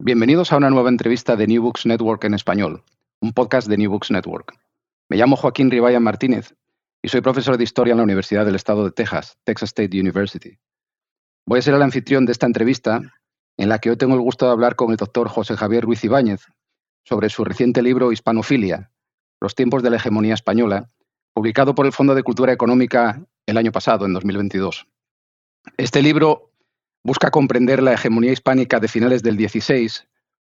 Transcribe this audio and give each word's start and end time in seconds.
Bienvenidos 0.00 0.52
a 0.52 0.56
una 0.56 0.70
nueva 0.70 0.90
entrevista 0.90 1.34
de 1.34 1.48
New 1.48 1.60
Books 1.60 1.84
Network 1.84 2.22
en 2.22 2.34
español, 2.34 2.84
un 3.20 3.32
podcast 3.32 3.66
de 3.66 3.76
New 3.76 3.90
Books 3.90 4.12
Network. 4.12 4.56
Me 5.08 5.16
llamo 5.16 5.34
Joaquín 5.34 5.72
Ribaya 5.72 5.98
Martínez 5.98 6.54
y 7.02 7.08
soy 7.08 7.20
profesor 7.20 7.58
de 7.58 7.64
Historia 7.64 7.90
en 7.90 7.96
la 7.96 8.04
Universidad 8.04 8.46
del 8.46 8.54
Estado 8.54 8.84
de 8.84 8.92
Texas, 8.92 9.36
Texas 9.42 9.70
State 9.70 10.00
University. 10.00 10.56
Voy 11.46 11.58
a 11.58 11.62
ser 11.62 11.74
el 11.74 11.82
anfitrión 11.82 12.26
de 12.26 12.32
esta 12.32 12.46
entrevista, 12.46 13.00
en 13.56 13.68
la 13.68 13.80
que 13.80 13.90
hoy 13.90 13.96
tengo 13.96 14.14
el 14.14 14.20
gusto 14.20 14.46
de 14.46 14.52
hablar 14.52 14.76
con 14.76 14.92
el 14.92 14.96
doctor 14.96 15.28
José 15.28 15.56
Javier 15.56 15.82
Ruiz 15.82 16.04
Ibáñez 16.04 16.46
sobre 17.04 17.28
su 17.28 17.44
reciente 17.44 17.82
libro 17.82 18.12
Hispanofilia, 18.12 18.92
Los 19.40 19.56
tiempos 19.56 19.82
de 19.82 19.90
la 19.90 19.96
hegemonía 19.96 20.34
española, 20.34 20.92
publicado 21.34 21.74
por 21.74 21.86
el 21.86 21.92
Fondo 21.92 22.14
de 22.14 22.22
Cultura 22.22 22.52
Económica 22.52 23.20
el 23.46 23.56
año 23.56 23.72
pasado, 23.72 24.06
en 24.06 24.12
2022. 24.12 24.86
Este 25.76 26.02
libro 26.02 26.47
busca 27.04 27.30
comprender 27.30 27.82
la 27.82 27.94
hegemonía 27.94 28.32
hispánica 28.32 28.80
de 28.80 28.88
finales 28.88 29.22
del 29.22 29.36
XVI 29.36 29.90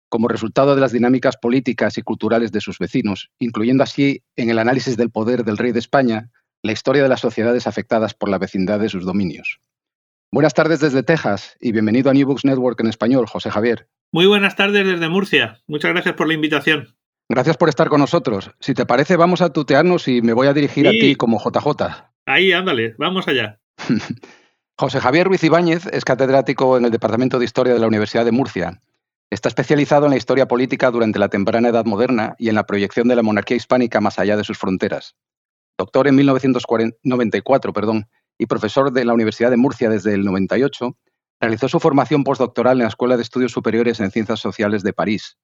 como 0.09 0.29
resultado 0.29 0.75
de 0.75 0.81
las 0.81 0.93
dinámicas 0.93 1.39
políticas 1.39 1.97
y 1.97 2.03
culturales 2.03 2.53
de 2.53 2.61
sus 2.61 2.79
vecinos, 2.79 3.31
incluyendo 3.39 3.83
así 3.83 4.23
en 4.37 4.51
el 4.51 4.59
análisis 4.59 4.99
del 4.99 5.11
poder 5.11 5.43
del 5.43 5.57
rey 5.57 5.73
de 5.73 5.79
España 5.79 6.31
la 6.63 6.73
historia 6.73 7.03
de 7.03 7.09
las 7.09 7.21
sociedades 7.21 7.67
afectadas 7.67 8.15
por 8.15 8.29
la 8.29 8.39
vecindad 8.39 8.79
de 8.79 8.89
sus 8.89 9.05
dominios. 9.05 9.61
Buenas 10.31 10.55
tardes 10.55 10.81
desde 10.81 11.03
Texas 11.03 11.57
y 11.61 11.73
bienvenido 11.73 12.11
a 12.11 12.15
New 12.15 12.27
Books 12.27 12.45
Network 12.45 12.79
en 12.81 12.89
español, 12.89 13.27
José 13.27 13.51
Javier. 13.51 13.89
Muy 14.13 14.27
buenas 14.27 14.55
tardes 14.55 14.87
desde 14.87 15.09
Murcia. 15.09 15.61
Muchas 15.67 15.93
gracias 15.93 16.15
por 16.15 16.29
la 16.29 16.35
invitación. 16.35 16.95
Gracias 17.29 17.57
por 17.57 17.71
estar 17.71 17.89
con 17.89 18.01
nosotros. 18.01 18.51
Si 18.61 18.75
te 18.75 18.85
parece, 18.85 19.17
vamos 19.17 19.41
a 19.41 19.53
tutearnos 19.53 20.09
y 20.09 20.21
me 20.21 20.35
voy 20.35 20.47
a 20.47 20.53
dirigir 20.53 20.87
a 20.87 20.91
ti 20.91 21.15
como 21.15 21.39
JJ. 21.39 22.11
Ahí, 22.27 22.53
ándale, 22.53 22.95
vamos 22.99 23.27
allá. 23.29 23.59
José 24.79 25.01
Javier 25.01 25.27
Ruiz 25.27 25.45
Ibáñez 25.45 25.87
es 25.87 26.05
catedrático 26.05 26.77
en 26.77 26.87
el 26.87 26.91
Departamento 26.91 27.39
de 27.39 27.45
Historia 27.45 27.75
de 27.75 27.79
la 27.79 27.87
Universidad 27.87 28.25
de 28.25 28.33
Murcia. 28.33 28.83
Está 29.31 29.49
especializado 29.49 30.07
en 30.07 30.11
la 30.11 30.17
historia 30.17 30.49
política 30.49 30.91
durante 30.91 31.19
la 31.19 31.29
temprana 31.29 31.69
Edad 31.69 31.85
Moderna 31.85 32.35
y 32.39 32.49
en 32.49 32.55
la 32.55 32.65
proyección 32.65 33.07
de 33.07 33.17
la 33.17 33.23
monarquía 33.23 33.57
hispánica 33.57 34.01
más 34.01 34.19
allá 34.19 34.37
de 34.37 34.45
sus 34.45 34.59
fronteras. 34.59 35.15
Doctor 35.79 36.09
en 36.09 36.17
1994 36.17 37.73
perdón, 37.73 38.09
y 38.39 38.47
profesor 38.47 38.93
de 38.93 39.05
la 39.05 39.13
Universidad 39.13 39.51
de 39.51 39.57
Murcia 39.59 39.91
desde 39.91 40.15
el 40.15 40.25
98, 40.25 40.97
realizó 41.41 41.69
su 41.69 41.79
formación 41.79 42.25
postdoctoral 42.25 42.79
en 42.79 42.85
la 42.85 42.89
Escuela 42.89 43.17
de 43.17 43.23
Estudios 43.23 43.53
Superiores 43.53 44.01
en 44.01 44.11
Ciencias 44.11 44.41
Sociales 44.41 44.83
de 44.83 44.93
París. 44.93 45.37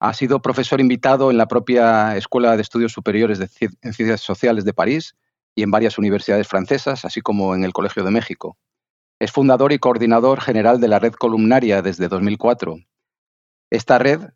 Ha 0.00 0.12
sido 0.12 0.42
profesor 0.42 0.80
invitado 0.80 1.30
en 1.30 1.38
la 1.38 1.46
propia 1.46 2.16
Escuela 2.16 2.56
de 2.56 2.62
Estudios 2.62 2.92
Superiores 2.92 3.40
en 3.40 3.92
Ciencias 3.92 4.20
Sociales 4.20 4.64
de 4.64 4.74
París 4.74 5.14
y 5.54 5.62
en 5.62 5.70
varias 5.70 5.98
universidades 5.98 6.48
francesas, 6.48 7.04
así 7.04 7.20
como 7.20 7.54
en 7.54 7.64
el 7.64 7.72
Colegio 7.72 8.04
de 8.04 8.10
México. 8.10 8.56
Es 9.18 9.32
fundador 9.32 9.72
y 9.72 9.78
coordinador 9.78 10.40
general 10.40 10.80
de 10.80 10.88
la 10.88 10.98
Red 10.98 11.12
Columnaria 11.14 11.82
desde 11.82 12.08
2004. 12.08 12.76
Esta 13.70 13.98
red 13.98 14.30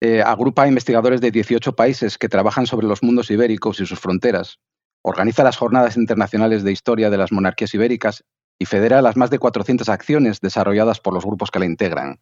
eh, 0.00 0.22
agrupa 0.22 0.62
a 0.62 0.68
investigadores 0.68 1.20
de 1.20 1.30
18 1.30 1.76
países 1.76 2.18
que 2.18 2.28
trabajan 2.28 2.66
sobre 2.66 2.86
los 2.86 3.02
mundos 3.02 3.30
ibéricos 3.30 3.78
y 3.80 3.86
sus 3.86 4.00
fronteras, 4.00 4.58
organiza 5.02 5.44
las 5.44 5.56
jornadas 5.56 5.96
internacionales 5.96 6.62
de 6.62 6.72
historia 6.72 7.10
de 7.10 7.18
las 7.18 7.32
monarquías 7.32 7.74
ibéricas 7.74 8.24
y 8.58 8.66
federa 8.66 9.02
las 9.02 9.16
más 9.16 9.30
de 9.30 9.38
400 9.38 9.88
acciones 9.88 10.40
desarrolladas 10.40 11.00
por 11.00 11.12
los 11.12 11.24
grupos 11.24 11.50
que 11.50 11.58
la 11.58 11.66
integran. 11.66 12.20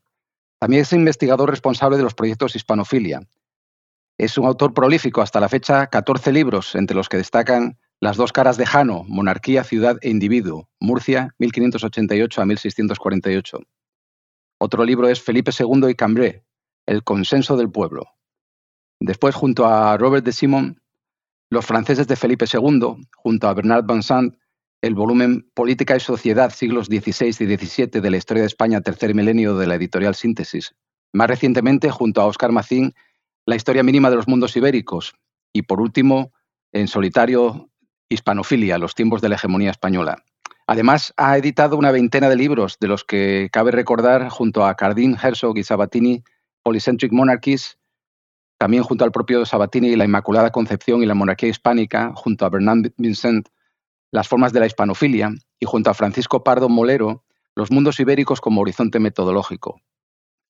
También 0.59 0.83
es 0.83 0.93
investigador 0.93 1.51
responsable 1.51 1.97
de 1.97 2.03
los 2.03 2.15
proyectos 2.15 2.57
Hispanofilia. 2.57 3.23
Es 4.19 4.37
un 4.37 4.47
autor 4.47 4.75
prolífico, 4.75 5.23
hasta 5.23 5.41
la 5.41 5.49
fecha 5.49 5.87
14 5.87 6.33
libros, 6.33 6.75
entre 6.75 6.97
los 6.97 7.09
que 7.09 7.17
destacan 7.17 7.79
las 8.01 8.17
dos 8.17 8.33
caras 8.33 8.57
de 8.57 8.65
Jano, 8.65 9.05
monarquía, 9.09 9.63
ciudad 9.63 9.99
e 10.01 10.09
individuo, 10.09 10.71
Murcia, 10.81 11.35
1588 11.39 12.41
a 12.41 12.47
1648. 12.47 13.59
Otro 14.59 14.85
libro 14.85 15.09
es 15.09 15.21
Felipe 15.21 15.51
II 15.57 15.89
y 15.91 15.95
Cambrai, 15.95 16.43
El 16.87 17.05
consenso 17.05 17.59
del 17.59 17.71
pueblo. 17.71 18.07
Después, 19.01 19.35
junto 19.35 19.67
a 19.67 19.99
Robert 19.99 20.25
de 20.25 20.33
Simon, 20.33 20.81
Los 21.51 21.67
franceses 21.67 22.07
de 22.07 22.17
Felipe 22.17 22.47
II, 22.51 23.07
junto 23.17 23.49
a 23.49 23.55
Bernard 23.55 23.85
Vincent, 23.85 24.35
el 24.83 24.95
volumen 24.95 25.51
Política 25.53 25.95
y 25.95 26.01
Sociedad, 26.01 26.51
siglos 26.51 26.87
XVI 26.87 27.29
y 27.29 27.57
XVII 27.57 28.01
de 28.01 28.11
la 28.11 28.17
historia 28.17 28.43
de 28.43 28.47
España, 28.47 28.81
tercer 28.81 29.15
milenio 29.15 29.59
de 29.59 29.67
la 29.67 29.75
editorial 29.75 30.15
Síntesis. 30.15 30.75
Más 31.13 31.29
recientemente, 31.29 31.91
junto 31.91 32.23
a 32.23 32.27
Oscar 32.27 32.51
Macín, 32.51 32.95
La 33.47 33.57
historia 33.57 33.83
mínima 33.83 34.09
de 34.11 34.17
los 34.17 34.29
mundos 34.29 34.57
ibéricos. 34.57 35.15
Y 35.53 35.63
por 35.63 35.81
último, 35.81 36.33
en 36.73 36.89
solitario, 36.89 37.70
Hispanofilia, 38.11 38.77
los 38.77 38.95
tiempos 38.95 39.23
de 39.23 39.31
la 39.31 39.37
hegemonía 39.37 39.71
española. 39.71 40.23
Además, 40.67 41.15
ha 41.17 41.39
editado 41.39 41.77
una 41.77 41.91
veintena 41.91 42.29
de 42.29 42.37
libros, 42.37 42.77
de 42.79 42.89
los 42.89 43.05
que 43.05 43.49
cabe 43.51 43.71
recordar, 43.71 44.29
junto 44.29 44.67
a 44.67 44.75
Cardin, 44.77 45.17
Herzog 45.21 45.57
y 45.57 45.65
Sabatini, 45.65 46.23
Polycentric 46.63 47.13
Monarchies, 47.13 47.79
también 48.59 48.83
junto 48.83 49.05
al 49.05 49.13
propio 49.13 49.47
Sabatini, 49.47 49.97
La 49.97 50.05
Inmaculada 50.05 50.51
Concepción 50.51 51.03
y 51.03 51.07
la 51.07 51.15
Monarquía 51.15 51.49
Hispánica, 51.49 52.13
junto 52.15 52.45
a 52.45 52.51
Bernard 52.51 52.93
Vincent, 52.99 53.49
Las 54.11 54.29
formas 54.29 54.53
de 54.53 54.61
la 54.61 54.67
hispanofilia, 54.67 55.33
y 55.59 55.67
junto 55.67 55.89
a 55.91 55.95
Francisco 55.95 56.45
Pardo 56.45 56.69
Molero, 56.69 57.25
Los 57.55 57.71
mundos 57.71 57.99
ibéricos 58.01 58.41
como 58.41 58.61
horizonte 58.61 59.01
metodológico. 59.01 59.81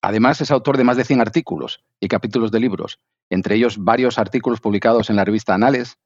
Además, 0.02 0.40
es 0.40 0.50
autor 0.50 0.76
de 0.76 0.84
más 0.84 0.96
de 0.96 1.04
100 1.04 1.20
artículos 1.20 1.84
y 2.00 2.08
capítulos 2.08 2.50
de 2.50 2.60
libros, 2.60 3.00
entre 3.28 3.54
ellos 3.54 3.78
varios 3.78 4.18
artículos 4.18 4.60
publicados 4.60 5.10
en 5.10 5.16
la 5.16 5.24
revista 5.24 5.54
Anales 5.54 5.98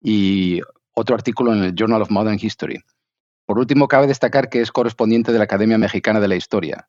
y 0.00 0.60
otro 0.98 1.14
artículo 1.14 1.52
en 1.52 1.62
el 1.62 1.74
Journal 1.74 2.02
of 2.02 2.10
Modern 2.10 2.38
History. 2.40 2.80
Por 3.46 3.58
último, 3.58 3.88
cabe 3.88 4.06
destacar 4.06 4.48
que 4.48 4.60
es 4.60 4.72
correspondiente 4.72 5.32
de 5.32 5.38
la 5.38 5.44
Academia 5.44 5.78
Mexicana 5.78 6.20
de 6.20 6.28
la 6.28 6.36
Historia. 6.36 6.88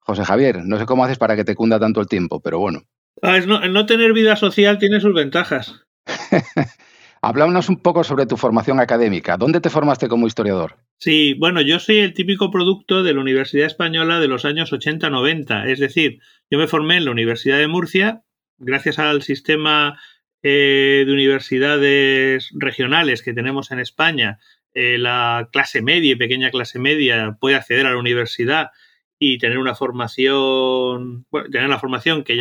José 0.00 0.24
Javier, 0.24 0.60
no 0.64 0.78
sé 0.78 0.86
cómo 0.86 1.04
haces 1.04 1.18
para 1.18 1.34
que 1.34 1.44
te 1.44 1.54
cunda 1.54 1.80
tanto 1.80 2.00
el 2.00 2.06
tiempo, 2.06 2.40
pero 2.40 2.58
bueno. 2.58 2.82
Ah, 3.22 3.38
no, 3.40 3.66
no 3.68 3.86
tener 3.86 4.12
vida 4.12 4.36
social 4.36 4.78
tiene 4.78 5.00
sus 5.00 5.14
ventajas. 5.14 5.82
Hablámonos 7.20 7.68
un 7.68 7.82
poco 7.82 8.04
sobre 8.04 8.26
tu 8.26 8.36
formación 8.36 8.78
académica. 8.78 9.36
¿Dónde 9.36 9.60
te 9.60 9.70
formaste 9.70 10.08
como 10.08 10.26
historiador? 10.26 10.76
Sí, 10.98 11.34
bueno, 11.34 11.60
yo 11.60 11.80
soy 11.80 11.98
el 11.98 12.14
típico 12.14 12.50
producto 12.50 13.02
de 13.02 13.12
la 13.12 13.20
Universidad 13.20 13.66
Española 13.66 14.20
de 14.20 14.28
los 14.28 14.44
años 14.44 14.72
80-90. 14.72 15.68
Es 15.68 15.80
decir, 15.80 16.20
yo 16.50 16.58
me 16.58 16.68
formé 16.68 16.98
en 16.98 17.06
la 17.06 17.10
Universidad 17.10 17.58
de 17.58 17.66
Murcia 17.66 18.22
gracias 18.58 18.98
al 18.98 19.22
sistema 19.22 19.98
eh, 20.42 21.04
de 21.06 21.12
universidades 21.12 22.50
regionales 22.54 23.22
que 23.22 23.34
tenemos 23.34 23.70
en 23.70 23.80
España, 23.80 24.38
eh, 24.74 24.98
la 24.98 25.48
clase 25.52 25.82
media 25.82 26.12
y 26.12 26.16
pequeña 26.16 26.50
clase 26.50 26.78
media 26.78 27.36
puede 27.40 27.56
acceder 27.56 27.86
a 27.86 27.90
la 27.90 27.98
universidad 27.98 28.70
y 29.18 29.38
tener 29.38 29.58
una 29.58 29.74
formación, 29.74 31.26
tener 31.50 31.68
la 31.68 31.80
formación 31.80 32.22
que 32.22 32.38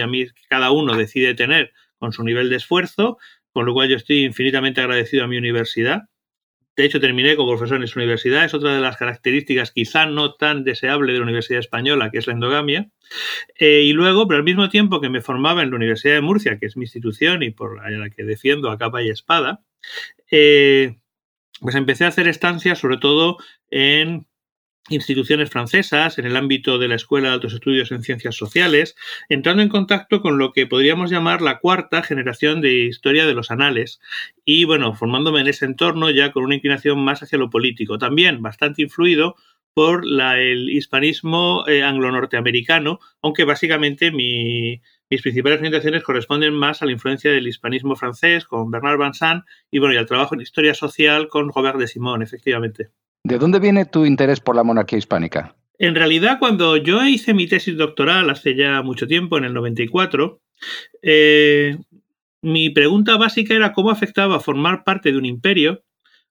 cada 0.47 0.71
uno 0.71 0.95
decide 0.95 1.33
tener 1.33 1.73
con 1.97 2.13
su 2.13 2.23
nivel 2.23 2.49
de 2.49 2.57
esfuerzo, 2.57 3.17
con 3.51 3.65
lo 3.65 3.73
cual 3.73 3.89
yo 3.89 3.95
estoy 3.95 4.23
infinitamente 4.25 4.81
agradecido 4.81 5.23
a 5.23 5.27
mi 5.27 5.37
universidad 5.37 6.03
de 6.77 6.85
hecho, 6.85 6.99
terminé 6.99 7.35
como 7.35 7.53
profesor 7.53 7.77
en 7.77 7.83
esa 7.83 7.99
universidad. 7.99 8.45
Es 8.45 8.53
otra 8.53 8.75
de 8.75 8.81
las 8.81 8.97
características 8.97 9.71
quizá 9.71 10.05
no 10.05 10.35
tan 10.35 10.63
deseable 10.63 11.11
de 11.11 11.17
la 11.17 11.23
Universidad 11.23 11.59
Española, 11.59 12.11
que 12.11 12.19
es 12.19 12.27
la 12.27 12.33
endogamia. 12.33 12.91
Eh, 13.57 13.81
y 13.83 13.93
luego, 13.93 14.27
pero 14.27 14.37
al 14.37 14.43
mismo 14.43 14.69
tiempo 14.69 15.01
que 15.01 15.09
me 15.09 15.21
formaba 15.21 15.63
en 15.63 15.71
la 15.71 15.75
Universidad 15.75 16.13
de 16.13 16.21
Murcia, 16.21 16.59
que 16.59 16.67
es 16.67 16.77
mi 16.77 16.83
institución 16.83 17.41
y 17.41 17.49
por 17.49 17.81
la 17.81 18.09
que 18.11 18.23
defiendo 18.23 18.69
a 18.69 18.77
capa 18.77 19.01
y 19.01 19.09
espada, 19.09 19.63
eh, 20.29 20.97
pues 21.59 21.73
empecé 21.73 22.05
a 22.05 22.09
hacer 22.09 22.27
estancias 22.27 22.77
sobre 22.77 22.97
todo 22.97 23.37
en 23.71 24.27
instituciones 24.89 25.49
francesas 25.49 26.17
en 26.17 26.25
el 26.25 26.37
ámbito 26.37 26.77
de 26.77 26.87
la 26.87 26.95
Escuela 26.95 27.29
de 27.29 27.33
Altos 27.35 27.53
Estudios 27.53 27.91
en 27.91 28.03
Ciencias 28.03 28.35
Sociales, 28.35 28.95
entrando 29.29 29.63
en 29.63 29.69
contacto 29.69 30.21
con 30.21 30.37
lo 30.37 30.53
que 30.53 30.67
podríamos 30.67 31.09
llamar 31.09 31.41
la 31.41 31.59
cuarta 31.59 32.01
generación 32.03 32.61
de 32.61 32.85
historia 32.85 33.25
de 33.25 33.33
los 33.33 33.51
anales 33.51 33.99
y, 34.45 34.65
bueno, 34.65 34.93
formándome 34.93 35.41
en 35.41 35.47
ese 35.47 35.65
entorno 35.65 36.09
ya 36.09 36.31
con 36.31 36.43
una 36.43 36.55
inclinación 36.55 36.99
más 36.99 37.21
hacia 37.23 37.37
lo 37.37 37.49
político, 37.49 37.97
también 37.97 38.41
bastante 38.41 38.81
influido 38.81 39.35
por 39.73 40.05
el 40.05 40.71
hispanismo 40.71 41.63
eh, 41.67 41.83
anglo-norteamericano, 41.83 42.99
aunque 43.21 43.43
básicamente 43.43 44.09
mis 44.11 44.81
principales 45.21 45.59
orientaciones 45.59 46.01
corresponden 46.01 46.55
más 46.55 46.81
a 46.81 46.87
la 46.87 46.93
influencia 46.93 47.31
del 47.31 47.47
hispanismo 47.47 47.95
francés 47.95 48.45
con 48.45 48.71
Bernard 48.71 48.97
Vincent 48.97 49.43
y, 49.69 49.77
bueno, 49.77 49.93
y 49.93 49.97
al 49.97 50.07
trabajo 50.07 50.33
en 50.33 50.41
historia 50.41 50.73
social 50.73 51.27
con 51.27 51.53
Robert 51.53 51.77
de 51.77 51.87
Simón, 51.87 52.23
efectivamente. 52.23 52.89
¿De 53.27 53.39
dónde 53.39 53.59
viene 53.59 53.83
tu 53.83 54.05
interés 54.05 54.39
por 54.39 54.55
la 54.55 54.63
monarquía 54.63 54.97
hispánica? 54.97 55.53
En 55.79 55.95
realidad, 55.95 56.39
cuando 56.39 56.77
yo 56.77 57.05
hice 57.05 57.33
mi 57.33 57.45
tesis 57.45 57.75
doctoral 57.75 58.29
hace 58.29 58.55
ya 58.55 58.81
mucho 58.83 59.05
tiempo, 59.05 59.37
en 59.37 59.43
el 59.43 59.53
94, 59.53 60.39
eh, 61.01 61.77
mi 62.41 62.69
pregunta 62.69 63.17
básica 63.17 63.53
era 63.53 63.73
cómo 63.73 63.91
afectaba 63.91 64.39
formar 64.39 64.85
parte 64.85 65.11
de 65.11 65.17
un 65.17 65.25
imperio 65.25 65.83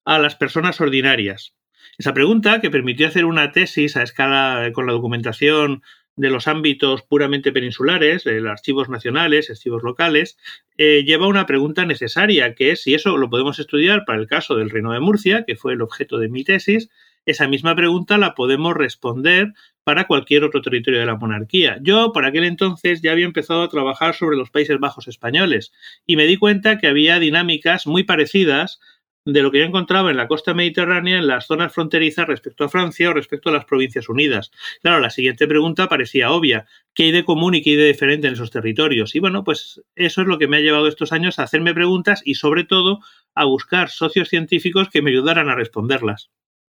a 0.06 0.18
las 0.18 0.36
personas 0.36 0.80
ordinarias. 0.80 1.52
Esa 1.98 2.14
pregunta, 2.14 2.62
que 2.62 2.70
permitió 2.70 3.06
hacer 3.06 3.26
una 3.26 3.52
tesis 3.52 3.98
a 3.98 4.02
escala 4.02 4.70
con 4.72 4.86
la 4.86 4.94
documentación 4.94 5.82
de 6.16 6.30
los 6.30 6.48
ámbitos 6.48 7.02
puramente 7.02 7.52
peninsulares, 7.52 8.24
de 8.24 8.40
los 8.40 8.50
archivos 8.50 8.88
nacionales, 8.88 9.50
archivos 9.50 9.82
locales, 9.82 10.38
eh, 10.78 11.04
lleva 11.04 11.26
una 11.26 11.46
pregunta 11.46 11.84
necesaria, 11.84 12.54
que 12.54 12.70
es 12.72 12.82
si 12.82 12.94
eso 12.94 13.16
lo 13.16 13.30
podemos 13.30 13.58
estudiar 13.58 14.04
para 14.06 14.18
el 14.18 14.26
caso 14.26 14.56
del 14.56 14.70
Reino 14.70 14.92
de 14.92 15.00
Murcia, 15.00 15.44
que 15.46 15.56
fue 15.56 15.74
el 15.74 15.82
objeto 15.82 16.18
de 16.18 16.28
mi 16.28 16.42
tesis, 16.42 16.88
esa 17.26 17.48
misma 17.48 17.74
pregunta 17.74 18.18
la 18.18 18.34
podemos 18.34 18.74
responder 18.74 19.52
para 19.82 20.06
cualquier 20.06 20.44
otro 20.44 20.62
territorio 20.62 21.00
de 21.00 21.06
la 21.06 21.16
monarquía. 21.16 21.78
Yo, 21.82 22.12
por 22.12 22.24
aquel 22.24 22.44
entonces, 22.44 23.02
ya 23.02 23.12
había 23.12 23.24
empezado 23.24 23.62
a 23.62 23.68
trabajar 23.68 24.14
sobre 24.14 24.36
los 24.36 24.50
Países 24.50 24.78
Bajos 24.78 25.08
españoles 25.08 25.72
y 26.06 26.16
me 26.16 26.26
di 26.26 26.36
cuenta 26.36 26.78
que 26.78 26.86
había 26.86 27.18
dinámicas 27.18 27.86
muy 27.86 28.04
parecidas 28.04 28.80
de 29.26 29.42
lo 29.42 29.50
que 29.50 29.58
yo 29.58 29.64
encontraba 29.64 30.10
en 30.10 30.16
la 30.16 30.28
costa 30.28 30.54
mediterránea, 30.54 31.18
en 31.18 31.26
las 31.26 31.46
zonas 31.46 31.74
fronterizas 31.74 32.28
respecto 32.28 32.64
a 32.64 32.68
Francia 32.68 33.10
o 33.10 33.12
respecto 33.12 33.50
a 33.50 33.52
las 33.52 33.64
Provincias 33.64 34.08
Unidas. 34.08 34.52
Claro, 34.82 35.00
la 35.00 35.10
siguiente 35.10 35.48
pregunta 35.48 35.88
parecía 35.88 36.30
obvia. 36.30 36.66
¿Qué 36.94 37.04
hay 37.04 37.12
de 37.12 37.24
común 37.24 37.56
y 37.56 37.62
qué 37.62 37.70
hay 37.70 37.76
de 37.76 37.86
diferente 37.88 38.28
en 38.28 38.34
esos 38.34 38.52
territorios? 38.52 39.16
Y 39.16 39.18
bueno, 39.18 39.42
pues 39.42 39.82
eso 39.96 40.22
es 40.22 40.28
lo 40.28 40.38
que 40.38 40.46
me 40.46 40.58
ha 40.58 40.60
llevado 40.60 40.86
estos 40.86 41.12
años 41.12 41.38
a 41.38 41.42
hacerme 41.42 41.74
preguntas 41.74 42.22
y 42.24 42.36
sobre 42.36 42.62
todo 42.62 43.00
a 43.34 43.44
buscar 43.44 43.90
socios 43.90 44.28
científicos 44.28 44.88
que 44.90 45.02
me 45.02 45.10
ayudaran 45.10 45.48
a 45.48 45.56
responderlas. 45.56 46.30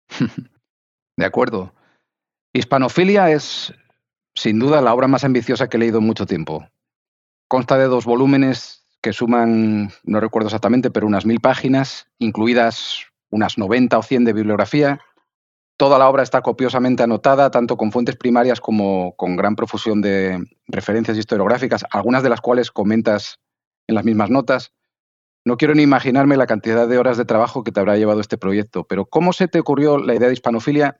De 1.17 1.25
acuerdo. 1.25 1.75
Hispanofilia 2.53 3.33
es, 3.33 3.75
sin 4.37 4.61
duda, 4.61 4.81
la 4.81 4.95
obra 4.95 5.09
más 5.09 5.25
ambiciosa 5.25 5.69
que 5.69 5.77
he 5.77 5.81
leído 5.81 5.99
en 5.99 6.07
mucho 6.07 6.25
tiempo. 6.25 6.69
Consta 7.49 7.77
de 7.77 7.87
dos 7.87 8.05
volúmenes 8.05 8.84
que 9.05 9.13
suman, 9.13 9.91
no 10.05 10.19
recuerdo 10.19 10.49
exactamente, 10.49 10.91
pero 10.91 11.07
unas 11.07 11.27
mil 11.27 11.39
páginas, 11.39 12.09
incluidas 12.19 13.05
unas 13.29 13.59
90 13.59 13.99
o 13.99 14.03
100 14.03 14.25
de 14.25 14.33
bibliografía. 14.33 14.99
Toda 15.77 15.99
la 15.99 16.09
obra 16.09 16.23
está 16.23 16.41
copiosamente 16.41 17.03
anotada, 17.03 17.51
tanto 17.51 17.77
con 17.77 17.93
fuentes 17.93 18.17
primarias 18.17 18.63
como 18.63 19.15
con 19.17 19.37
gran 19.37 19.57
profusión 19.57 20.01
de 20.01 20.43
referencias 20.69 21.19
historiográficas, 21.19 21.85
algunas 21.91 22.23
de 22.23 22.31
las 22.31 22.41
cuales 22.41 22.71
comentas 22.71 23.41
en 23.87 23.95
las 23.95 24.07
mismas 24.07 24.31
notas. 24.31 24.73
No 25.45 25.59
quiero 25.59 25.75
ni 25.75 25.83
imaginarme 25.83 26.39
la 26.39 26.47
cantidad 26.47 26.89
de 26.89 26.97
horas 26.97 27.19
de 27.19 27.27
trabajo 27.27 27.63
que 27.63 27.73
te 27.73 27.81
habrá 27.81 27.99
llevado 27.99 28.23
este 28.23 28.39
proyecto, 28.39 28.85
pero 28.85 29.05
¿cómo 29.05 29.35
se 29.35 29.49
te 29.49 29.61
ocurrió 29.61 29.99
la 29.99 30.15
idea 30.15 30.29
de 30.29 30.35
hispanofilia 30.35 30.99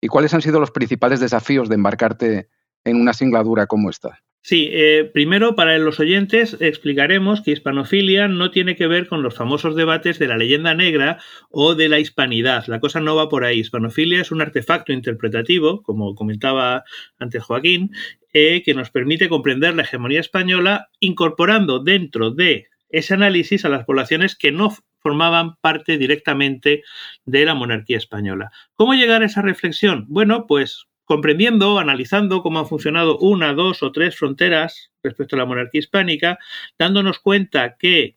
y 0.00 0.06
cuáles 0.06 0.34
han 0.34 0.42
sido 0.42 0.60
los 0.60 0.70
principales 0.70 1.18
desafíos 1.18 1.68
de 1.68 1.74
embarcarte 1.74 2.48
en 2.84 3.00
una 3.00 3.12
singladura 3.12 3.66
como 3.66 3.90
esta? 3.90 4.20
Sí, 4.42 4.70
eh, 4.72 5.10
primero 5.12 5.54
para 5.54 5.76
los 5.78 6.00
oyentes 6.00 6.56
explicaremos 6.60 7.42
que 7.42 7.50
hispanofilia 7.50 8.26
no 8.26 8.50
tiene 8.50 8.74
que 8.74 8.86
ver 8.86 9.06
con 9.06 9.22
los 9.22 9.34
famosos 9.34 9.76
debates 9.76 10.18
de 10.18 10.28
la 10.28 10.38
leyenda 10.38 10.74
negra 10.74 11.18
o 11.50 11.74
de 11.74 11.90
la 11.90 11.98
hispanidad. 11.98 12.64
La 12.66 12.80
cosa 12.80 13.00
no 13.00 13.14
va 13.14 13.28
por 13.28 13.44
ahí. 13.44 13.60
Hispanofilia 13.60 14.22
es 14.22 14.30
un 14.32 14.40
artefacto 14.40 14.92
interpretativo, 14.94 15.82
como 15.82 16.14
comentaba 16.14 16.84
antes 17.18 17.42
Joaquín, 17.42 17.90
eh, 18.32 18.62
que 18.64 18.74
nos 18.74 18.90
permite 18.90 19.28
comprender 19.28 19.74
la 19.74 19.82
hegemonía 19.82 20.20
española 20.20 20.88
incorporando 21.00 21.80
dentro 21.80 22.30
de 22.30 22.68
ese 22.88 23.14
análisis 23.14 23.64
a 23.66 23.68
las 23.68 23.84
poblaciones 23.84 24.36
que 24.36 24.52
no 24.52 24.74
formaban 25.00 25.56
parte 25.60 25.98
directamente 25.98 26.82
de 27.24 27.44
la 27.44 27.54
monarquía 27.54 27.98
española. 27.98 28.50
¿Cómo 28.74 28.94
llegar 28.94 29.22
a 29.22 29.26
esa 29.26 29.42
reflexión? 29.42 30.06
Bueno, 30.08 30.46
pues 30.46 30.86
comprendiendo, 31.10 31.80
analizando 31.80 32.40
cómo 32.40 32.60
han 32.60 32.68
funcionado 32.68 33.18
una, 33.18 33.52
dos 33.52 33.82
o 33.82 33.90
tres 33.90 34.14
fronteras 34.14 34.92
respecto 35.02 35.34
a 35.34 35.40
la 35.40 35.44
monarquía 35.44 35.80
hispánica, 35.80 36.38
dándonos 36.78 37.18
cuenta 37.18 37.74
que 37.76 38.16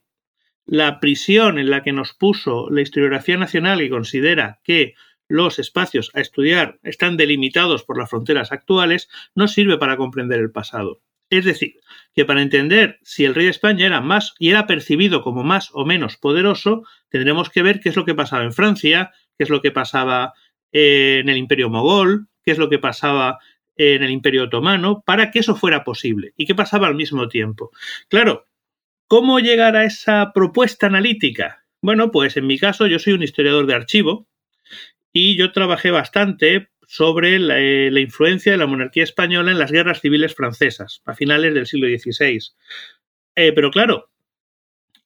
la 0.64 1.00
prisión 1.00 1.58
en 1.58 1.70
la 1.70 1.82
que 1.82 1.90
nos 1.90 2.12
puso 2.12 2.70
la 2.70 2.82
historiografía 2.82 3.36
nacional 3.36 3.82
y 3.82 3.90
considera 3.90 4.60
que 4.62 4.94
los 5.26 5.58
espacios 5.58 6.12
a 6.14 6.20
estudiar 6.20 6.78
están 6.84 7.16
delimitados 7.16 7.82
por 7.82 7.98
las 7.98 8.08
fronteras 8.08 8.52
actuales, 8.52 9.08
nos 9.34 9.50
sirve 9.50 9.76
para 9.76 9.96
comprender 9.96 10.38
el 10.38 10.52
pasado. 10.52 11.00
Es 11.30 11.44
decir, 11.44 11.80
que 12.14 12.24
para 12.24 12.42
entender 12.42 13.00
si 13.02 13.24
el 13.24 13.34
rey 13.34 13.46
de 13.46 13.50
España 13.50 13.86
era 13.86 14.02
más 14.02 14.36
y 14.38 14.50
era 14.50 14.68
percibido 14.68 15.22
como 15.22 15.42
más 15.42 15.70
o 15.72 15.84
menos 15.84 16.16
poderoso, 16.16 16.84
tendremos 17.08 17.50
que 17.50 17.64
ver 17.64 17.80
qué 17.80 17.88
es 17.88 17.96
lo 17.96 18.04
que 18.04 18.14
pasaba 18.14 18.44
en 18.44 18.52
Francia, 18.52 19.10
qué 19.36 19.42
es 19.42 19.50
lo 19.50 19.60
que 19.60 19.72
pasaba 19.72 20.34
en 20.70 21.28
el 21.28 21.38
Imperio 21.38 21.70
Mogol, 21.70 22.28
qué 22.44 22.52
es 22.52 22.58
lo 22.58 22.68
que 22.68 22.78
pasaba 22.78 23.38
en 23.76 24.02
el 24.02 24.10
Imperio 24.10 24.44
Otomano, 24.44 25.02
para 25.04 25.30
que 25.30 25.40
eso 25.40 25.56
fuera 25.56 25.84
posible 25.84 26.32
y 26.36 26.46
qué 26.46 26.54
pasaba 26.54 26.86
al 26.86 26.94
mismo 26.94 27.28
tiempo. 27.28 27.70
Claro, 28.08 28.46
¿cómo 29.08 29.40
llegar 29.40 29.76
a 29.76 29.84
esa 29.84 30.32
propuesta 30.32 30.86
analítica? 30.86 31.64
Bueno, 31.82 32.10
pues 32.10 32.36
en 32.36 32.46
mi 32.46 32.58
caso 32.58 32.86
yo 32.86 32.98
soy 32.98 33.14
un 33.14 33.22
historiador 33.22 33.66
de 33.66 33.74
archivo 33.74 34.28
y 35.12 35.36
yo 35.36 35.52
trabajé 35.52 35.90
bastante 35.90 36.68
sobre 36.86 37.38
la, 37.38 37.58
eh, 37.58 37.90
influencia 38.00 38.52
de 38.52 38.58
la 38.58 38.66
monarquía 38.66 39.04
española 39.04 39.50
en 39.50 39.58
las 39.58 39.72
guerras 39.72 40.00
civiles 40.00 40.34
francesas 40.34 41.02
a 41.04 41.14
finales 41.14 41.54
del 41.54 41.66
siglo 41.66 41.88
XVI. 41.88 42.38
Eh, 43.36 43.52
pero 43.52 43.70
claro, 43.70 44.10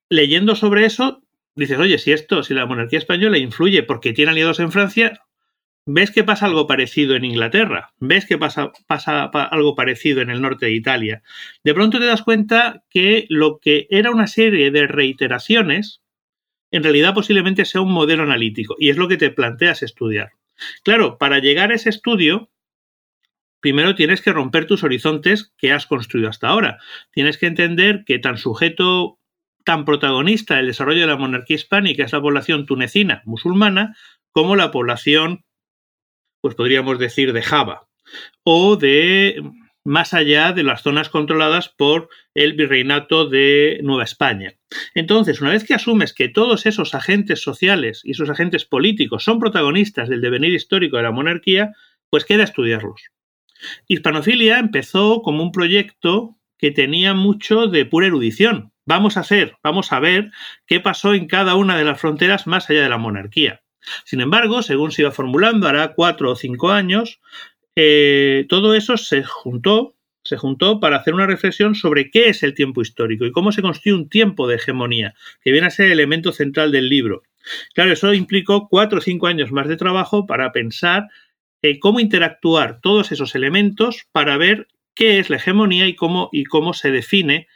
leyendo 0.08 0.54
sobre 0.54 0.84
eso, 0.84 1.22
dices, 1.54 1.78
oye, 1.78 1.98
si 1.98 2.12
esto, 2.12 2.42
si 2.42 2.54
la 2.54 2.66
monarquía 2.66 2.98
española 2.98 3.38
influye 3.38 3.82
porque 3.82 4.12
tiene 4.12 4.32
aliados 4.32 4.60
en 4.60 4.72
Francia, 4.72 5.22
ves 5.90 6.10
que 6.10 6.22
pasa 6.22 6.44
algo 6.44 6.66
parecido 6.66 7.16
en 7.16 7.24
Inglaterra, 7.24 7.94
ves 7.98 8.26
que 8.26 8.36
pasa, 8.36 8.72
pasa, 8.86 9.24
algo 9.24 9.74
parecido 9.74 10.20
en 10.20 10.28
el 10.28 10.42
norte 10.42 10.66
de 10.66 10.72
Italia. 10.72 11.22
De 11.64 11.72
pronto 11.72 11.98
te 11.98 12.04
das 12.04 12.22
cuenta 12.22 12.84
que 12.90 13.24
lo 13.30 13.58
que 13.58 13.86
era 13.88 14.10
una 14.10 14.26
serie 14.26 14.70
de 14.70 14.86
reiteraciones, 14.86 16.02
en 16.70 16.82
realidad 16.82 17.14
posiblemente 17.14 17.64
sea 17.64 17.80
un 17.80 17.90
modelo 17.90 18.24
analítico, 18.24 18.76
y 18.78 18.90
es 18.90 18.98
lo 18.98 19.08
que 19.08 19.16
te 19.16 19.30
planteas 19.30 19.82
estudiar. 19.82 20.32
Claro, 20.84 21.16
para 21.16 21.38
llegar 21.38 21.72
a 21.72 21.76
ese 21.76 21.88
estudio, 21.88 22.50
primero 23.60 23.94
tienes 23.94 24.20
que 24.20 24.34
romper 24.34 24.66
tus 24.66 24.84
horizontes 24.84 25.54
que 25.56 25.72
has 25.72 25.86
construido 25.86 26.28
hasta 26.28 26.48
ahora. 26.48 26.78
Tienes 27.12 27.38
que 27.38 27.46
entender 27.46 28.04
que 28.04 28.18
tan 28.18 28.36
sujeto, 28.36 29.18
tan 29.64 29.86
protagonista 29.86 30.56
del 30.56 30.66
desarrollo 30.66 31.00
de 31.00 31.06
la 31.06 31.16
monarquía 31.16 31.56
hispánica 31.56 32.04
es 32.04 32.12
la 32.12 32.20
población 32.20 32.66
tunecina 32.66 33.22
musulmana, 33.24 33.96
como 34.32 34.54
la 34.54 34.70
población 34.70 35.46
pues 36.40 36.54
podríamos 36.54 36.98
decir 36.98 37.32
de 37.32 37.42
Java, 37.42 37.88
o 38.44 38.76
de 38.76 39.42
más 39.84 40.12
allá 40.12 40.52
de 40.52 40.62
las 40.62 40.82
zonas 40.82 41.08
controladas 41.08 41.68
por 41.70 42.10
el 42.34 42.52
virreinato 42.52 43.26
de 43.26 43.80
Nueva 43.82 44.04
España. 44.04 44.52
Entonces, 44.94 45.40
una 45.40 45.50
vez 45.50 45.64
que 45.64 45.74
asumes 45.74 46.12
que 46.12 46.28
todos 46.28 46.66
esos 46.66 46.94
agentes 46.94 47.40
sociales 47.42 48.02
y 48.04 48.10
esos 48.10 48.28
agentes 48.28 48.66
políticos 48.66 49.24
son 49.24 49.38
protagonistas 49.38 50.08
del 50.08 50.20
devenir 50.20 50.52
histórico 50.52 50.98
de 50.98 51.04
la 51.04 51.10
monarquía, 51.10 51.72
pues 52.10 52.24
queda 52.24 52.44
estudiarlos. 52.44 53.02
Hispanofilia 53.88 54.58
empezó 54.58 55.22
como 55.22 55.42
un 55.42 55.52
proyecto 55.52 56.36
que 56.58 56.70
tenía 56.70 57.14
mucho 57.14 57.66
de 57.66 57.86
pura 57.86 58.08
erudición. 58.08 58.72
Vamos 58.84 59.16
a 59.16 59.20
hacer, 59.20 59.56
vamos 59.62 59.92
a 59.92 60.00
ver 60.00 60.30
qué 60.66 60.80
pasó 60.80 61.14
en 61.14 61.26
cada 61.26 61.54
una 61.54 61.76
de 61.76 61.84
las 61.84 62.00
fronteras 62.00 62.46
más 62.46 62.68
allá 62.68 62.82
de 62.82 62.88
la 62.88 62.98
monarquía. 62.98 63.62
Sin 64.04 64.20
embargo, 64.20 64.62
según 64.62 64.92
se 64.92 65.02
iba 65.02 65.10
formulando, 65.10 65.68
hará 65.68 65.94
cuatro 65.94 66.30
o 66.30 66.36
cinco 66.36 66.70
años, 66.70 67.20
eh, 67.76 68.46
todo 68.48 68.74
eso 68.74 68.96
se 68.96 69.22
juntó, 69.22 69.94
se 70.24 70.36
juntó 70.36 70.80
para 70.80 70.96
hacer 70.96 71.14
una 71.14 71.26
reflexión 71.26 71.74
sobre 71.74 72.10
qué 72.10 72.28
es 72.28 72.42
el 72.42 72.54
tiempo 72.54 72.82
histórico 72.82 73.24
y 73.24 73.32
cómo 73.32 73.52
se 73.52 73.62
construye 73.62 73.94
un 73.94 74.08
tiempo 74.08 74.48
de 74.48 74.56
hegemonía, 74.56 75.14
que 75.42 75.52
viene 75.52 75.68
a 75.68 75.70
ser 75.70 75.86
el 75.86 75.92
elemento 75.92 76.32
central 76.32 76.72
del 76.72 76.88
libro. 76.88 77.22
Claro, 77.74 77.92
eso 77.92 78.12
implicó 78.12 78.68
cuatro 78.68 78.98
o 78.98 79.00
cinco 79.00 79.26
años 79.26 79.52
más 79.52 79.68
de 79.68 79.76
trabajo 79.76 80.26
para 80.26 80.52
pensar 80.52 81.08
eh, 81.62 81.78
cómo 81.78 82.00
interactuar 82.00 82.80
todos 82.80 83.10
esos 83.12 83.34
elementos 83.34 84.06
para 84.12 84.36
ver 84.36 84.68
qué 84.94 85.18
es 85.18 85.30
la 85.30 85.36
hegemonía 85.36 85.86
y 85.86 85.94
cómo, 85.94 86.28
y 86.32 86.44
cómo 86.44 86.74
se 86.74 86.90
define 86.90 87.46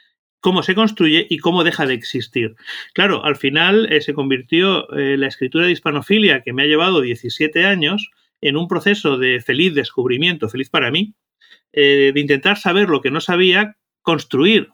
cómo 0.43 0.61
se 0.61 0.75
construye 0.75 1.25
y 1.29 1.37
cómo 1.37 1.63
deja 1.63 1.85
de 1.85 1.93
existir. 1.93 2.55
Claro, 2.93 3.23
al 3.23 3.37
final 3.37 3.87
eh, 3.89 4.01
se 4.01 4.13
convirtió 4.13 4.91
eh, 4.91 5.15
la 5.17 5.27
escritura 5.27 5.65
de 5.65 5.71
hispanofilia, 5.71 6.41
que 6.41 6.51
me 6.51 6.63
ha 6.63 6.67
llevado 6.67 6.99
17 6.99 7.65
años, 7.65 8.11
en 8.41 8.57
un 8.57 8.67
proceso 8.67 9.17
de 9.17 9.39
feliz 9.39 9.73
descubrimiento, 9.73 10.49
feliz 10.49 10.69
para 10.69 10.91
mí, 10.91 11.13
eh, 11.71 12.11
de 12.13 12.19
intentar 12.19 12.57
saber 12.57 12.89
lo 12.89 12.99
que 12.99 13.09
no 13.09 13.21
sabía, 13.21 13.77
construir 14.01 14.69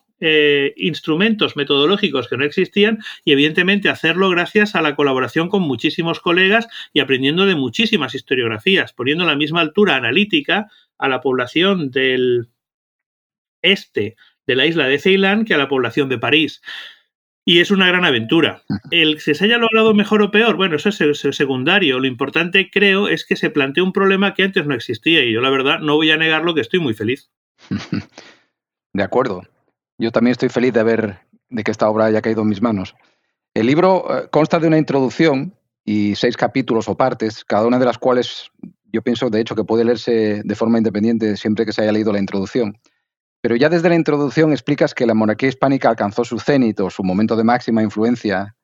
instrumentos 0.75 1.55
metodológicos 1.55 2.27
que 2.27 2.35
no 2.35 2.43
existían 2.43 2.99
y 3.23 3.31
evidentemente 3.31 3.87
hacerlo 3.87 4.29
gracias 4.29 4.75
a 4.75 4.81
la 4.81 4.93
colaboración 4.93 5.47
con 5.47 5.61
muchísimos 5.61 6.19
colegas 6.19 6.67
y 6.91 6.99
aprendiendo 6.99 7.45
de 7.45 7.55
muchísimas 7.55 8.13
historiografías, 8.15 8.91
poniendo 8.91 9.23
la 9.23 9.37
misma 9.37 9.61
altura 9.61 9.95
analítica 9.95 10.67
a 10.97 11.07
la 11.07 11.21
población 11.21 11.89
del 11.89 12.49
este 13.61 14.17
de 14.49 14.55
la 14.55 14.65
isla 14.65 14.87
de 14.87 14.97
Ceilán 14.97 15.45
que 15.45 15.53
a 15.53 15.59
la 15.59 15.69
población 15.69 16.09
de 16.09 16.17
París. 16.17 16.63
Y 17.45 17.59
es 17.59 17.69
una 17.69 17.87
gran 17.87 18.03
aventura. 18.03 18.63
El 18.89 19.21
que 19.23 19.35
se 19.35 19.45
haya 19.45 19.59
logrado 19.59 19.93
mejor 19.93 20.23
o 20.23 20.31
peor, 20.31 20.55
bueno, 20.55 20.75
eso 20.75 20.89
es 20.89 21.35
secundario. 21.35 21.99
Lo 21.99 22.07
importante, 22.07 22.71
creo, 22.71 23.07
es 23.07 23.25
que 23.25 23.35
se 23.35 23.51
plantea 23.51 23.83
un 23.83 23.93
problema 23.93 24.33
que 24.33 24.43
antes 24.43 24.65
no 24.65 24.73
existía 24.73 25.23
y 25.23 25.33
yo, 25.33 25.41
la 25.41 25.51
verdad, 25.51 25.79
no 25.79 25.95
voy 25.97 26.09
a 26.09 26.17
negarlo 26.17 26.55
que 26.55 26.61
estoy 26.61 26.79
muy 26.79 26.95
feliz. 26.95 27.29
De 28.93 29.03
acuerdo. 29.03 29.43
Yo 29.99 30.11
también 30.11 30.31
estoy 30.31 30.49
feliz 30.49 30.73
de 30.73 30.83
ver 30.83 31.19
de 31.49 31.63
que 31.63 31.71
esta 31.71 31.89
obra 31.89 32.05
haya 32.05 32.21
caído 32.21 32.41
en 32.41 32.47
mis 32.47 32.61
manos. 32.61 32.95
El 33.53 33.67
libro 33.67 34.05
eh, 34.09 34.29
consta 34.31 34.57
de 34.57 34.67
una 34.67 34.77
introducción 34.77 35.53
y 35.85 36.15
seis 36.15 36.37
capítulos 36.37 36.87
o 36.87 36.95
partes, 36.95 37.43
cada 37.43 37.67
una 37.67 37.77
de 37.77 37.85
las 37.85 37.97
cuales 37.97 38.49
yo 38.91 39.01
pienso, 39.01 39.29
de 39.29 39.41
hecho, 39.41 39.55
que 39.55 39.63
puede 39.63 39.83
leerse 39.83 40.41
de 40.43 40.55
forma 40.55 40.77
independiente 40.77 41.37
siempre 41.37 41.65
que 41.65 41.73
se 41.73 41.81
haya 41.81 41.91
leído 41.91 42.13
la 42.13 42.19
introducción. 42.19 42.79
Pero 43.41 43.55
ya 43.55 43.69
desde 43.69 43.89
la 43.89 43.95
introducción 43.95 44.51
explicas 44.51 44.93
que 44.93 45.05
la 45.05 45.13
monarquía 45.13 45.49
hispánica 45.49 45.89
alcanzó 45.89 46.25
su 46.25 46.39
cenit 46.39 46.79
o 46.79 46.89
su 46.89 47.03
momento 47.03 47.35
de 47.35 47.43
máxima 47.43 47.83
influencia, 47.83 48.55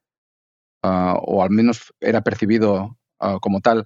ah, 0.84 1.17
o 1.22 1.44
al 1.44 1.50
menos 1.50 1.94
era 2.01 2.22
percibido 2.22 2.98
ah, 3.20 3.38
como 3.41 3.62
tal, 3.62 3.86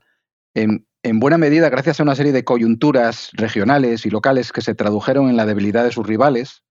en, 0.55 0.85
buena 1.19 1.37
medida 1.37 1.69
gracias 1.69 1.99
a 1.99 2.03
una 2.03 2.15
serie 2.15 2.31
de 2.31 2.43
coyunturas 2.43 3.29
regionales 3.33 4.05
y 4.05 4.09
locales 4.09 4.51
que 4.51 4.61
se 4.61 4.75
tradujeron 4.75 5.29
en 5.29 5.37
la 5.37 5.45
debilidad 5.45 5.83
de 5.83 5.91
sus 5.91 6.05
rivales 6.05 6.63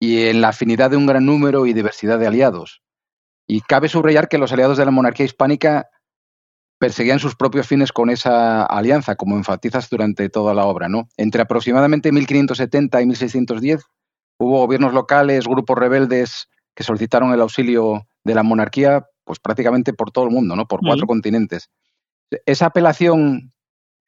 y 0.00 0.26
en 0.26 0.40
la 0.40 0.48
afinidad 0.48 0.90
de 0.90 0.96
un 0.96 1.06
gran 1.06 1.24
número 1.26 1.66
y 1.66 1.72
diversidad 1.72 2.18
de 2.18 2.26
aliados. 2.26 2.82
Y 3.46 3.60
cabe 3.60 3.88
subrayar 3.88 4.28
que 4.28 4.38
los 4.38 4.52
aliados 4.52 4.76
de 4.76 4.84
la 4.84 4.90
monarquía 4.90 5.26
hispánica 5.26 5.88
perseguían 6.78 7.18
sus 7.18 7.34
propios 7.34 7.66
fines 7.66 7.92
con 7.92 8.10
esa 8.10 8.64
alianza, 8.64 9.16
como 9.16 9.36
enfatizas 9.36 9.90
durante 9.90 10.28
toda 10.28 10.54
la 10.54 10.64
obra. 10.64 10.88
¿no? 10.88 11.08
Entre 11.16 11.42
aproximadamente 11.42 12.12
1570 12.12 13.02
y 13.02 13.06
1610 13.06 13.84
hubo 14.38 14.60
gobiernos 14.60 14.94
locales, 14.94 15.46
grupos 15.46 15.76
rebeldes 15.76 16.48
que 16.74 16.84
solicitaron 16.84 17.32
el 17.32 17.40
auxilio 17.40 18.06
de 18.24 18.34
la 18.34 18.44
monarquía 18.44 19.06
pues 19.24 19.40
prácticamente 19.40 19.92
por 19.92 20.10
todo 20.10 20.24
el 20.24 20.30
mundo, 20.30 20.56
¿no? 20.56 20.66
por 20.66 20.80
cuatro 20.80 21.06
continentes. 21.06 21.68
Esa 22.46 22.66
apelación 22.66 23.52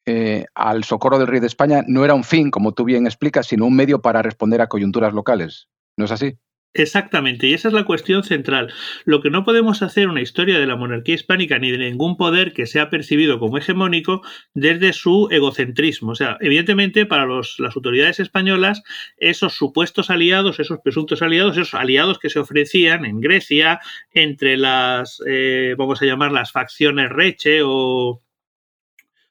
eh, 0.06 0.46
al 0.54 0.84
socorro 0.84 1.18
del 1.18 1.28
rey 1.28 1.40
de 1.40 1.46
España 1.46 1.82
no 1.86 2.04
era 2.04 2.14
un 2.14 2.24
fin, 2.24 2.50
como 2.50 2.72
tú 2.72 2.84
bien 2.84 3.06
explicas, 3.06 3.46
sino 3.46 3.66
un 3.66 3.76
medio 3.76 4.00
para 4.00 4.22
responder 4.22 4.62
a 4.62 4.68
coyunturas 4.68 5.12
locales. 5.12 5.68
¿No 5.96 6.06
es 6.06 6.12
así? 6.12 6.38
Exactamente, 6.74 7.48
y 7.48 7.54
esa 7.54 7.66
es 7.66 7.74
la 7.74 7.84
cuestión 7.84 8.22
central. 8.22 8.72
Lo 9.04 9.20
que 9.20 9.30
no 9.30 9.44
podemos 9.44 9.82
hacer 9.82 10.06
una 10.08 10.20
historia 10.20 10.60
de 10.60 10.66
la 10.68 10.76
monarquía 10.76 11.16
hispánica 11.16 11.58
ni 11.58 11.72
de 11.72 11.78
ningún 11.78 12.16
poder 12.16 12.52
que 12.52 12.66
sea 12.66 12.90
percibido 12.90 13.40
como 13.40 13.58
hegemónico 13.58 14.22
desde 14.54 14.92
su 14.92 15.26
egocentrismo. 15.32 16.12
O 16.12 16.14
sea, 16.14 16.36
evidentemente 16.40 17.06
para 17.06 17.26
las 17.26 17.58
autoridades 17.74 18.20
españolas, 18.20 18.82
esos 19.16 19.54
supuestos 19.54 20.10
aliados, 20.10 20.60
esos 20.60 20.78
presuntos 20.80 21.22
aliados, 21.22 21.56
esos 21.56 21.74
aliados 21.74 22.20
que 22.20 22.30
se 22.30 22.38
ofrecían 22.38 23.04
en 23.04 23.20
Grecia 23.20 23.80
entre 24.12 24.56
las, 24.56 25.20
eh, 25.26 25.74
vamos 25.76 26.00
a 26.02 26.06
llamar 26.06 26.30
las 26.30 26.52
facciones 26.52 27.08
Reche 27.10 27.62
o 27.64 28.22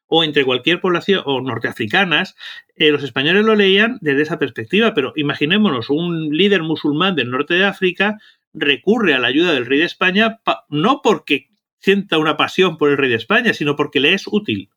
o 0.10 0.24
entre 0.24 0.44
cualquier 0.44 0.82
población 0.82 1.22
o 1.26 1.40
norteafricanas, 1.40 2.36
eh, 2.76 2.92
los 2.92 3.04
españoles 3.04 3.46
lo 3.46 3.56
leían 3.56 4.00
desde 4.02 4.24
esa 4.24 4.40
perspectiva, 4.40 4.94
pero 4.94 5.14
imaginémonos 5.16 5.90
un 5.90 6.36
líder 6.36 6.64
musulmán 6.64 7.16
del 7.16 7.30
norte 7.30 7.54
de 7.54 7.66
África 7.66 8.18
recurre 8.54 9.14
a 9.14 9.20
la 9.20 9.28
ayuda 9.28 9.54
del 9.54 9.68
rey 9.68 9.80
de 9.80 9.86
España 9.86 10.42
no 10.70 11.02
porque 11.04 11.50
sienta 11.78 12.18
una 12.18 12.38
pasión 12.38 12.78
por 12.78 12.90
el 12.90 12.98
rey 12.98 13.10
de 13.10 13.16
España, 13.16 13.54
sino 13.54 13.76
porque 13.76 14.00
le 14.00 14.14
es 14.14 14.24
útil, 14.26 14.70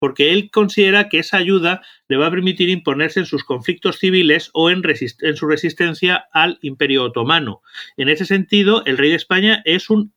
porque 0.00 0.32
él 0.32 0.50
considera 0.50 1.08
que 1.08 1.20
esa 1.20 1.36
ayuda 1.36 1.80
le 2.08 2.16
va 2.16 2.26
a 2.26 2.30
permitir 2.30 2.68
imponerse 2.68 3.20
en 3.20 3.26
sus 3.26 3.44
conflictos 3.44 3.98
civiles 3.98 4.50
o 4.52 4.68
en, 4.68 4.82
en 4.84 5.36
su 5.36 5.46
resistencia 5.46 6.24
al 6.32 6.58
imperio 6.60 7.04
otomano. 7.04 7.62
En 7.96 8.08
ese 8.08 8.26
sentido, 8.26 8.84
el 8.84 8.98
rey 8.98 9.10
de 9.10 9.16
España 9.16 9.62
es 9.64 9.90
un 9.90 10.12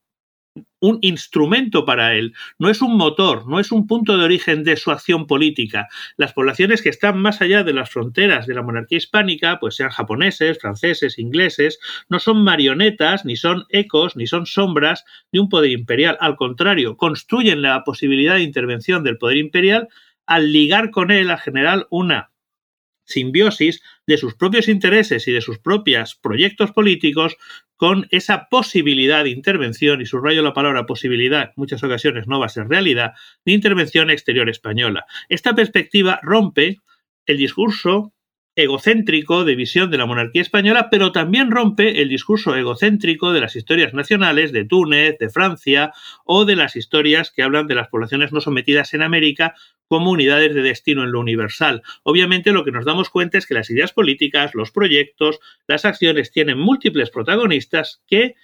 un 0.79 0.99
instrumento 1.01 1.85
para 1.85 2.13
él, 2.13 2.33
no 2.59 2.69
es 2.69 2.81
un 2.81 2.95
motor, 2.95 3.47
no 3.47 3.59
es 3.59 3.71
un 3.71 3.87
punto 3.87 4.17
de 4.17 4.23
origen 4.23 4.63
de 4.63 4.77
su 4.77 4.91
acción 4.91 5.25
política. 5.27 5.87
Las 6.17 6.33
poblaciones 6.33 6.81
que 6.81 6.89
están 6.89 7.17
más 7.17 7.41
allá 7.41 7.63
de 7.63 7.73
las 7.73 7.89
fronteras 7.89 8.45
de 8.45 8.53
la 8.53 8.61
monarquía 8.61 8.99
hispánica, 8.99 9.59
pues 9.59 9.75
sean 9.75 9.89
japoneses, 9.89 10.59
franceses, 10.59 11.17
ingleses, 11.17 11.79
no 12.09 12.19
son 12.19 12.43
marionetas, 12.43 13.25
ni 13.25 13.35
son 13.35 13.65
ecos, 13.69 14.15
ni 14.15 14.27
son 14.27 14.45
sombras 14.45 15.05
de 15.31 15.39
un 15.39 15.49
poder 15.49 15.71
imperial. 15.71 16.17
Al 16.19 16.35
contrario, 16.35 16.97
construyen 16.97 17.61
la 17.61 17.83
posibilidad 17.83 18.35
de 18.35 18.43
intervención 18.43 19.03
del 19.03 19.17
poder 19.17 19.37
imperial 19.37 19.87
al 20.27 20.51
ligar 20.51 20.91
con 20.91 21.11
él 21.11 21.31
a 21.31 21.37
general 21.37 21.87
una 21.89 22.31
simbiosis 23.05 23.81
de 24.05 24.17
sus 24.17 24.35
propios 24.35 24.67
intereses 24.67 25.27
y 25.27 25.31
de 25.31 25.41
sus 25.41 25.59
propios 25.59 26.15
proyectos 26.15 26.71
políticos 26.71 27.37
con 27.77 28.07
esa 28.11 28.47
posibilidad 28.49 29.23
de 29.23 29.31
intervención, 29.31 30.01
y 30.01 30.05
subrayo 30.05 30.41
la 30.41 30.53
palabra 30.53 30.85
posibilidad, 30.85 31.43
en 31.43 31.53
muchas 31.55 31.83
ocasiones 31.83 32.27
no 32.27 32.39
va 32.39 32.45
a 32.45 32.49
ser 32.49 32.67
realidad, 32.67 33.13
de 33.45 33.51
intervención 33.51 34.09
exterior 34.09 34.49
española. 34.49 35.05
Esta 35.29 35.55
perspectiva 35.55 36.19
rompe 36.23 36.79
el 37.25 37.37
discurso 37.37 38.13
egocéntrico 38.55 39.43
de 39.43 39.55
visión 39.55 39.91
de 39.91 39.97
la 39.97 40.05
monarquía 40.05 40.41
española, 40.41 40.87
pero 40.89 41.11
también 41.11 41.51
rompe 41.51 42.01
el 42.01 42.07
discurso 42.07 42.55
egocéntrico 42.55 43.33
de 43.33 43.41
las 43.41 43.55
historias 43.57 43.93
nacionales 43.93 44.53
de 44.53 44.63
Túnez, 44.63 45.17
de 45.19 45.29
Francia 45.29 45.91
o 46.23 46.45
de 46.45 46.55
las 46.55 46.77
historias 46.77 47.31
que 47.31 47.43
hablan 47.43 47.67
de 47.67 47.75
las 47.75 47.89
poblaciones 47.89 48.31
no 48.31 48.39
sometidas 48.39 48.93
en 48.93 49.01
América 49.01 49.55
como 49.87 50.11
unidades 50.11 50.53
de 50.53 50.61
destino 50.61 51.03
en 51.03 51.11
lo 51.11 51.19
universal. 51.19 51.83
Obviamente 52.03 52.51
lo 52.51 52.63
que 52.63 52.71
nos 52.71 52.85
damos 52.85 53.09
cuenta 53.09 53.37
es 53.37 53.45
que 53.45 53.53
las 53.53 53.69
ideas 53.69 53.93
políticas, 53.93 54.55
los 54.55 54.71
proyectos, 54.71 55.39
las 55.67 55.85
acciones 55.85 56.31
tienen 56.31 56.57
múltiples 56.57 57.09
protagonistas 57.09 58.01
que 58.07 58.35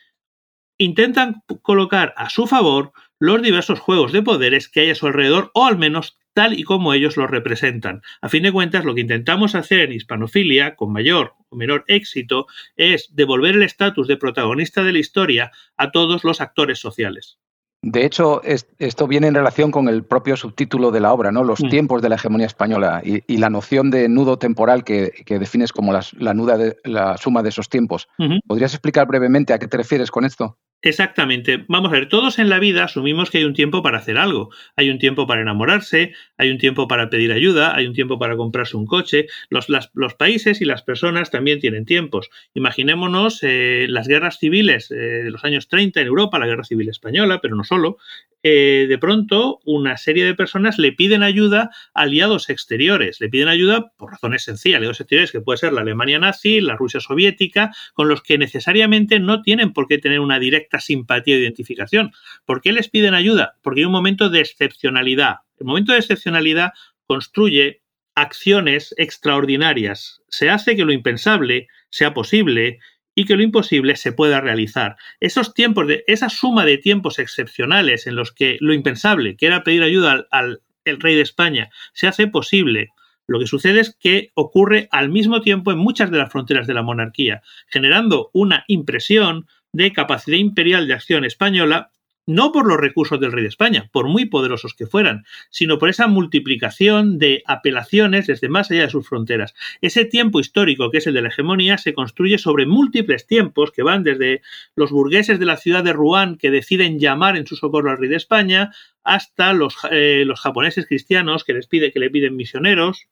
intentan 0.78 1.44
colocar 1.62 2.14
a 2.18 2.30
su 2.30 2.48
favor 2.48 2.92
los 3.20 3.42
diversos 3.42 3.80
juegos 3.80 4.12
de 4.12 4.24
poderes 4.24 4.68
que 4.68 4.80
hay 4.80 4.90
a 4.90 4.96
su 4.96 5.06
alrededor 5.06 5.52
o 5.54 5.68
al 5.68 5.78
menos 5.78 6.18
tal 6.34 6.58
y 6.58 6.64
como 6.64 6.94
ellos 6.94 7.18
lo 7.18 7.28
representan. 7.28 8.02
A 8.22 8.30
fin 8.30 8.44
de 8.44 8.52
cuentas, 8.52 8.86
lo 8.86 8.96
que 8.96 9.02
intentamos 9.02 9.54
hacer 9.54 9.82
en 9.82 9.92
hispanofilia, 9.92 10.76
con 10.76 10.92
mayor 10.92 11.36
o 11.50 11.56
menor 11.56 11.84
éxito, 11.88 12.48
es 12.76 13.14
devolver 13.16 13.56
el 13.56 13.64
estatus 13.64 14.08
de 14.08 14.18
protagonista 14.18 14.84
de 14.84 14.94
la 14.94 15.00
historia 15.00 15.52
a 15.78 15.92
todos 15.92 16.24
los 16.24 16.42
actores 16.42 16.80
sociales. 16.80 17.38
De 17.84 18.06
hecho, 18.06 18.42
esto 18.44 19.08
viene 19.08 19.28
en 19.28 19.34
relación 19.34 19.72
con 19.72 19.90
el 19.90 20.04
propio 20.04 20.38
subtítulo 20.38 20.92
de 20.92 21.00
la 21.00 21.14
obra, 21.14 21.32
¿no? 21.32 21.44
Los 21.44 21.64
mm. 21.64 21.70
tiempos 21.70 22.02
de 22.04 22.10
la 22.10 22.16
hegemonía 22.16 22.46
española 22.46 23.02
y, 23.04 23.38
la 23.38 23.50
noción 23.50 23.90
de 23.90 24.08
nudo 24.08 24.38
temporal 24.38 24.84
que, 24.84 25.12
defines 25.28 25.74
como 25.74 25.92
la, 25.92 26.34
nuda 26.36 26.58
de, 26.58 26.78
la 26.84 27.18
suma 27.18 27.42
de 27.42 27.50
esos 27.50 27.70
tiempos. 27.70 28.08
¿Podrías 28.46 28.74
explicar 28.74 29.08
brevemente 29.08 29.54
a 29.54 29.60
qué 29.60 29.68
te 29.68 29.78
refieres 29.78 30.12
con 30.12 30.26
esto? 30.26 30.58
Exactamente. 30.84 31.64
Vamos 31.68 31.92
a 31.92 31.94
ver, 31.94 32.10
todos 32.10 32.40
en 32.40 32.50
la 32.50 32.58
vida 32.58 32.86
asumimos 32.86 33.30
que 33.30 33.38
hay 33.38 33.44
un 33.44 33.54
tiempo 33.54 33.84
para 33.84 34.00
hacer 34.00 34.18
algo. 34.18 34.50
Hay 34.76 34.90
un 34.90 34.98
tiempo 34.98 35.28
para 35.28 35.42
enamorarse, 35.42 36.14
hay 36.38 36.50
un 36.50 36.58
tiempo 36.58 36.88
para 36.88 37.08
pedir 37.12 37.32
ayuda, 37.32 37.76
hay 37.76 37.86
un 37.86 37.94
tiempo 37.94 38.18
para 38.18 38.36
comprarse 38.36 38.78
un 38.78 38.88
coche. 38.88 39.28
Los, 39.52 39.68
los 39.94 40.16
países 40.16 40.60
y 40.60 40.66
las 40.66 40.82
personas 40.82 41.30
también 41.30 41.60
tienen 41.60 41.86
tiempos. 41.86 42.32
Imaginémonos 42.56 43.44
eh, 43.44 43.86
las 43.90 44.08
guerras 44.08 44.40
civiles 44.40 44.90
eh, 44.90 44.96
de 44.96 45.30
los 45.30 45.44
años 45.44 45.68
30 45.68 46.02
en 46.02 46.08
Europa, 46.08 46.40
la 46.40 46.48
guerra 46.48 46.64
civil 46.64 46.90
española, 46.90 47.42
pero 47.44 47.56
no 47.56 47.64
solo. 47.64 47.98
Eh, 48.44 48.88
de 48.90 48.98
pronto 48.98 49.60
una 49.66 49.98
serie 49.98 50.26
de 50.26 50.34
personas 50.34 50.80
le 50.80 50.94
piden 50.94 51.22
ayuda 51.22 51.70
a 51.94 52.02
aliados 52.02 52.50
exteriores. 52.50 53.22
Le 53.22 53.30
piden 53.30 53.50
ayuda 53.50 53.92
por 53.98 54.10
razones 54.10 54.44
sencillas, 54.44 54.78
aliados 54.78 55.00
exteriores 55.00 55.32
que 55.32 55.42
puede 55.42 55.58
ser 55.58 55.74
la 55.74 55.82
Alemania 55.82 56.18
nazi, 56.18 56.60
la 56.60 56.76
Rusia 56.76 57.00
soviética, 57.00 57.72
con 57.94 58.08
los 58.10 58.24
que 58.24 58.40
necesariamente 58.40 59.20
no 59.20 59.44
tienen 59.44 59.74
por 59.74 59.88
qué 59.88 60.00
tener 60.00 60.20
una 60.20 60.40
directa 60.40 60.71
simpatía 60.80 61.36
e 61.36 61.40
identificación. 61.40 62.12
¿Por 62.46 62.62
qué 62.62 62.72
les 62.72 62.90
piden 62.90 63.14
ayuda? 63.14 63.58
Porque 63.62 63.82
hay 63.82 63.86
un 63.86 63.92
momento 63.92 64.30
de 64.30 64.40
excepcionalidad. 64.40 65.38
El 65.60 65.68
momento 65.68 65.92
de 65.92 66.00
excepcionalidad 66.00 66.72
construye 67.06 67.82
acciones 68.16 68.94
extraordinarias. 68.98 70.22
Se 70.28 70.50
hace 70.50 70.76
que 70.76 70.86
lo 70.86 70.92
impensable 70.92 71.68
sea 71.90 72.14
posible 72.14 72.80
y 73.16 73.26
que 73.26 73.36
lo 73.36 73.44
imposible 73.44 73.96
se 73.96 74.14
pueda 74.14 74.42
realizar. 74.42 74.96
Esos 75.20 75.54
tiempos 75.54 75.88
de 75.88 76.04
esa 76.08 76.30
suma 76.30 76.66
de 76.66 76.78
tiempos 76.78 77.20
excepcionales 77.20 78.08
en 78.08 78.16
los 78.16 78.32
que 78.32 78.58
lo 78.62 78.74
impensable, 78.74 79.36
que 79.36 79.48
era 79.48 79.64
pedir 79.64 79.84
ayuda 79.84 80.28
al, 80.32 80.62
rey 80.86 81.16
de 81.16 81.22
España, 81.22 81.70
se 81.94 82.08
hace 82.08 82.28
posible 82.28 82.90
Lo 83.28 83.40
que 83.40 83.48
sucede 83.48 83.80
es 83.80 83.96
que 83.98 84.32
ocurre 84.34 84.90
al 84.92 85.10
mismo 85.10 85.42
tiempo 85.42 85.72
en 85.72 85.78
muchas 85.78 86.12
de 86.12 86.18
las 86.18 86.32
fronteras 86.32 86.68
de 86.68 86.74
la 86.74 86.82
monarquía, 86.82 87.42
generando 87.68 88.30
una 88.34 88.66
impresión 88.68 89.48
de 89.74 89.94
capacidad 89.94 90.38
imperial 90.38 90.88
de 90.88 90.94
acción 90.94 91.26
española 91.26 91.92
no 92.28 92.52
por 92.52 92.68
los 92.68 92.80
recursos 92.80 93.20
del 93.20 93.32
rey 93.32 93.44
de 93.44 93.50
España, 93.50 93.90
por 93.92 94.08
muy 94.08 94.26
poderosos 94.26 94.74
que 94.74 94.86
fueran, 94.86 95.26
sino 95.50 95.80
por 95.80 95.90
esa 95.90 96.08
multiplicación 96.08 97.18
de 97.18 97.44
apelaciones 97.46 98.28
desde 98.28 98.50
más 98.50 98.70
allá 98.70 98.84
de 98.84 98.90
sus 98.90 99.08
fronteras. 99.08 99.54
Ese 99.82 100.06
tiempo 100.06 100.40
histórico, 100.40 100.92
que 100.92 101.00
es 101.00 101.08
el 101.08 101.14
de 101.14 101.22
la 101.22 101.30
hegemonía, 101.30 101.78
se 101.78 101.94
construye 101.94 102.38
sobre 102.38 102.66
múltiples 102.66 103.26
tiempos 103.26 103.72
que 103.72 103.84
van 103.84 104.04
desde 104.04 104.42
los 104.76 104.92
burgueses 104.92 105.40
de 105.40 105.46
la 105.46 105.58
ciudad 105.58 105.84
de 105.84 105.94
Rouen 105.94 106.38
que 106.38 106.52
deciden 106.52 107.00
llamar 107.00 107.38
en 107.38 107.48
su 107.48 107.56
socorro 107.56 107.92
al 107.92 107.98
rey 107.98 108.10
de 108.10 108.18
España, 108.18 108.72
hasta 109.04 109.54
los, 109.54 109.76
eh, 109.90 110.24
los 110.26 110.40
japoneses 110.40 110.86
cristianos 110.86 111.44
que 111.44 111.54
les 111.54 111.68
pide 111.68 111.92
que 111.92 112.00
le 112.00 112.12
piden 112.12 112.36
misioneros. 112.36 113.08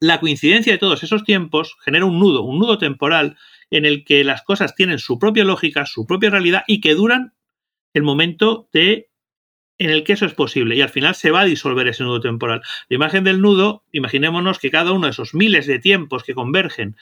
La 0.00 0.20
coincidencia 0.20 0.72
de 0.72 0.78
todos 0.78 1.02
esos 1.02 1.24
tiempos 1.24 1.76
genera 1.84 2.04
un 2.04 2.18
nudo, 2.18 2.42
un 2.42 2.58
nudo 2.58 2.78
temporal 2.78 3.36
en 3.70 3.84
el 3.84 4.04
que 4.04 4.24
las 4.24 4.42
cosas 4.42 4.74
tienen 4.74 4.98
su 4.98 5.18
propia 5.18 5.44
lógica, 5.44 5.86
su 5.86 6.06
propia 6.06 6.30
realidad 6.30 6.64
y 6.66 6.80
que 6.80 6.94
duran 6.94 7.34
el 7.92 8.02
momento 8.02 8.68
de 8.72 9.10
en 9.78 9.90
el 9.90 10.04
que 10.04 10.12
eso 10.12 10.26
es 10.26 10.34
posible 10.34 10.76
y 10.76 10.82
al 10.82 10.88
final 10.88 11.14
se 11.14 11.30
va 11.30 11.40
a 11.40 11.44
disolver 11.44 11.88
ese 11.88 12.04
nudo 12.04 12.20
temporal. 12.20 12.62
La 12.88 12.94
imagen 12.94 13.24
del 13.24 13.40
nudo, 13.40 13.84
imaginémonos 13.90 14.58
que 14.58 14.70
cada 14.70 14.92
uno 14.92 15.06
de 15.06 15.10
esos 15.10 15.34
miles 15.34 15.66
de 15.66 15.80
tiempos 15.80 16.22
que 16.22 16.34
convergen 16.34 16.96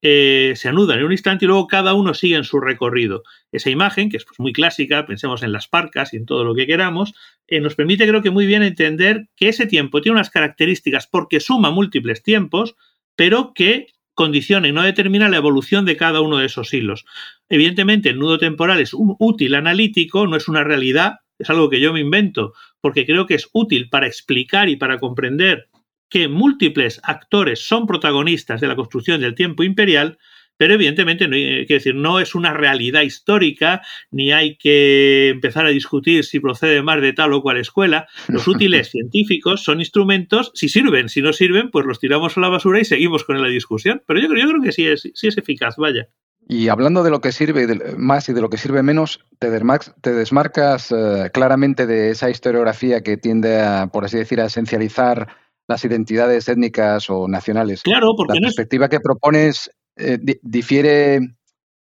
eh, 0.00 0.52
se 0.56 0.68
anudan 0.68 0.98
en 0.98 1.06
un 1.06 1.12
instante 1.12 1.44
y 1.44 1.48
luego 1.48 1.66
cada 1.66 1.94
uno 1.94 2.14
sigue 2.14 2.36
en 2.36 2.44
su 2.44 2.60
recorrido. 2.60 3.22
Esa 3.50 3.70
imagen, 3.70 4.10
que 4.10 4.16
es 4.16 4.24
pues, 4.24 4.38
muy 4.38 4.52
clásica, 4.52 5.06
pensemos 5.06 5.42
en 5.42 5.52
las 5.52 5.66
parcas 5.66 6.14
y 6.14 6.18
en 6.18 6.26
todo 6.26 6.44
lo 6.44 6.54
que 6.54 6.66
queramos, 6.66 7.14
eh, 7.48 7.60
nos 7.60 7.74
permite 7.74 8.06
creo 8.06 8.22
que 8.22 8.30
muy 8.30 8.46
bien 8.46 8.62
entender 8.62 9.28
que 9.36 9.48
ese 9.48 9.66
tiempo 9.66 10.00
tiene 10.00 10.16
unas 10.16 10.30
características 10.30 11.06
porque 11.06 11.40
suma 11.40 11.70
múltiples 11.70 12.22
tiempos, 12.22 12.76
pero 13.16 13.52
que 13.54 13.88
condiciona 14.14 14.68
y 14.68 14.72
no 14.72 14.82
determina 14.82 15.28
la 15.28 15.36
evolución 15.36 15.84
de 15.84 15.96
cada 15.96 16.20
uno 16.20 16.38
de 16.38 16.46
esos 16.46 16.74
hilos. 16.74 17.04
Evidentemente, 17.48 18.08
el 18.08 18.18
nudo 18.18 18.38
temporal 18.38 18.80
es 18.80 18.92
un 18.92 19.16
útil 19.18 19.54
analítico, 19.54 20.26
no 20.26 20.36
es 20.36 20.48
una 20.48 20.64
realidad, 20.64 21.18
es 21.38 21.50
algo 21.50 21.70
que 21.70 21.80
yo 21.80 21.92
me 21.92 22.00
invento, 22.00 22.52
porque 22.80 23.06
creo 23.06 23.26
que 23.26 23.34
es 23.34 23.48
útil 23.52 23.88
para 23.88 24.08
explicar 24.08 24.68
y 24.68 24.76
para 24.76 24.98
comprender 24.98 25.68
que 26.08 26.28
múltiples 26.28 27.00
actores 27.02 27.66
son 27.66 27.86
protagonistas 27.86 28.60
de 28.60 28.68
la 28.68 28.76
construcción 28.76 29.20
del 29.20 29.34
tiempo 29.34 29.62
imperial, 29.62 30.18
pero 30.58 30.74
evidentemente 30.74 31.28
no, 31.28 31.36
decir, 31.36 31.94
no 31.94 32.20
es 32.20 32.34
una 32.34 32.52
realidad 32.52 33.02
histórica, 33.02 33.80
ni 34.10 34.32
hay 34.32 34.56
que 34.56 35.28
empezar 35.28 35.64
a 35.66 35.70
discutir 35.70 36.24
si 36.24 36.40
procede 36.40 36.82
más 36.82 37.00
de 37.00 37.12
tal 37.12 37.32
o 37.32 37.42
cual 37.42 37.58
escuela. 37.58 38.08
Los 38.26 38.48
útiles 38.48 38.90
científicos 38.90 39.62
son 39.62 39.78
instrumentos, 39.78 40.50
si 40.54 40.68
sirven, 40.68 41.08
si 41.08 41.22
no 41.22 41.32
sirven, 41.32 41.70
pues 41.70 41.86
los 41.86 42.00
tiramos 42.00 42.36
a 42.36 42.40
la 42.40 42.48
basura 42.48 42.80
y 42.80 42.84
seguimos 42.84 43.24
con 43.24 43.40
la 43.40 43.48
discusión. 43.48 44.02
Pero 44.06 44.20
yo 44.20 44.28
creo, 44.28 44.42
yo 44.42 44.48
creo 44.50 44.62
que 44.62 44.72
sí 44.72 44.86
es, 44.86 45.08
sí 45.14 45.28
es 45.28 45.38
eficaz, 45.38 45.76
vaya. 45.76 46.08
Y 46.50 46.68
hablando 46.68 47.02
de 47.02 47.10
lo 47.10 47.20
que 47.20 47.30
sirve 47.30 47.94
más 47.98 48.30
y 48.30 48.32
de 48.32 48.40
lo 48.40 48.48
que 48.48 48.56
sirve 48.56 48.82
menos, 48.82 49.20
te, 49.38 49.50
desmarcas 49.50 50.90
eh, 50.90 51.30
claramente 51.32 51.86
de 51.86 52.10
esa 52.10 52.30
historiografía 52.30 53.02
que 53.02 53.18
tiende 53.18 53.60
a, 53.60 53.88
por 53.92 54.06
así 54.06 54.16
decir, 54.16 54.40
a 54.40 54.46
esencializar 54.46 55.28
las 55.68 55.84
identidades 55.84 56.48
étnicas 56.48 57.08
o 57.10 57.28
nacionales. 57.28 57.82
Claro, 57.82 58.14
porque 58.16 58.34
la 58.34 58.46
perspectiva 58.46 58.88
que 58.88 59.00
propones 59.00 59.70
eh, 59.96 60.18
difiere, 60.42 61.20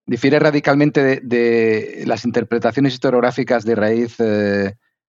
difiere 0.07 0.39
radicalmente 0.39 1.21
de, 1.21 2.05
las 2.07 2.25
interpretaciones 2.25 2.95
historiográficas 2.95 3.65
de 3.65 3.75
raíz 3.75 4.17
eh, 4.19 4.75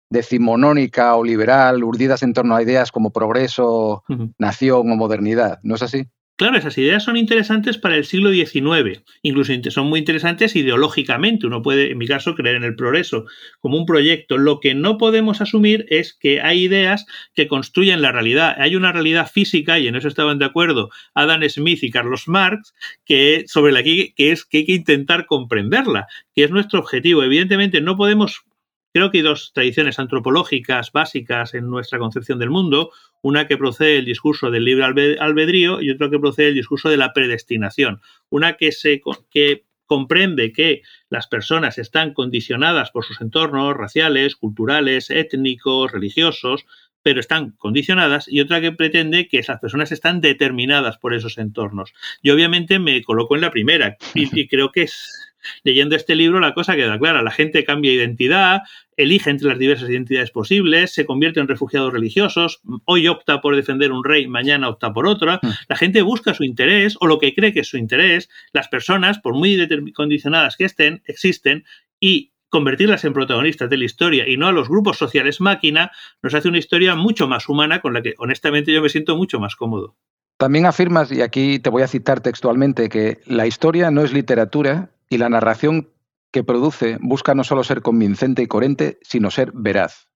decimonónica 0.09 1.15
o 1.15 1.23
liberal, 1.23 1.83
urdidas 1.83 2.23
en 2.23 2.33
torno 2.33 2.55
a 2.55 2.63
ideas 2.63 2.91
como 2.91 3.11
progreso, 3.11 4.03
nación 4.39 4.91
o 4.91 4.95
modernidad. 4.95 5.59
¿No 5.61 5.75
es 5.75 5.83
así? 5.83 6.07
Claro, 6.39 6.57
esas 6.57 6.77
ideas 6.77 7.03
son 7.03 7.17
interesantes 7.17 7.77
para 7.77 7.97
el 7.97 8.05
siglo 8.05 8.31
XIX, 8.31 9.03
incluso 9.23 9.51
son 9.71 9.87
muy 9.87 9.99
interesantes 9.99 10.55
ideológicamente. 10.55 11.45
Uno 11.45 11.61
puede, 11.61 11.91
en 11.91 11.97
mi 11.97 12.07
caso, 12.07 12.33
creer 12.33 12.55
en 12.55 12.63
el 12.63 12.77
progreso 12.77 13.25
como 13.59 13.77
un 13.77 13.85
proyecto. 13.85 14.37
Lo 14.37 14.61
que 14.61 14.73
no 14.73 14.97
podemos 14.97 15.41
asumir 15.41 15.85
es 15.89 16.13
que 16.13 16.39
hay 16.39 16.63
ideas 16.63 17.05
que 17.35 17.49
construyen 17.49 18.01
la 18.01 18.13
realidad. 18.13 18.55
Hay 18.57 18.77
una 18.77 18.93
realidad 18.93 19.29
física, 19.29 19.79
y 19.79 19.89
en 19.89 19.97
eso 19.97 20.07
estaban 20.07 20.39
de 20.39 20.45
acuerdo 20.45 20.89
Adam 21.13 21.41
Smith 21.49 21.83
y 21.83 21.91
Carlos 21.91 22.29
Marx, 22.29 22.73
que 23.03 23.43
sobre 23.47 23.73
la 23.73 23.83
que, 23.83 24.13
que 24.15 24.31
es 24.31 24.45
que 24.45 24.59
hay 24.59 24.65
que 24.65 24.75
intentar 24.75 25.25
comprenderla, 25.25 26.07
que 26.33 26.45
es 26.45 26.51
nuestro 26.51 26.79
objetivo. 26.79 27.21
Evidentemente, 27.21 27.81
no 27.81 27.97
podemos 27.97 28.45
Creo 28.91 29.11
que 29.11 29.19
hay 29.19 29.23
dos 29.23 29.51
tradiciones 29.53 29.99
antropológicas 29.99 30.91
básicas 30.91 31.53
en 31.53 31.69
nuestra 31.69 31.99
concepción 31.99 32.39
del 32.39 32.49
mundo, 32.49 32.91
una 33.21 33.47
que 33.47 33.57
procede 33.57 33.95
del 33.95 34.05
discurso 34.05 34.49
del 34.49 34.65
libre 34.65 35.17
albedrío 35.19 35.81
y 35.81 35.91
otra 35.91 36.09
que 36.09 36.19
procede 36.19 36.47
del 36.47 36.55
discurso 36.55 36.89
de 36.89 36.97
la 36.97 37.13
predestinación, 37.13 38.01
una 38.29 38.53
que, 38.57 38.71
se, 38.71 39.01
que 39.29 39.65
comprende 39.85 40.51
que 40.53 40.81
las 41.09 41.27
personas 41.27 41.77
están 41.77 42.13
condicionadas 42.13 42.89
por 42.89 43.05
sus 43.05 43.21
entornos 43.21 43.77
raciales, 43.77 44.35
culturales, 44.35 45.11
étnicos, 45.11 45.91
religiosos, 45.91 46.65
pero 47.01 47.19
están 47.19 47.51
condicionadas, 47.51 48.27
y 48.27 48.41
otra 48.41 48.59
que 48.59 48.71
pretende 48.71 49.27
que 49.27 49.39
esas 49.39 49.59
personas 49.59 49.91
están 49.91 50.19
determinadas 50.19 50.97
por 50.97 51.13
esos 51.13 51.37
entornos. 51.37 51.93
Yo 52.23 52.33
obviamente 52.33 52.77
me 52.79 53.01
coloco 53.03 53.35
en 53.35 53.41
la 53.41 53.51
primera 53.51 53.97
y 54.13 54.47
creo 54.49 54.71
que 54.71 54.83
es 54.83 55.28
Leyendo 55.63 55.95
este 55.95 56.15
libro 56.15 56.39
la 56.39 56.53
cosa 56.53 56.75
queda 56.75 56.97
clara, 56.99 57.21
la 57.21 57.31
gente 57.31 57.63
cambia 57.63 57.93
identidad, 57.93 58.61
elige 58.97 59.29
entre 59.29 59.47
las 59.49 59.59
diversas 59.59 59.89
identidades 59.89 60.31
posibles, 60.31 60.93
se 60.93 61.05
convierte 61.05 61.39
en 61.39 61.47
refugiados 61.47 61.93
religiosos, 61.93 62.61
hoy 62.85 63.07
opta 63.07 63.41
por 63.41 63.55
defender 63.55 63.91
un 63.91 64.03
rey, 64.03 64.27
mañana 64.27 64.69
opta 64.69 64.93
por 64.93 65.07
otra, 65.07 65.39
mm. 65.41 65.47
la 65.67 65.75
gente 65.75 66.01
busca 66.01 66.33
su 66.33 66.43
interés 66.43 66.97
o 66.99 67.07
lo 67.07 67.19
que 67.19 67.33
cree 67.33 67.53
que 67.53 67.61
es 67.61 67.67
su 67.67 67.77
interés, 67.77 68.29
las 68.53 68.67
personas, 68.67 69.19
por 69.19 69.33
muy 69.33 69.57
condicionadas 69.93 70.57
que 70.57 70.65
estén, 70.65 71.01
existen 71.05 71.65
y 71.99 72.33
convertirlas 72.49 73.05
en 73.05 73.13
protagonistas 73.13 73.69
de 73.69 73.77
la 73.77 73.85
historia 73.85 74.27
y 74.27 74.35
no 74.35 74.47
a 74.47 74.51
los 74.51 74.67
grupos 74.67 74.97
sociales 74.97 75.39
máquina, 75.39 75.91
nos 76.21 76.33
hace 76.33 76.49
una 76.49 76.57
historia 76.57 76.95
mucho 76.95 77.27
más 77.27 77.47
humana 77.47 77.79
con 77.79 77.93
la 77.93 78.01
que 78.01 78.15
honestamente 78.17 78.73
yo 78.73 78.81
me 78.81 78.89
siento 78.89 79.15
mucho 79.15 79.39
más 79.39 79.55
cómodo. 79.55 79.95
También 80.37 80.65
afirmas, 80.65 81.11
y 81.11 81.21
aquí 81.21 81.59
te 81.59 81.69
voy 81.69 81.83
a 81.83 81.87
citar 81.87 82.21
textualmente, 82.21 82.89
que 82.89 83.19
la 83.25 83.45
historia 83.45 83.91
no 83.91 84.01
es 84.01 84.13
literatura 84.13 84.89
y 85.09 85.17
la 85.17 85.29
narración 85.29 85.89
que 86.31 86.43
produce 86.43 86.97
busca 87.01 87.33
no 87.35 87.43
solo 87.43 87.63
ser 87.63 87.81
convincente 87.81 88.43
y 88.43 88.47
coherente, 88.47 88.99
sino 89.01 89.31
ser 89.31 89.51
veraz. 89.53 90.07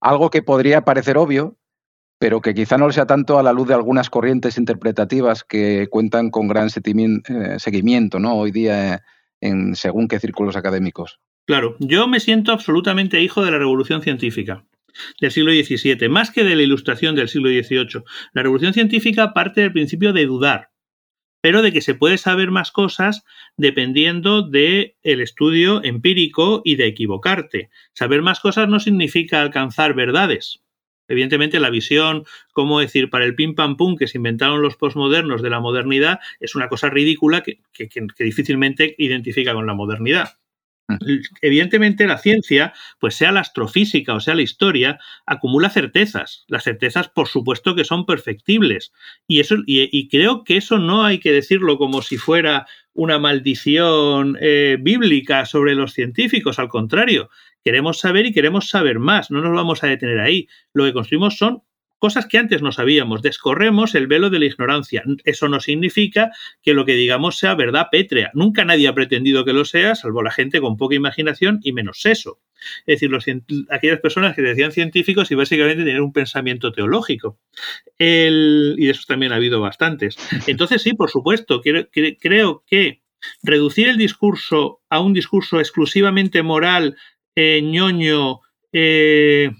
Algo 0.00 0.30
que 0.30 0.42
podría 0.42 0.84
parecer 0.84 1.18
obvio, 1.18 1.58
pero 2.20 2.40
que 2.40 2.54
quizá 2.54 2.78
no 2.78 2.86
lo 2.86 2.92
sea 2.92 3.06
tanto 3.06 3.38
a 3.38 3.42
la 3.42 3.52
luz 3.52 3.66
de 3.66 3.74
algunas 3.74 4.10
corrientes 4.10 4.58
interpretativas 4.58 5.42
que 5.42 5.88
cuentan 5.90 6.30
con 6.30 6.46
gran 6.46 6.68
eh, 6.68 7.58
seguimiento 7.58 8.20
¿no? 8.20 8.36
hoy 8.36 8.52
día 8.52 9.02
en 9.40 9.74
según 9.74 10.06
qué 10.06 10.20
círculos 10.20 10.54
académicos. 10.54 11.18
Claro, 11.46 11.76
yo 11.80 12.06
me 12.06 12.20
siento 12.20 12.52
absolutamente 12.52 13.20
hijo 13.20 13.44
de 13.44 13.50
la 13.50 13.58
revolución 13.58 14.02
científica 14.02 14.64
del 15.20 15.30
siglo 15.30 15.52
XVII, 15.52 16.08
más 16.08 16.30
que 16.30 16.44
de 16.44 16.56
la 16.56 16.62
ilustración 16.62 17.14
del 17.14 17.28
siglo 17.28 17.48
XVIII. 17.48 18.04
La 18.32 18.42
revolución 18.42 18.72
científica 18.72 19.32
parte 19.32 19.62
del 19.62 19.72
principio 19.72 20.12
de 20.12 20.26
dudar, 20.26 20.70
pero 21.40 21.62
de 21.62 21.72
que 21.72 21.80
se 21.80 21.94
puede 21.94 22.18
saber 22.18 22.50
más 22.50 22.70
cosas 22.70 23.24
dependiendo 23.56 24.42
del 24.42 24.94
el 25.02 25.20
estudio 25.20 25.82
empírico 25.82 26.62
y 26.64 26.76
de 26.76 26.86
equivocarte. 26.86 27.70
Saber 27.92 28.22
más 28.22 28.40
cosas 28.40 28.68
no 28.68 28.80
significa 28.80 29.40
alcanzar 29.40 29.94
verdades. 29.94 30.62
Evidentemente, 31.08 31.58
la 31.58 31.70
visión, 31.70 32.24
como 32.52 32.78
decir, 32.78 33.10
para 33.10 33.24
el 33.24 33.34
pim 33.34 33.54
pam 33.54 33.76
pum 33.76 33.96
que 33.96 34.06
se 34.06 34.18
inventaron 34.18 34.62
los 34.62 34.76
posmodernos 34.76 35.42
de 35.42 35.50
la 35.50 35.58
modernidad 35.58 36.20
es 36.38 36.54
una 36.54 36.68
cosa 36.68 36.88
ridícula 36.88 37.42
que 37.42 37.58
difícilmente 38.18 38.94
identifica 38.96 39.52
con 39.52 39.66
la 39.66 39.74
modernidad. 39.74 40.38
Evidentemente 41.42 42.06
la 42.06 42.18
ciencia, 42.18 42.72
pues 42.98 43.14
sea 43.14 43.32
la 43.32 43.40
astrofísica 43.40 44.14
o 44.14 44.20
sea 44.20 44.34
la 44.34 44.42
historia, 44.42 44.98
acumula 45.26 45.70
certezas. 45.70 46.44
Las 46.48 46.64
certezas, 46.64 47.08
por 47.08 47.28
supuesto, 47.28 47.74
que 47.74 47.84
son 47.84 48.06
perfectibles. 48.06 48.92
Y, 49.26 49.40
eso, 49.40 49.56
y, 49.66 50.08
creo 50.08 50.44
que 50.44 50.56
eso 50.56 50.78
no 50.78 51.04
hay 51.04 51.18
que 51.18 51.32
decirlo 51.32 51.78
como 51.78 52.02
si 52.02 52.16
fuera 52.16 52.66
una 52.92 53.18
maldición 53.18 54.36
eh, 54.40 54.76
bíblica 54.80 55.46
sobre 55.46 55.74
los 55.74 55.92
científicos. 55.92 56.58
Al 56.58 56.68
contrario, 56.68 57.30
queremos 57.64 57.98
saber 57.98 58.26
y 58.26 58.32
queremos 58.32 58.68
saber 58.68 58.98
más. 58.98 59.30
No 59.30 59.40
nos 59.40 59.54
vamos 59.54 59.84
a 59.84 59.88
detener 59.88 60.20
ahí. 60.20 60.48
Lo 60.72 60.84
que 60.84 60.92
construimos 60.92 61.36
son 61.36 61.62
cosas 62.00 62.26
que 62.26 62.38
antes 62.38 62.62
no 62.62 62.72
sabíamos. 62.72 63.22
Descorremos 63.22 63.94
el 63.94 64.08
velo 64.08 64.30
de 64.30 64.40
la 64.40 64.46
ignorancia. 64.46 65.04
Eso 65.24 65.48
no 65.48 65.60
significa 65.60 66.32
que 66.62 66.74
lo 66.74 66.84
que 66.84 66.94
digamos 66.94 67.38
sea 67.38 67.54
verdad 67.54 67.88
pétrea. 67.92 68.32
Nunca 68.34 68.64
nadie 68.64 68.88
ha 68.88 68.94
pretendido 68.94 69.44
que 69.44 69.52
lo 69.52 69.64
sea, 69.64 69.94
salvo 69.94 70.22
la 70.22 70.32
gente 70.32 70.60
con 70.60 70.76
poca 70.76 70.96
imaginación 70.96 71.60
y 71.62 71.72
menos 71.72 72.04
eso. 72.06 72.40
Es 72.86 73.00
decir, 73.00 73.42
aquellas 73.70 74.00
personas 74.00 74.34
que 74.34 74.42
decían 74.42 74.72
científicos 74.72 75.30
y 75.30 75.34
básicamente 75.34 75.84
tenían 75.84 76.02
un 76.02 76.12
pensamiento 76.12 76.72
teológico. 76.72 77.38
y 77.98 78.86
de 78.86 78.90
eso 78.90 79.02
también 79.06 79.32
ha 79.32 79.36
habido 79.36 79.60
bastantes. 79.60 80.16
Entonces, 80.46 80.82
sí, 80.82 80.94
por 80.94 81.10
supuesto, 81.10 81.60
creo 81.62 82.64
que 82.66 83.02
reducir 83.42 83.88
el 83.88 83.98
discurso 83.98 84.80
a 84.88 85.00
un 85.00 85.12
discurso 85.12 85.60
exclusivamente 85.60 86.42
moral, 86.42 86.96
eh, 87.34 87.60
ñoño, 87.62 88.40
eh, 88.72 89.50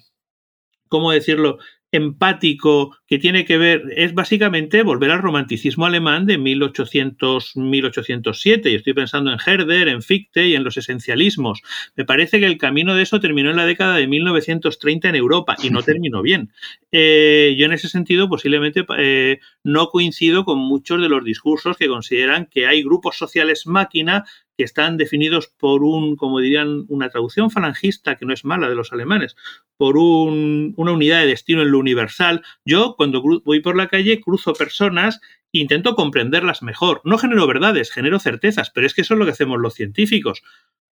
¿cómo 0.88 1.12
decirlo? 1.12 1.58
Empático 1.92 2.96
que 3.06 3.18
tiene 3.18 3.44
que 3.44 3.58
ver, 3.58 3.82
es 3.96 4.14
básicamente 4.14 4.82
volver 4.82 5.10
al 5.10 5.20
romanticismo 5.22 5.84
alemán 5.86 6.26
de 6.26 6.38
1800-1807. 6.38 8.70
Y 8.70 8.76
estoy 8.76 8.94
pensando 8.94 9.32
en 9.32 9.38
Herder, 9.44 9.88
en 9.88 10.02
Fichte 10.02 10.46
y 10.46 10.54
en 10.54 10.62
los 10.64 10.76
esencialismos. 10.76 11.62
Me 11.96 12.04
parece 12.04 12.38
que 12.38 12.46
el 12.46 12.58
camino 12.58 12.94
de 12.94 13.02
eso 13.02 13.18
terminó 13.20 13.50
en 13.50 13.56
la 13.56 13.66
década 13.66 13.96
de 13.96 14.06
1930 14.06 15.08
en 15.08 15.16
Europa 15.16 15.56
y 15.62 15.70
no 15.70 15.82
terminó 15.90 16.22
bien. 16.22 16.52
Eh, 16.92 17.56
yo 17.58 17.66
en 17.66 17.72
ese 17.72 17.88
sentido 17.88 18.28
posiblemente 18.28 18.84
eh, 18.98 19.40
no 19.64 19.88
coincido 19.88 20.44
con 20.44 20.58
muchos 20.58 21.00
de 21.00 21.08
los 21.08 21.24
discursos 21.24 21.76
que 21.76 21.88
consideran 21.88 22.46
que 22.46 22.66
hay 22.66 22.82
grupos 22.82 23.16
sociales 23.16 23.66
máquina 23.66 24.24
que 24.60 24.64
están 24.64 24.98
definidos 24.98 25.48
por 25.58 25.82
un, 25.82 26.16
como 26.16 26.38
dirían, 26.38 26.84
una 26.88 27.08
traducción 27.08 27.50
falangista, 27.50 28.16
que 28.16 28.26
no 28.26 28.34
es 28.34 28.44
mala 28.44 28.68
de 28.68 28.74
los 28.74 28.92
alemanes, 28.92 29.34
por 29.78 29.96
una 29.96 30.92
unidad 30.92 31.20
de 31.20 31.28
destino 31.28 31.62
en 31.62 31.70
lo 31.70 31.78
universal. 31.78 32.42
Yo, 32.66 32.94
cuando 32.94 33.22
voy 33.22 33.60
por 33.60 33.74
la 33.74 33.88
calle, 33.88 34.20
cruzo 34.20 34.52
personas 34.52 35.18
e 35.54 35.60
intento 35.60 35.94
comprenderlas 35.94 36.62
mejor. 36.62 37.00
No 37.04 37.16
genero 37.16 37.46
verdades, 37.46 37.90
genero 37.90 38.18
certezas, 38.18 38.68
pero 38.68 38.86
es 38.86 38.92
que 38.92 39.00
eso 39.00 39.14
es 39.14 39.18
lo 39.18 39.24
que 39.24 39.30
hacemos 39.30 39.58
los 39.58 39.72
científicos. 39.72 40.42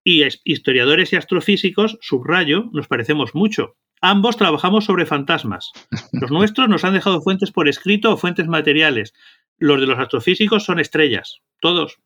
Y 0.02 0.24
historiadores 0.44 1.12
y 1.12 1.16
astrofísicos, 1.16 1.98
subrayo, 2.00 2.70
nos 2.72 2.88
parecemos 2.88 3.34
mucho. 3.34 3.76
Ambos 4.00 4.38
trabajamos 4.38 4.86
sobre 4.86 5.04
fantasmas. 5.04 5.72
Los 6.12 6.30
nuestros 6.30 6.70
nos 6.70 6.84
han 6.84 6.94
dejado 6.94 7.20
fuentes 7.20 7.50
por 7.50 7.68
escrito 7.68 8.14
o 8.14 8.16
fuentes 8.16 8.48
materiales. 8.48 9.12
Los 9.58 9.78
de 9.78 9.86
los 9.86 9.98
astrofísicos 9.98 10.64
son 10.64 10.78
estrellas, 10.78 11.42
todos. 11.60 11.98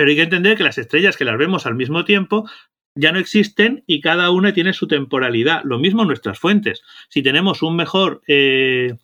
Pero 0.00 0.08
hay 0.08 0.16
que 0.16 0.22
entender 0.22 0.56
que 0.56 0.64
las 0.64 0.78
estrellas 0.78 1.18
que 1.18 1.26
las 1.26 1.36
vemos 1.36 1.66
al 1.66 1.74
mismo 1.74 2.06
tiempo 2.06 2.48
ya 2.94 3.12
no 3.12 3.18
existen 3.18 3.84
y 3.86 4.00
cada 4.00 4.30
una 4.30 4.54
tiene 4.54 4.72
su 4.72 4.88
temporalidad. 4.88 5.60
Lo 5.62 5.78
mismo 5.78 6.06
nuestras 6.06 6.38
fuentes. 6.38 6.82
Si 7.10 7.22
tenemos 7.22 7.60
un 7.60 7.76
mejor, 7.76 8.22
eh, 8.26 8.96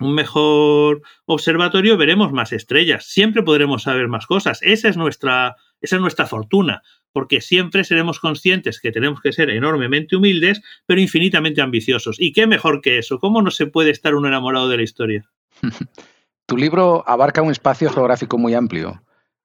un 0.00 0.14
mejor 0.14 1.02
observatorio, 1.26 1.98
veremos 1.98 2.32
más 2.32 2.54
estrellas. 2.54 3.04
Siempre 3.04 3.42
podremos 3.42 3.82
saber 3.82 4.08
más 4.08 4.26
cosas. 4.26 4.60
Esa 4.62 4.88
es 4.88 4.96
nuestra, 4.96 5.56
esa 5.82 5.96
es 5.96 6.00
nuestra 6.00 6.24
fortuna, 6.24 6.80
porque 7.12 7.42
siempre 7.42 7.84
seremos 7.84 8.18
conscientes 8.18 8.80
que 8.80 8.90
tenemos 8.90 9.20
que 9.20 9.34
ser 9.34 9.50
enormemente 9.50 10.16
humildes, 10.16 10.62
pero 10.86 11.02
infinitamente 11.02 11.60
ambiciosos. 11.60 12.16
¿Y 12.18 12.32
qué 12.32 12.46
mejor 12.46 12.80
que 12.80 12.96
eso? 12.96 13.18
¿Cómo 13.18 13.42
no 13.42 13.50
se 13.50 13.66
puede 13.66 13.90
estar 13.90 14.14
uno 14.14 14.28
enamorado 14.28 14.70
de 14.70 14.78
la 14.78 14.82
historia? 14.82 15.30
tu 16.46 16.56
libro 16.56 17.04
abarca 17.06 17.42
un 17.42 17.50
espacio 17.50 17.90
geográfico 17.90 18.38
muy 18.38 18.54
amplio 18.54 19.02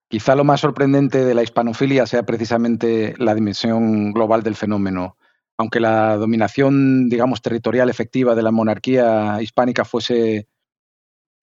Quizá 0.09 0.35
lo 0.35 0.45
más 0.45 0.61
sorprendente 0.61 1.25
de 1.25 1.33
la 1.35 1.43
hispanofilia 1.43 2.05
sea 2.05 2.23
precisamente 2.23 3.13
la 3.17 3.35
dimensión 3.35 4.13
global 4.13 4.41
del 4.41 4.55
fenómeno. 4.55 5.17
Aunque 5.57 5.81
la 5.81 6.15
dominación, 6.15 7.09
digamos, 7.09 7.41
territorial 7.41 7.89
efectiva 7.89 8.33
de 8.33 8.43
la 8.43 8.51
monarquía 8.51 9.41
hispánica 9.41 9.83
fuese 9.83 10.47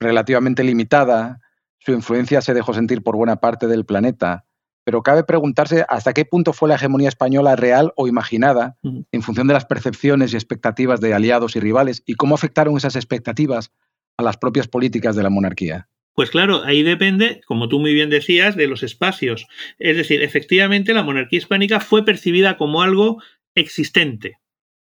relativamente 0.00 0.64
limitada, 0.64 1.40
su 1.78 1.92
influencia 1.92 2.40
se 2.40 2.54
dejó 2.54 2.72
sentir 2.72 3.02
por 3.02 3.16
buena 3.16 3.36
parte 3.36 3.66
del 3.66 3.84
planeta. 3.84 4.46
Pero 4.84 5.02
cabe 5.02 5.24
preguntarse 5.24 5.84
hasta 5.88 6.14
qué 6.14 6.24
punto 6.24 6.52
fue 6.54 6.68
la 6.68 6.76
hegemonía 6.76 7.08
española 7.08 7.56
real 7.56 7.92
o 7.96 8.06
imaginada 8.06 8.76
en 8.82 9.22
función 9.22 9.46
de 9.46 9.54
las 9.54 9.66
percepciones 9.66 10.32
y 10.32 10.36
expectativas 10.36 11.00
de 11.00 11.12
aliados 11.12 11.56
y 11.56 11.60
rivales 11.60 12.02
y 12.06 12.14
cómo 12.14 12.34
afectaron 12.34 12.76
esas 12.76 12.96
expectativas 12.96 13.72
a 14.16 14.22
las 14.22 14.36
propias 14.36 14.68
políticas 14.68 15.16
de 15.16 15.22
la 15.22 15.30
monarquía. 15.30 15.88
Pues 16.14 16.30
claro, 16.30 16.62
ahí 16.64 16.84
depende, 16.84 17.40
como 17.44 17.68
tú 17.68 17.80
muy 17.80 17.92
bien 17.92 18.08
decías, 18.08 18.54
de 18.56 18.68
los 18.68 18.84
espacios. 18.84 19.46
Es 19.80 19.96
decir, 19.96 20.22
efectivamente 20.22 20.94
la 20.94 21.02
monarquía 21.02 21.38
hispánica 21.38 21.80
fue 21.80 22.04
percibida 22.04 22.56
como 22.56 22.82
algo 22.82 23.20
existente. 23.56 24.38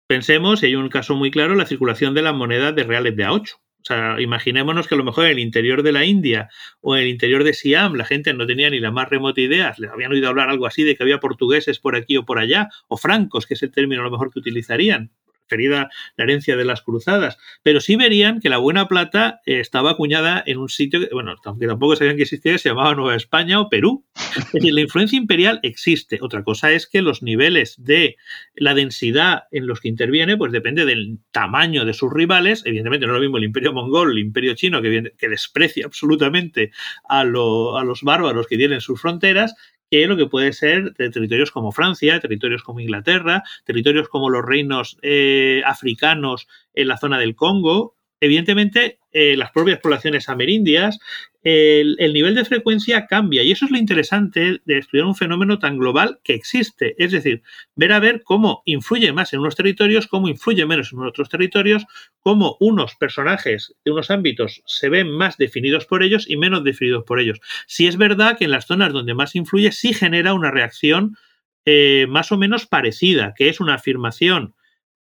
Pensemos, 0.06 0.62
y 0.62 0.66
hay 0.66 0.76
un 0.76 0.88
caso 0.88 1.16
muy 1.16 1.32
claro, 1.32 1.56
la 1.56 1.66
circulación 1.66 2.14
de 2.14 2.22
las 2.22 2.34
monedas 2.34 2.76
de 2.76 2.84
reales 2.84 3.16
de 3.16 3.26
A8. 3.26 3.54
O 3.54 3.84
sea, 3.86 4.20
imaginémonos 4.20 4.86
que 4.86 4.94
a 4.94 4.98
lo 4.98 5.04
mejor 5.04 5.26
en 5.26 5.32
el 5.32 5.38
interior 5.40 5.82
de 5.82 5.92
la 5.92 6.04
India 6.04 6.48
o 6.80 6.96
en 6.96 7.02
el 7.02 7.08
interior 7.08 7.44
de 7.44 7.54
Siam 7.54 7.94
la 7.94 8.04
gente 8.04 8.32
no 8.34 8.46
tenía 8.46 8.68
ni 8.70 8.80
la 8.80 8.90
más 8.90 9.08
remota 9.08 9.40
idea, 9.40 9.74
le 9.78 9.88
habían 9.88 10.10
oído 10.10 10.28
hablar 10.28 10.48
algo 10.48 10.66
así 10.66 10.82
de 10.82 10.96
que 10.96 11.04
había 11.04 11.20
portugueses 11.20 11.78
por 11.78 11.94
aquí 11.94 12.16
o 12.16 12.24
por 12.24 12.40
allá, 12.40 12.68
o 12.88 12.96
francos, 12.96 13.46
que 13.46 13.54
es 13.54 13.62
el 13.62 13.70
término 13.70 14.00
a 14.00 14.04
lo 14.04 14.10
mejor 14.10 14.32
que 14.32 14.40
utilizarían 14.40 15.12
la 15.50 15.88
herencia 16.16 16.56
de 16.56 16.64
las 16.64 16.82
cruzadas, 16.82 17.38
pero 17.62 17.80
sí 17.80 17.96
verían 17.96 18.40
que 18.40 18.48
la 18.48 18.58
buena 18.58 18.88
plata 18.88 19.40
eh, 19.46 19.60
estaba 19.60 19.92
acuñada 19.92 20.42
en 20.46 20.58
un 20.58 20.68
sitio, 20.68 21.00
que, 21.00 21.08
bueno, 21.12 21.34
aunque 21.44 21.66
tampoco 21.66 21.96
sabían 21.96 22.16
que 22.16 22.22
existía, 22.22 22.58
se 22.58 22.68
llamaba 22.68 22.94
Nueva 22.94 23.16
España 23.16 23.60
o 23.60 23.68
Perú. 23.68 24.04
Es 24.36 24.52
decir, 24.52 24.74
la 24.74 24.80
influencia 24.80 25.16
imperial 25.16 25.60
existe. 25.62 26.18
Otra 26.20 26.42
cosa 26.42 26.72
es 26.72 26.86
que 26.86 27.02
los 27.02 27.22
niveles 27.22 27.76
de 27.78 28.16
la 28.54 28.74
densidad 28.74 29.44
en 29.50 29.66
los 29.66 29.80
que 29.80 29.88
interviene, 29.88 30.36
pues 30.36 30.52
depende 30.52 30.84
del 30.84 31.18
tamaño 31.30 31.84
de 31.84 31.94
sus 31.94 32.12
rivales. 32.12 32.62
Evidentemente 32.64 33.06
no 33.06 33.12
es 33.12 33.16
lo 33.16 33.22
mismo 33.22 33.38
el 33.38 33.44
imperio 33.44 33.72
mongol, 33.72 34.12
el 34.12 34.18
imperio 34.18 34.54
chino, 34.54 34.82
que, 34.82 35.12
que 35.18 35.28
desprecia 35.28 35.86
absolutamente 35.86 36.70
a, 37.08 37.20
a 37.20 37.24
los 37.24 38.02
bárbaros 38.02 38.46
que 38.46 38.56
tienen 38.56 38.80
sus 38.80 39.00
fronteras, 39.00 39.54
que 39.90 40.06
lo 40.06 40.16
que 40.16 40.26
puede 40.26 40.52
ser 40.52 40.94
de 40.94 41.10
territorios 41.10 41.50
como 41.50 41.72
Francia, 41.72 42.20
territorios 42.20 42.62
como 42.62 42.80
Inglaterra, 42.80 43.42
territorios 43.64 44.08
como 44.08 44.30
los 44.30 44.44
reinos 44.44 44.98
eh, 45.02 45.62
africanos 45.64 46.48
en 46.74 46.88
la 46.88 46.98
zona 46.98 47.18
del 47.18 47.36
Congo. 47.36 47.95
Evidentemente, 48.20 48.98
eh, 49.12 49.36
las 49.36 49.50
propias 49.50 49.78
poblaciones 49.80 50.28
amerindias, 50.28 50.98
el, 51.42 52.12
nivel 52.12 52.34
de 52.34 52.44
frecuencia 52.44 53.06
cambia 53.06 53.42
y 53.44 53.52
eso 53.52 53.66
es 53.66 53.70
lo 53.70 53.78
interesante 53.78 54.60
de 54.64 54.78
estudiar 54.78 55.06
un 55.06 55.14
fenómeno 55.14 55.60
tan 55.60 55.78
global 55.78 56.18
que 56.24 56.34
existe. 56.34 56.96
Es 56.98 57.12
decir, 57.12 57.42
ver 57.76 57.92
a 57.92 58.00
ver 58.00 58.22
cómo 58.24 58.62
influye 58.64 59.12
más 59.12 59.32
en 59.32 59.40
unos 59.40 59.54
territorios, 59.54 60.08
cómo 60.08 60.28
influye 60.28 60.66
menos 60.66 60.92
en 60.92 61.00
otros 61.00 61.28
territorios, 61.28 61.84
cómo 62.20 62.56
unos 62.58 62.96
personajes 62.96 63.74
de 63.84 63.92
unos 63.92 64.10
ámbitos 64.10 64.62
se 64.66 64.88
ven 64.88 65.08
más 65.08 65.36
definidos 65.36 65.86
por 65.86 66.02
ellos 66.02 66.28
y 66.28 66.36
menos 66.36 66.64
definidos 66.64 67.04
por 67.04 67.20
ellos. 67.20 67.40
Si 67.66 67.86
es 67.86 67.96
verdad 67.96 68.36
que 68.36 68.46
en 68.46 68.50
las 68.50 68.66
zonas 68.66 68.92
donde 68.92 69.14
más 69.14 69.36
influye 69.36 69.70
sí 69.70 69.92
genera 69.92 70.34
una 70.34 70.50
reacción 70.50 71.16
eh, 71.64 72.06
más 72.08 72.32
o 72.32 72.38
menos 72.38 72.66
parecida, 72.66 73.34
que 73.36 73.48
es 73.48 73.60
una 73.60 73.74
afirmación 73.74 74.54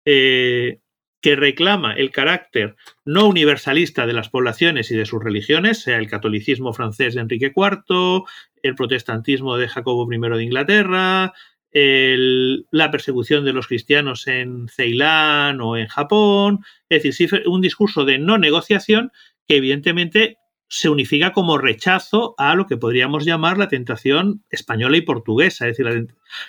eh, 0.05 0.81
que 1.25 1.37
reclama 1.37 1.95
el 1.95 2.11
carácter 2.11 2.77
no 3.07 3.27
universalista 3.27 4.05
de 4.05 4.13
las 4.13 4.29
poblaciones 4.29 4.91
y 4.91 4.95
de 4.95 5.07
sus 5.07 5.25
religiones, 5.25 5.81
sea 5.81 5.97
el 5.97 6.07
catolicismo 6.07 6.75
francés 6.75 7.15
de 7.15 7.23
Enrique 7.23 7.51
IV, 7.57 8.25
el 8.63 8.75
protestantismo 8.75 9.57
de 9.57 9.67
Jacobo 9.67 10.07
I 10.13 10.19
de 10.19 10.45
Inglaterra, 10.45 11.33
la 11.73 12.91
persecución 12.91 13.47
de 13.47 13.55
los 13.55 13.69
cristianos 13.69 14.27
en 14.27 14.69
Ceilán 14.69 15.63
o 15.63 15.79
en 15.79 15.87
Japón, 15.87 16.61
es 16.91 17.05
decir, 17.05 17.43
un 17.47 17.63
discurso 17.63 18.05
de 18.05 18.19
no 18.19 18.37
negociación 18.37 19.11
que 19.49 19.57
evidentemente 19.57 20.37
se 20.69 20.91
unifica 20.91 21.33
como 21.33 21.57
rechazo 21.57 22.35
a 22.37 22.55
lo 22.55 22.67
que 22.67 22.77
podríamos 22.77 23.25
llamar 23.25 23.57
la 23.57 23.69
tentación 23.69 24.45
española 24.51 24.99
y 24.99 25.01
portuguesa, 25.01 25.69
es 25.69 25.79
decir, 25.79 26.09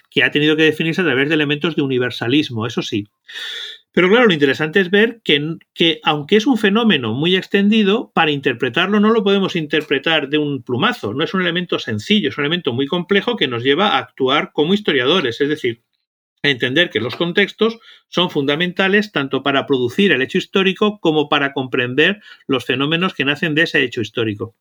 que 0.09 0.25
ha 0.25 0.31
tenido 0.31 0.57
que 0.57 0.63
definirse 0.63 0.99
a 0.99 1.05
través 1.05 1.29
de 1.29 1.35
elementos 1.35 1.77
de 1.77 1.81
universalismo, 1.81 2.67
eso 2.67 2.81
sí. 2.81 3.07
Pero 3.95 4.09
claro, 4.09 4.25
lo 4.25 4.33
interesante 4.33 4.81
es 4.81 4.91
ver 4.91 5.21
que, 5.23 5.55
que, 5.73 6.01
aunque 6.03 6.35
es 6.35 6.45
un 6.45 6.57
fenómeno 6.57 7.13
muy 7.13 7.37
extendido, 7.37 8.11
para 8.13 8.29
interpretarlo 8.29 8.99
no 8.99 9.09
lo 9.09 9.23
podemos 9.23 9.55
interpretar 9.55 10.27
de 10.27 10.37
un 10.37 10.63
plumazo, 10.63 11.13
no 11.13 11.23
es 11.23 11.33
un 11.33 11.41
elemento 11.41 11.79
sencillo, 11.79 12.27
es 12.27 12.37
un 12.37 12.43
elemento 12.43 12.73
muy 12.73 12.87
complejo 12.87 13.37
que 13.37 13.47
nos 13.47 13.63
lleva 13.63 13.91
a 13.91 13.99
actuar 13.99 14.51
como 14.51 14.73
historiadores, 14.73 15.39
es 15.39 15.47
decir, 15.47 15.81
a 16.43 16.49
entender 16.49 16.89
que 16.89 16.99
los 16.99 17.15
contextos 17.15 17.79
son 18.09 18.29
fundamentales 18.29 19.13
tanto 19.13 19.43
para 19.43 19.65
producir 19.65 20.11
el 20.11 20.21
hecho 20.21 20.39
histórico 20.39 20.99
como 20.99 21.29
para 21.29 21.53
comprender 21.53 22.21
los 22.47 22.65
fenómenos 22.65 23.13
que 23.13 23.23
nacen 23.23 23.55
de 23.55 23.61
ese 23.61 23.81
hecho 23.81 24.01
histórico. 24.01 24.55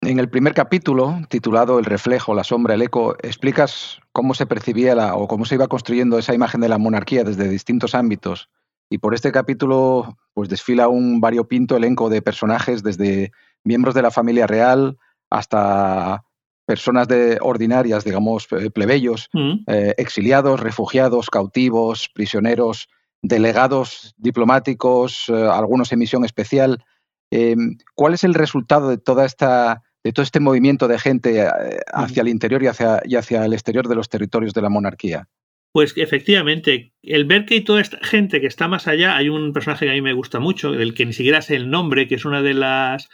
En 0.00 0.18
el 0.18 0.30
primer 0.30 0.54
capítulo, 0.54 1.18
titulado 1.28 1.78
El 1.78 1.84
reflejo, 1.84 2.34
la 2.34 2.44
sombra, 2.44 2.76
el 2.76 2.80
eco, 2.80 3.14
explicas 3.22 4.00
cómo 4.12 4.32
se 4.32 4.46
percibía 4.46 4.94
la, 4.94 5.16
o 5.16 5.28
cómo 5.28 5.44
se 5.44 5.56
iba 5.56 5.68
construyendo 5.68 6.18
esa 6.18 6.34
imagen 6.34 6.62
de 6.62 6.70
la 6.70 6.78
monarquía 6.78 7.24
desde 7.24 7.46
distintos 7.46 7.94
ámbitos 7.94 8.48
y 8.90 8.98
por 8.98 9.14
este 9.14 9.32
capítulo 9.32 10.18
pues 10.34 10.48
desfila 10.48 10.88
un 10.88 11.20
variopinto 11.20 11.76
elenco 11.76 12.10
de 12.10 12.20
personajes 12.20 12.82
desde 12.82 13.32
miembros 13.64 13.94
de 13.94 14.02
la 14.02 14.10
familia 14.10 14.46
real 14.46 14.98
hasta 15.30 16.24
personas 16.66 17.08
de 17.08 17.38
ordinarias, 17.40 18.04
digamos, 18.04 18.46
plebeyos, 18.72 19.28
mm. 19.32 19.52
eh, 19.66 19.94
exiliados, 19.96 20.60
refugiados, 20.60 21.28
cautivos, 21.28 22.08
prisioneros, 22.14 22.88
delegados 23.22 24.14
diplomáticos, 24.18 25.28
eh, 25.28 25.32
algunos 25.32 25.92
en 25.92 25.98
misión 25.98 26.24
especial. 26.24 26.84
Em, 27.30 27.76
¿Cuál 27.94 28.14
es 28.14 28.24
el 28.24 28.34
resultado 28.34 28.88
de 28.88 28.98
toda 28.98 29.24
esta 29.24 29.82
de 30.02 30.12
todo 30.12 30.22
este 30.22 30.40
movimiento 30.40 30.88
de 30.88 30.98
gente 30.98 31.42
eh, 31.42 31.50
hacia 31.92 32.22
el 32.22 32.28
interior 32.28 32.62
y 32.62 32.68
hacia, 32.68 33.02
y 33.04 33.16
hacia 33.16 33.44
el 33.44 33.52
exterior 33.52 33.86
de 33.86 33.94
los 33.94 34.08
territorios 34.08 34.54
de 34.54 34.62
la 34.62 34.70
monarquía? 34.70 35.28
Pues 35.72 35.92
efectivamente, 35.96 36.92
el 37.00 37.26
ver 37.26 37.44
que 37.44 37.54
hay 37.54 37.60
toda 37.60 37.80
esta 37.80 37.98
gente 38.02 38.40
que 38.40 38.48
está 38.48 38.66
más 38.66 38.88
allá, 38.88 39.16
hay 39.16 39.28
un 39.28 39.52
personaje 39.52 39.86
que 39.86 39.92
a 39.92 39.94
mí 39.94 40.02
me 40.02 40.14
gusta 40.14 40.40
mucho, 40.40 40.72
del 40.72 40.94
que 40.94 41.06
ni 41.06 41.12
siquiera 41.12 41.42
sé 41.42 41.54
el 41.54 41.70
nombre, 41.70 42.08
que 42.08 42.16
es 42.16 42.24
una 42.24 42.42
de 42.42 42.54
las 42.54 43.08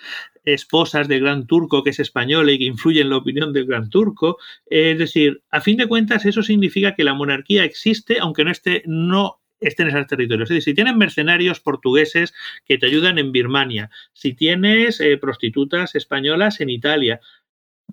esposas 0.45 1.07
del 1.07 1.21
gran 1.21 1.47
turco, 1.47 1.83
que 1.83 1.90
es 1.90 2.01
española 2.01 2.53
y 2.53 2.59
que 2.59 2.64
influye 2.64 3.03
en 3.03 3.11
la 3.11 3.19
opinión 3.19 3.53
del 3.53 3.66
gran 3.66 3.90
turco. 3.90 4.38
Es 4.64 4.99
decir, 4.99 5.42
a 5.51 5.61
fin 5.61 5.77
de 5.77 5.87
cuentas, 5.87 6.25
eso 6.25 6.42
significa 6.42 6.95
que 6.95 7.05
la 7.05 7.12
monarquía 7.12 7.62
existe, 7.64 8.19
aunque 8.21 8.45
no 8.45 8.51
esté, 8.51 8.83
no 8.87 9.42
estén 9.61 9.88
en 9.88 9.97
esos 9.97 10.07
territorios. 10.07 10.51
Es 10.51 10.55
decir, 10.55 10.73
si 10.73 10.75
tienes 10.75 10.97
mercenarios 10.97 11.61
portugueses 11.61 12.33
que 12.64 12.79
te 12.79 12.87
ayudan 12.87 13.19
en 13.19 13.33
Birmania, 13.33 13.90
si 14.14 14.33
tienes 14.33 15.01
eh, 15.01 15.19
prostitutas 15.19 15.95
españolas 15.95 16.61
en 16.61 16.71
Italia, 16.71 17.21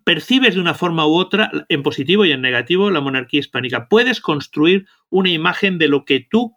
percibes 0.04 0.56
de 0.56 0.62
una 0.62 0.74
forma 0.74 1.08
u 1.08 1.16
otra, 1.16 1.52
en 1.70 1.84
positivo 1.84 2.26
y 2.26 2.32
en 2.32 2.42
negativo, 2.42 2.92
la 2.92 3.02
monarquía 3.02 3.40
hispánica. 3.40 3.88
Puedes 3.88 4.22
construir 4.22 4.88
una 5.10 5.30
imagen 5.30 5.78
de 5.78 5.88
lo 5.88 6.06
que 6.06 6.20
tú 6.20 6.56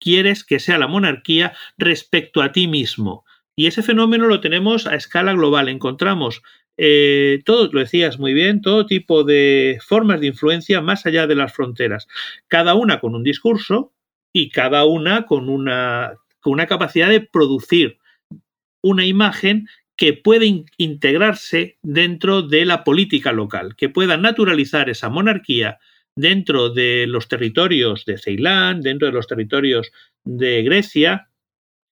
quieres 0.00 0.44
que 0.44 0.60
sea 0.60 0.78
la 0.78 0.86
monarquía 0.86 1.54
respecto 1.76 2.42
a 2.42 2.52
ti 2.52 2.66
mismo. 2.66 3.24
Y 3.56 3.66
ese 3.66 3.82
fenómeno 3.82 4.26
lo 4.26 4.40
tenemos 4.40 4.86
a 4.86 4.94
escala 4.94 5.32
global. 5.32 5.68
Encontramos 5.68 6.42
eh, 6.76 7.42
todo, 7.44 7.68
lo 7.72 7.80
decías 7.80 8.20
muy 8.20 8.32
bien, 8.32 8.62
todo 8.62 8.86
tipo 8.86 9.24
de 9.24 9.80
formas 9.84 10.20
de 10.20 10.28
influencia 10.28 10.80
más 10.80 11.06
allá 11.06 11.26
de 11.26 11.34
las 11.34 11.52
fronteras. 11.52 12.06
Cada 12.46 12.74
una 12.74 13.00
con 13.00 13.16
un 13.16 13.24
discurso 13.24 13.92
y 14.32 14.50
cada 14.50 14.84
una 14.84 15.26
con 15.26 15.48
una, 15.48 16.14
con 16.40 16.52
una 16.52 16.66
capacidad 16.66 17.08
de 17.08 17.20
producir 17.20 17.98
una 18.80 19.04
imagen 19.04 19.66
que 19.98 20.14
puede 20.14 20.64
integrarse 20.78 21.76
dentro 21.82 22.42
de 22.42 22.64
la 22.64 22.84
política 22.84 23.32
local, 23.32 23.74
que 23.76 23.88
pueda 23.88 24.16
naturalizar 24.16 24.88
esa 24.88 25.08
monarquía 25.10 25.78
dentro 26.14 26.70
de 26.70 27.06
los 27.08 27.28
territorios 27.28 28.04
de 28.04 28.16
Ceilán, 28.16 28.80
dentro 28.80 29.08
de 29.08 29.12
los 29.12 29.26
territorios 29.26 29.90
de 30.24 30.62
Grecia, 30.62 31.27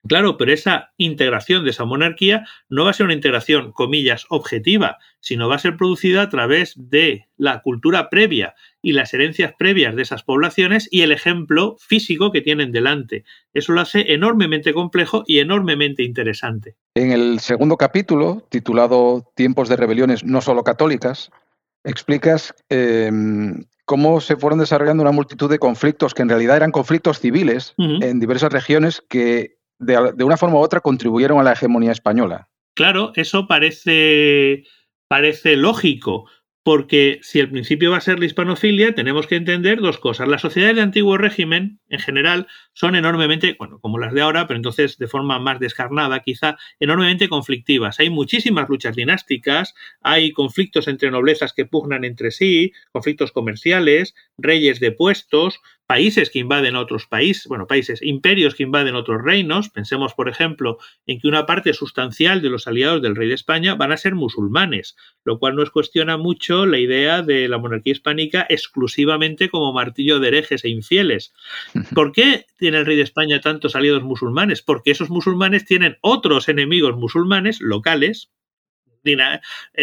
Claro, 0.09 0.37
pero 0.37 0.53
esa 0.53 0.93
integración 0.97 1.65
de 1.65 1.71
esa 1.71 1.85
monarquía 1.85 2.47
no 2.69 2.85
va 2.85 2.91
a 2.91 2.95
ser 2.95 3.07
una 3.07 3.15
integración, 3.15 3.73
comillas, 3.73 4.27
objetiva, 4.29 4.99
sino 5.21 5.49
va 5.49 5.57
a 5.57 5.61
ser 5.61 5.77
producida 5.77 6.23
a 6.23 6.29
través 6.29 6.75
de 6.77 7.27
la 7.37 7.63
cultura 7.63 8.09
previa 8.11 8.55
y 8.83 8.93
las 8.93 9.13
herencias 9.13 9.53
previas 9.59 9.97
de 9.97 10.03
esas 10.03 10.23
poblaciones 10.23 10.89
y 10.91 11.03
el 11.03 11.13
ejemplo 11.13 11.77
físico 11.81 12.31
que 12.31 12.43
tienen 12.43 12.73
delante. 12.73 13.25
Eso 13.53 13.73
lo 13.73 13.81
hace 13.81 14.13
enormemente 14.13 14.73
complejo 14.73 15.25
y 15.27 15.39
enormemente 15.39 16.03
interesante. 16.03 16.77
En 16.95 17.11
el 17.11 17.41
segundo 17.41 17.77
capítulo, 17.77 18.47
titulado 18.49 19.25
Tiempos 19.35 19.69
de 19.69 19.77
rebeliones 19.77 20.25
no 20.25 20.41
solo 20.41 20.63
católicas, 20.63 21.31
explicas 21.85 22.55
em, 22.69 23.65
cómo 23.85 24.21
se 24.21 24.37
fueron 24.37 24.59
desarrollando 24.59 25.03
una 25.03 25.13
multitud 25.13 25.51
de 25.51 25.59
conflictos 25.59 26.15
que 26.15 26.23
en 26.23 26.29
realidad 26.29 26.57
eran 26.57 26.73
conflictos 26.73 27.21
civiles 27.21 27.75
en 27.79 28.21
diversas 28.21 28.53
regiones 28.53 29.03
que 29.09 29.57
de, 29.79 30.25
una 30.25 30.37
forma 30.37 30.57
u 30.57 30.63
otra 30.63 30.81
contribuyeron 30.81 31.39
a 31.39 31.43
la 31.43 31.53
hegemonía 31.53 31.93
española. 31.93 32.49
Claro, 32.75 33.13
eso 33.15 33.47
parece, 33.47 34.65
parece 35.09 35.57
lógico, 35.57 36.29
porque 36.67 37.21
si 37.23 37.39
el 37.39 37.49
principio 37.49 37.93
va 37.93 37.99
a 37.99 38.01
ser 38.01 38.19
la 38.19 38.27
hispanofilia, 38.27 38.93
tenemos 38.93 39.29
que 39.29 39.37
entender 39.37 39.81
dos 39.81 39.99
cosas. 39.99 40.27
Las 40.27 40.41
sociedades 40.41 40.75
de 40.75 40.83
antiguo 40.83 41.17
régimen, 41.17 41.79
en 41.89 42.01
general, 42.01 42.49
son 42.73 42.97
enormemente, 42.97 43.55
bueno, 43.57 43.79
como 43.79 43.99
las 43.99 44.13
de 44.13 44.21
ahora, 44.21 44.49
pero 44.49 44.59
entonces 44.59 44.99
de 44.99 45.07
forma 45.07 45.39
más 45.39 45.61
descarnada, 45.61 46.21
quizá, 46.25 46.59
enormemente 46.81 47.29
conflictivas. 47.29 48.01
Hay 48.01 48.11
muchísimas 48.11 48.69
luchas 48.69 48.97
dinásticas, 48.97 49.75
hay 50.03 50.33
conflictos 50.33 50.89
entre 50.89 51.13
noblezas 51.13 51.53
que 51.53 51.67
pugnan 51.67 52.05
entre 52.05 52.33
sí, 52.33 52.73
conflictos 52.91 53.31
comerciales, 53.31 54.17
reyes 54.37 54.81
de 54.81 54.91
puestos, 54.91 55.61
países 55.87 56.31
que 56.31 56.41
invaden 56.41 56.77
otros 56.77 57.07
países, 57.07 57.47
bueno, 57.47 57.67
países, 57.67 58.03
imperios 58.03 58.55
que 58.55 58.65
invaden 58.65 58.97
otros 58.97 59.23
reinos. 59.23 59.69
Pensemos, 59.71 60.15
por 60.15 60.29
ejemplo, 60.29 60.79
en 61.07 61.21
que 61.21 61.29
una 61.29 61.47
parte 61.47 61.73
sustancial 61.75 62.43
de 62.43 62.51
los 62.51 62.67
aliados 62.67 63.03
del 63.03 63.17
rey 63.17 63.29
de 63.29 63.35
España 63.35 63.75
van 63.75 63.93
a 63.93 63.97
ser 63.97 64.15
musulmanes, 64.15 64.97
lo 65.25 65.39
cual 65.39 65.57
nos 65.57 65.71
cuestiona 65.71 66.17
mucho 66.17 66.67
la 66.67 66.79
idea 66.79 67.23
de 67.23 67.49
la 67.49 67.59
monarquía 67.59 67.93
hispánica 67.93 68.47
exclusivamente 68.49 69.49
como 69.49 69.73
martillo 69.73 70.19
de 70.19 70.29
herejes 70.29 70.65
e 70.65 70.69
infieles. 70.69 71.33
¿Por 71.95 72.13
qué 72.13 72.47
tiene 72.59 72.79
el 72.79 72.87
rey 72.87 72.97
de 72.97 73.03
España 73.03 73.41
tantos 73.41 73.77
aliados 73.77 74.03
musulmanes? 74.03 74.63
Porque 74.63 74.91
esos 74.91 75.11
musulmanes 75.11 75.65
tienen 75.65 75.99
otros 76.01 76.49
enemigos 76.49 76.97
musulmanes 76.97 77.61
locales, 77.61 78.31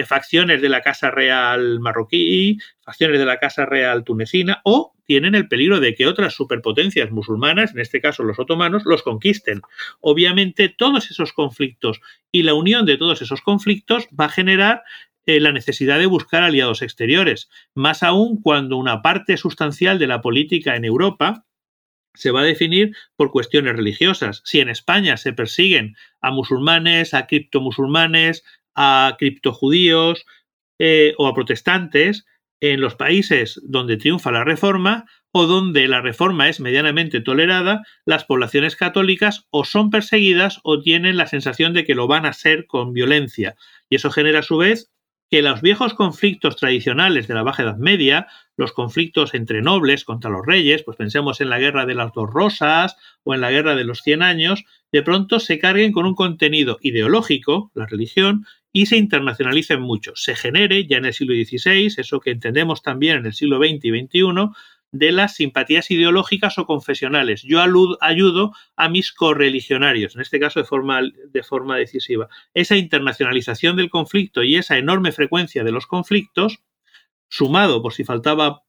facciones 0.05 0.61
de 0.61 0.69
la 0.69 0.81
Casa 0.81 1.11
Real 1.11 1.79
marroquí, 1.79 2.57
facciones 2.81 3.19
de 3.19 3.25
la 3.25 3.37
Casa 3.37 3.65
Real 3.65 4.03
tunecina, 4.03 4.61
o 4.63 4.93
tienen 5.05 5.35
el 5.35 5.47
peligro 5.47 5.79
de 5.79 5.95
que 5.95 6.07
otras 6.07 6.33
superpotencias 6.33 7.11
musulmanas, 7.11 7.73
en 7.73 7.79
este 7.79 8.01
caso 8.01 8.23
los 8.23 8.39
otomanos, 8.39 8.83
los 8.85 9.03
conquisten. 9.03 9.61
Obviamente, 9.99 10.69
todos 10.69 11.11
esos 11.11 11.33
conflictos 11.33 12.01
y 12.31 12.43
la 12.43 12.53
unión 12.53 12.85
de 12.85 12.97
todos 12.97 13.21
esos 13.21 13.41
conflictos 13.41 14.07
va 14.19 14.25
a 14.25 14.29
generar 14.29 14.83
eh, 15.25 15.39
la 15.39 15.51
necesidad 15.51 15.99
de 15.99 16.05
buscar 16.05 16.43
aliados 16.43 16.81
exteriores, 16.81 17.49
más 17.73 18.03
aún 18.03 18.41
cuando 18.41 18.77
una 18.77 19.01
parte 19.01 19.37
sustancial 19.37 19.99
de 19.99 20.07
la 20.07 20.21
política 20.21 20.75
en 20.75 20.85
Europa 20.85 21.45
se 22.13 22.31
va 22.31 22.41
a 22.41 22.45
definir 22.45 22.95
por 23.15 23.31
cuestiones 23.31 23.75
religiosas. 23.75 24.41
Si 24.45 24.59
en 24.59 24.69
España 24.69 25.17
se 25.17 25.33
persiguen 25.33 25.95
a 26.21 26.31
musulmanes, 26.31 27.13
a 27.13 27.25
criptomusulmanes, 27.25 28.43
a 28.75 29.15
criptojudíos 29.17 30.25
eh, 30.79 31.13
o 31.17 31.27
a 31.27 31.33
protestantes 31.33 32.25
en 32.61 32.79
los 32.79 32.95
países 32.95 33.59
donde 33.63 33.97
triunfa 33.97 34.31
la 34.31 34.45
reforma 34.45 35.05
o 35.33 35.47
donde 35.47 35.87
la 35.87 35.99
reforma 35.99 36.47
es 36.47 36.61
medianamente 36.61 37.19
tolerada, 37.19 37.81
las 38.05 38.23
poblaciones 38.23 38.77
católicas 38.77 39.47
o 39.49 39.65
son 39.65 39.89
perseguidas 39.89 40.59
o 40.63 40.79
tienen 40.79 41.17
la 41.17 41.27
sensación 41.27 41.73
de 41.73 41.83
que 41.83 41.95
lo 41.95 42.07
van 42.07 42.25
a 42.25 42.33
ser 42.33 42.65
con 42.67 42.93
violencia. 42.93 43.55
Y 43.89 43.95
eso 43.95 44.11
genera 44.11 44.39
a 44.39 44.43
su 44.43 44.57
vez 44.57 44.92
que 45.33 45.41
los 45.41 45.63
viejos 45.63 45.95
conflictos 45.95 46.57
tradicionales 46.57 47.27
de 47.27 47.33
la 47.33 47.41
Baja 47.41 47.63
Edad 47.63 47.77
Media, 47.77 48.27
los 48.55 48.71
conflictos 48.71 49.33
entre 49.33 49.63
nobles 49.63 50.05
contra 50.05 50.29
los 50.29 50.45
reyes, 50.45 50.83
pues 50.83 50.95
pensemos 50.95 51.41
en 51.41 51.49
la 51.49 51.57
guerra 51.57 51.87
de 51.87 51.95
las 51.95 52.13
dos 52.13 52.29
rosas 52.29 52.97
o 53.23 53.33
en 53.33 53.41
la 53.41 53.49
guerra 53.49 53.75
de 53.75 53.83
los 53.83 54.01
cien 54.01 54.21
años, 54.21 54.63
de 54.91 55.01
pronto 55.01 55.39
se 55.39 55.57
carguen 55.57 55.91
con 55.91 56.05
un 56.05 56.13
contenido 56.13 56.77
ideológico, 56.81 57.71
la 57.73 57.87
religión, 57.87 58.45
y 58.71 58.85
se 58.85 58.97
internacionalicen 58.97 59.81
mucho. 59.81 60.11
Se 60.13 60.35
genere 60.35 60.85
ya 60.85 60.97
en 60.97 61.05
el 61.05 61.13
siglo 61.15 61.33
XVI, 61.33 61.95
eso 61.97 62.19
que 62.19 62.29
entendemos 62.29 62.83
también 62.83 63.17
en 63.17 63.25
el 63.25 63.33
siglo 63.33 63.57
XX 63.57 63.85
y 63.85 63.89
XXI, 63.89 64.51
de 64.93 65.11
las 65.11 65.35
simpatías 65.35 65.91
ideológicas 65.91 66.57
o 66.59 66.65
confesionales. 66.65 67.41
Yo 67.43 67.59
ayudo 67.99 68.53
a 68.77 68.89
mis 68.89 69.11
correligionarios, 69.11 70.15
en 70.15 70.21
este 70.21 70.39
caso 70.39 70.59
de 70.59 70.65
forma, 70.65 71.01
de 71.01 71.43
forma 71.43 71.77
decisiva. 71.77 72.29
Esa 72.53 72.77
internacionalización 72.77 73.75
del 73.75 73.89
conflicto 73.89 74.43
y 74.43 74.55
esa 74.55 74.77
enorme 74.77 75.11
frecuencia 75.11 75.63
de 75.63 75.71
los 75.71 75.87
conflictos, 75.87 76.59
sumado, 77.27 77.81
por 77.81 77.93
si 77.93 78.03
faltaba 78.03 78.61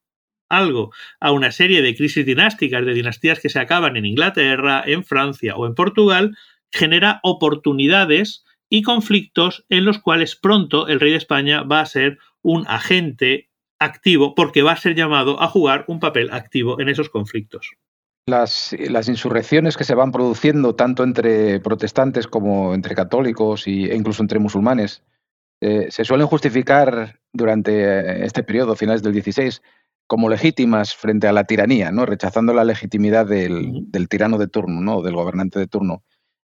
algo, 0.49 0.93
a 1.21 1.31
una 1.31 1.53
serie 1.53 1.83
de 1.83 1.95
crisis 1.95 2.25
dinásticas, 2.25 2.87
de 2.87 2.95
dinastías 2.95 3.39
que 3.39 3.51
se 3.51 3.61
acaban 3.61 3.97
en 3.97 4.07
Inglaterra, 4.07 4.83
en 4.87 5.05
Francia 5.05 5.57
o 5.57 5.67
en 5.67 5.75
Portugal, 5.75 6.37
genera 6.73 7.21
oportunidades 7.23 8.45
y 8.71 8.81
conflictos 8.83 9.67
en 9.69 9.85
los 9.85 9.99
cuales 9.99 10.37
pronto 10.37 10.89
el 10.89 11.01
rey 11.01 11.11
de 11.11 11.19
España 11.19 11.63
va 11.63 11.81
a 11.81 11.87
ser 11.87 12.19
un 12.41 12.65
agente 12.67 13.51
activo 13.79 14.35
porque 14.35 14.63
va 14.63 14.73
a 14.73 14.77
ser 14.77 14.95
llamado 14.95 15.41
a 15.43 15.49
jugar 15.49 15.85
un 15.89 16.01
papel 16.01 16.31
activo 16.33 16.81
en 16.81 16.89
esos 16.89 17.09
conflictos. 17.09 17.73
Las, 18.27 18.75
las, 18.79 19.09
insurrecciones 19.09 19.77
que 19.77 19.85
se 19.85 19.95
van 19.95 20.11
produciendo 20.11 20.75
tanto 20.75 21.05
entre 21.05 21.61
protestantes 21.61 22.27
como 22.27 22.73
entre 22.73 22.95
católicos 22.95 23.67
e 23.67 23.95
incluso 23.95 24.23
entre 24.23 24.39
musulmanes 24.39 25.03
eh, 25.61 25.91
se 25.91 26.05
suelen 26.05 26.27
justificar 26.27 27.21
durante 27.33 28.25
este 28.25 28.43
periodo, 28.43 28.77
finales 28.77 29.03
del 29.03 29.13
16, 29.13 29.63
como 30.07 30.29
legítimas 30.29 30.95
frente 30.95 31.27
a 31.27 31.33
la 31.33 31.45
tiranía, 31.45 31.91
¿no? 31.91 32.07
rechazando 32.07 32.53
la 32.53 32.65
legitimidad 32.65 33.27
del, 33.27 33.91
del 33.91 34.09
tirano 34.09 34.39
de 34.39 34.49
turno, 34.49 34.81
¿no? 34.81 35.03
del 35.03 35.15
gobernante 35.15 35.59
de 35.59 35.67
turno. 35.67 36.03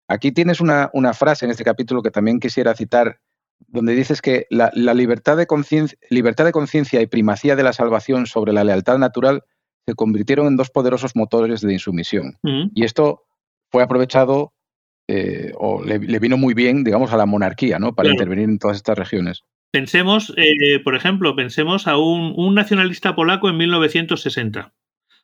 Aquí 0.09 0.33
tienes 0.33 0.61
una, 0.61 0.91
una, 0.93 1.15
frase 1.15 1.45
en 1.45 1.51
este 1.51 1.65
capítulo 1.65 2.03
que 2.03 2.11
también 2.11 2.41
quisiera 2.41 2.75
citar 2.75 3.21
donde 3.67 3.95
dices 3.95 4.23
que 4.23 4.47
la, 4.51 4.71
libertad 4.95 5.37
de 5.37 5.47
conciencia 5.47 7.01
y 7.03 7.07
primacía 7.07 7.57
de 7.57 7.63
la 7.63 7.73
salvación 7.73 8.27
sobre 8.27 8.53
la 8.53 8.65
lealtad 8.65 8.99
natural 8.99 9.43
se 9.87 9.95
convirtieron 9.95 10.47
en 10.47 10.57
dos 10.57 10.71
poderosos 10.71 11.17
motores 11.17 11.61
de 11.61 11.73
insumisión. 11.73 12.39
Mm. 12.43 12.71
Y 12.75 12.85
esto 12.85 13.25
fue 13.71 13.83
aprovechado 13.83 14.53
eh, 15.09 15.53
o 15.57 15.83
le, 15.83 15.99
vino 15.99 16.37
muy 16.37 16.55
bien, 16.55 16.85
digamos, 16.85 17.13
a 17.13 17.17
la 17.17 17.27
monarquía, 17.27 17.79
¿no? 17.79 17.95
Para 17.95 18.11
intervenir 18.11 18.45
en 18.45 18.59
todas 18.59 18.77
estas 18.77 18.99
regiones. 18.99 19.43
Pensemos, 19.71 20.33
eh, 20.37 20.81
por 20.83 20.95
ejemplo, 20.95 21.35
pensemos 21.35 21.87
a 21.87 21.99
un, 21.99 22.35
un 22.37 22.55
nacionalista 22.55 23.15
polaco 23.15 23.49
en 23.49 23.57
1960. 23.57 24.73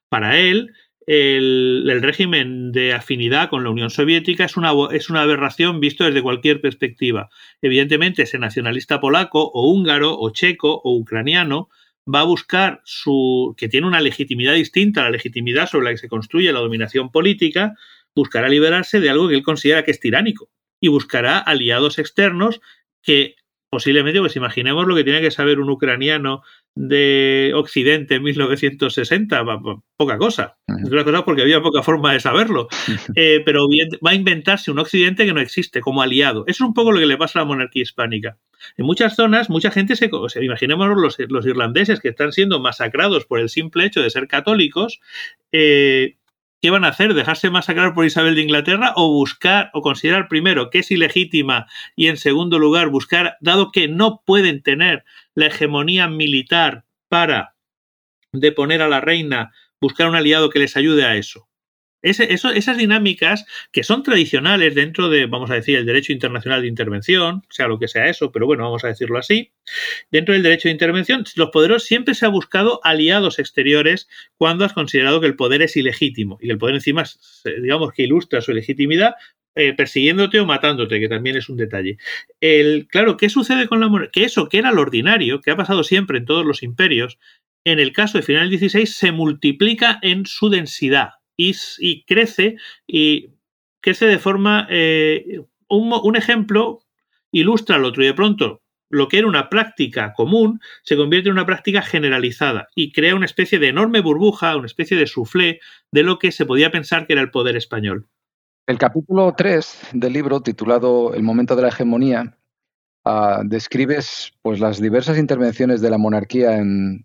Para 0.09 0.39
él, 0.39 0.73
el, 1.07 2.01
régimen 2.03 2.73
de 2.73 2.93
afinidad 2.93 3.51
con 3.51 3.65
la 3.65 3.71
Unión 3.71 3.91
Soviética 3.91 4.45
es 4.45 4.57
una, 4.57 4.73
es 4.93 5.11
una 5.11 5.23
aberración 5.23 5.81
visto 5.81 6.05
desde 6.05 6.23
cualquier 6.23 6.61
perspectiva. 6.61 7.29
Evidentemente, 7.63 8.23
ese 8.23 8.39
nacionalista 8.39 9.01
polaco 9.01 9.51
o 9.53 9.71
húngaro 9.71 10.19
o 10.19 10.31
checo 10.31 10.81
o 10.83 10.97
ucraniano 10.97 11.69
va 12.13 12.21
a 12.21 12.25
buscar 12.25 12.83
su 12.85 13.55
que 13.57 13.69
tiene 13.69 13.87
una 13.87 14.01
legitimidad 14.01 14.55
distinta 14.55 15.01
a 15.01 15.05
la 15.05 15.11
legitimidad 15.11 15.69
sobre 15.69 15.87
la 15.87 15.91
que 15.93 15.99
se 15.99 16.09
construye 16.09 16.53
la 16.53 16.61
dominación 16.61 17.11
política, 17.11 17.75
buscará 18.15 18.49
liberarse 18.49 19.01
de 19.01 19.11
algo 19.11 19.29
que 19.29 19.35
él 19.35 19.43
considera 19.43 19.85
que 19.85 19.91
es 19.91 20.01
tiránico 20.01 20.51
y 20.81 20.89
buscará 20.89 21.39
aliados 21.39 21.99
externos 21.99 22.61
que 23.03 23.37
posiblemente, 23.75 24.21
pues 24.21 24.37
imaginemos 24.37 24.87
lo 24.87 24.95
que 24.95 25.03
tiene 25.03 25.21
que 25.21 25.33
saber 25.33 25.59
un 25.59 25.69
ucraniano 25.69 26.45
de 26.77 27.51
Occidente 27.57 28.15
en 28.15 28.23
1960, 28.23 29.45
poca 29.97 30.17
cosa. 30.17 30.57
cosa 31.05 31.25
porque 31.25 31.43
había 31.43 31.61
poca 31.61 31.83
forma 31.83 32.13
de 32.13 32.21
saberlo. 32.21 32.69
Eh, 33.17 33.43
pero 33.45 33.67
va 34.05 34.11
a 34.11 34.15
inventarse 34.15 34.71
un 34.71 34.79
Occidente 34.79 35.25
que 35.25 35.33
no 35.33 35.41
existe 35.41 35.81
como 35.81 36.03
aliado. 36.03 36.45
Eso 36.47 36.65
es 36.65 36.69
un 36.69 36.75
poco 36.75 36.93
lo 36.93 37.01
que 37.01 37.07
le 37.07 37.17
pasa 37.17 37.39
a 37.39 37.43
la 37.43 37.47
monarquía 37.47 37.83
hispánica. 37.83 38.39
En 38.77 38.87
muchas 38.87 39.15
zonas, 39.17 39.51
mucha 39.51 39.71
gente 39.71 39.97
se. 39.97 40.09
O 40.13 40.27
imaginemos 40.41 40.89
los, 40.97 41.17
los, 41.29 41.47
irlandeses 41.47 42.01
que 42.01 42.09
están 42.09 42.33
siendo 42.33 42.61
masacrados 42.61 43.27
por 43.27 43.41
el 43.41 43.49
simple 43.49 43.87
hecho 43.87 44.03
de 44.03 44.11
ser 44.11 44.27
católicos. 44.27 45.01
Eh, 45.53 46.17
¿Qué 46.65 46.71
van 46.71 46.87
a 46.87 46.89
hacer? 46.89 47.13
¿Dejarse 47.13 47.51
masacrar 47.51 47.93
por 47.93 48.07
Isabel 48.07 48.35
de 48.35 48.41
Inglaterra 48.41 48.95
o 48.97 49.13
buscar 49.13 49.69
o 49.75 49.83
considerar 49.83 50.29
primero 50.29 50.71
que 50.71 50.79
es 50.79 50.91
ilegítima 50.91 51.67
y 51.95 52.07
en 52.09 52.17
segundo 52.17 52.59
lugar 52.59 52.89
buscar, 52.89 53.37
dado 53.43 53.71
que 53.71 53.87
no 53.87 54.23
pueden 54.25 54.63
tener 54.63 55.05
la 55.35 55.49
hegemonía 55.49 56.09
militar 56.09 56.87
para 57.11 57.55
deponer 58.33 58.81
a 58.81 58.89
la 58.89 59.03
reina, 59.03 59.53
buscar 59.79 60.09
un 60.09 60.15
aliado 60.15 60.49
que 60.49 60.59
les 60.59 60.75
ayude 60.79 61.05
a 61.05 61.17
eso? 61.17 61.47
Esas 62.05 62.77
dinámicas 62.77 63.47
que 63.73 63.83
son 63.83 64.03
tradicionales 64.03 64.75
dentro 64.75 65.09
de, 65.09 65.27
vamos 65.27 65.51
a 65.51 65.55
decir, 65.55 65.77
el 65.77 65.87
derecho 65.87 66.13
internacional 66.13 66.63
de 66.63 66.69
intervención, 66.69 67.43
sea 67.49 67.67
lo 67.67 67.79
que 67.79 67.89
sea 67.89 68.09
eso, 68.09 68.31
pero 68.31 68.47
bueno, 68.47 68.65
vamos 68.65 68.85
a 68.85 68.89
decirlo 68.89 69.19
así, 69.19 69.53
dentro 70.11 70.35
del 70.35 70.43
derecho 70.43 70.69
de 70.69 70.73
intervención, 70.73 71.25
los 71.37 71.51
poderos 71.51 71.85
siempre 71.85 72.15
se 72.15 72.27
ha 72.27 72.29
buscado 72.29 72.81
aliados 72.85 73.39
exteriores 73.39 74.09
cuando 74.37 74.65
has 74.65 74.75
considerado 74.75 75.21
que 75.21 75.27
el 75.27 75.37
poder 75.37 75.63
es 75.63 75.77
ilegítimo 75.77 76.39
y 76.41 76.51
el 76.51 76.59
poder 76.59 76.75
encima, 76.75 77.05
digamos, 77.45 77.93
que 77.93 78.03
ilustra 78.03 78.43
su 78.43 78.53
legitimidad 78.53 79.15
eh, 79.57 79.73
persiguiéndote 79.73 80.41
o 80.41 80.47
matándote, 80.47 80.99
que 81.01 81.09
también 81.09 81.37
es 81.37 81.49
un 81.49 81.57
detalle. 81.57 81.97
El, 82.41 82.89
claro, 82.89 83.17
¿qué 83.17 83.31
sucede 83.31 83.69
con 83.69 83.81
la 83.81 83.89
moneda? 83.89 84.11
Que 84.13 84.25
eso, 84.25 84.49
que 84.49 84.59
era 84.59 84.73
lo 84.73 84.83
ordinario, 84.83 85.41
que 85.41 85.53
ha 85.53 85.57
pasado 85.57 85.85
siempre 85.85 86.19
en 86.19 86.25
todos 86.25 86.45
los 86.45 86.63
imperios, 86.63 87.19
en 87.65 87.79
el 87.79 87.93
caso 87.93 88.19
de 88.19 88.25
final 88.25 88.51
16 88.51 88.95
se 88.95 89.13
multiplica 89.13 89.99
en 90.03 90.27
su 90.27 90.51
densidad 90.51 91.11
y, 91.37 92.05
crece 92.05 92.57
y 92.87 93.31
crece 93.81 94.07
de 94.07 94.19
forma... 94.19 94.67
Eh, 94.71 95.45
un, 95.69 96.17
ejemplo 96.17 96.81
ilustra 97.31 97.77
al 97.77 97.85
otro 97.85 98.03
y 98.03 98.07
de 98.07 98.15
pronto 98.15 98.63
lo 98.91 99.09
que 99.09 99.19
era 99.19 99.27
una 99.27 99.49
práctica 99.49 100.13
común 100.13 100.61
se 100.83 100.97
convierte 100.97 101.29
en 101.29 101.35
una 101.35 101.47
práctica 101.47 101.83
generalizada 101.83 102.69
y 102.75 102.93
crea 102.93 103.17
una 103.17 103.27
especie 103.27 103.59
de 103.59 103.69
enorme 103.69 104.01
burbuja, 104.01 104.57
una 104.57 104.67
especie 104.67 104.97
de 104.97 105.07
soufflé 105.07 105.61
de 105.91 106.03
lo 106.03 106.19
que 106.19 106.31
se 106.31 106.47
podía 106.47 106.71
pensar 106.71 107.07
que 107.07 107.15
era 107.15 107.23
el 107.23 107.31
poder 107.31 107.57
español. 107.57 108.07
El 108.67 108.79
capítulo 108.79 109.35
3 109.37 109.91
del 109.95 110.13
libro, 110.13 110.41
titulado 110.41 111.13
El 111.13 111.23
momento 111.23 111.57
de 111.57 111.63
la 111.63 111.69
hegemonía, 111.69 112.39
uh, 113.05 113.43
describes 113.45 114.33
pues, 114.43 114.61
las 114.61 114.81
diversas 114.81 115.19
intervenciones 115.19 115.81
de 115.81 115.91
la 115.91 115.99
monarquía 115.99 116.57
en, 116.57 117.05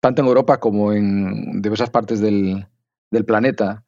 tanto 0.00 0.22
en 0.22 0.28
Europa 0.28 0.60
como 0.60 0.92
en 0.92 1.60
diversas 1.60 1.90
partes 1.90 2.20
del, 2.20 2.66
del 3.10 3.24
planeta, 3.24 3.84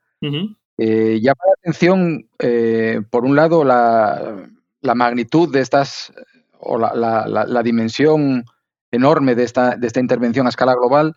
eh, 0.78 1.20
llama 1.20 1.40
la 1.46 1.52
atención, 1.58 2.28
eh, 2.38 3.00
por 3.10 3.24
un 3.24 3.36
lado, 3.36 3.64
la, 3.64 4.48
magnitud 4.94 5.52
de 5.52 5.60
estas, 5.60 6.12
o 6.58 6.78
la, 6.78 7.62
dimensión 7.62 8.44
enorme 8.90 9.34
de 9.34 9.44
esta, 9.44 9.76
de 9.76 9.86
esta 9.86 10.00
intervención 10.00 10.46
a 10.46 10.50
escala 10.50 10.74
global, 10.74 11.14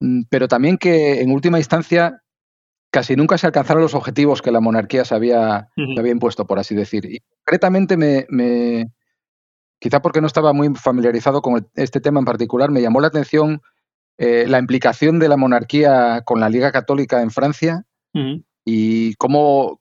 mm, 0.00 0.22
pero 0.28 0.48
también 0.48 0.78
que 0.78 1.20
en 1.20 1.32
última 1.32 1.58
instancia 1.58 2.22
casi 2.90 3.16
nunca 3.16 3.38
se 3.38 3.46
alcanzaron 3.46 3.82
los 3.82 3.94
objetivos 3.94 4.42
que 4.42 4.52
la 4.52 4.60
monarquía 4.60 5.04
se 5.04 5.14
había, 5.14 5.70
había 5.98 6.12
impuesto, 6.12 6.46
por 6.46 6.58
así 6.58 6.74
decir. 6.74 7.06
Y 7.06 7.20
concretamente 7.42 7.96
me, 7.96 8.86
quizá 9.78 10.02
porque 10.02 10.20
no 10.20 10.26
estaba 10.26 10.52
muy 10.52 10.74
familiarizado 10.74 11.40
con 11.40 11.66
este 11.74 12.00
tema 12.00 12.20
en 12.20 12.26
particular, 12.26 12.70
me 12.70 12.82
llamó 12.82 13.00
la 13.00 13.08
atención 13.08 13.62
eh, 14.18 14.46
la 14.48 14.58
implicación 14.58 15.18
de 15.18 15.28
la 15.28 15.36
monarquía 15.36 16.22
con 16.24 16.40
la 16.40 16.48
Liga 16.48 16.72
Católica 16.72 17.22
en 17.22 17.30
Francia 17.30 17.84
y 18.64 19.14
cómo, 19.14 19.78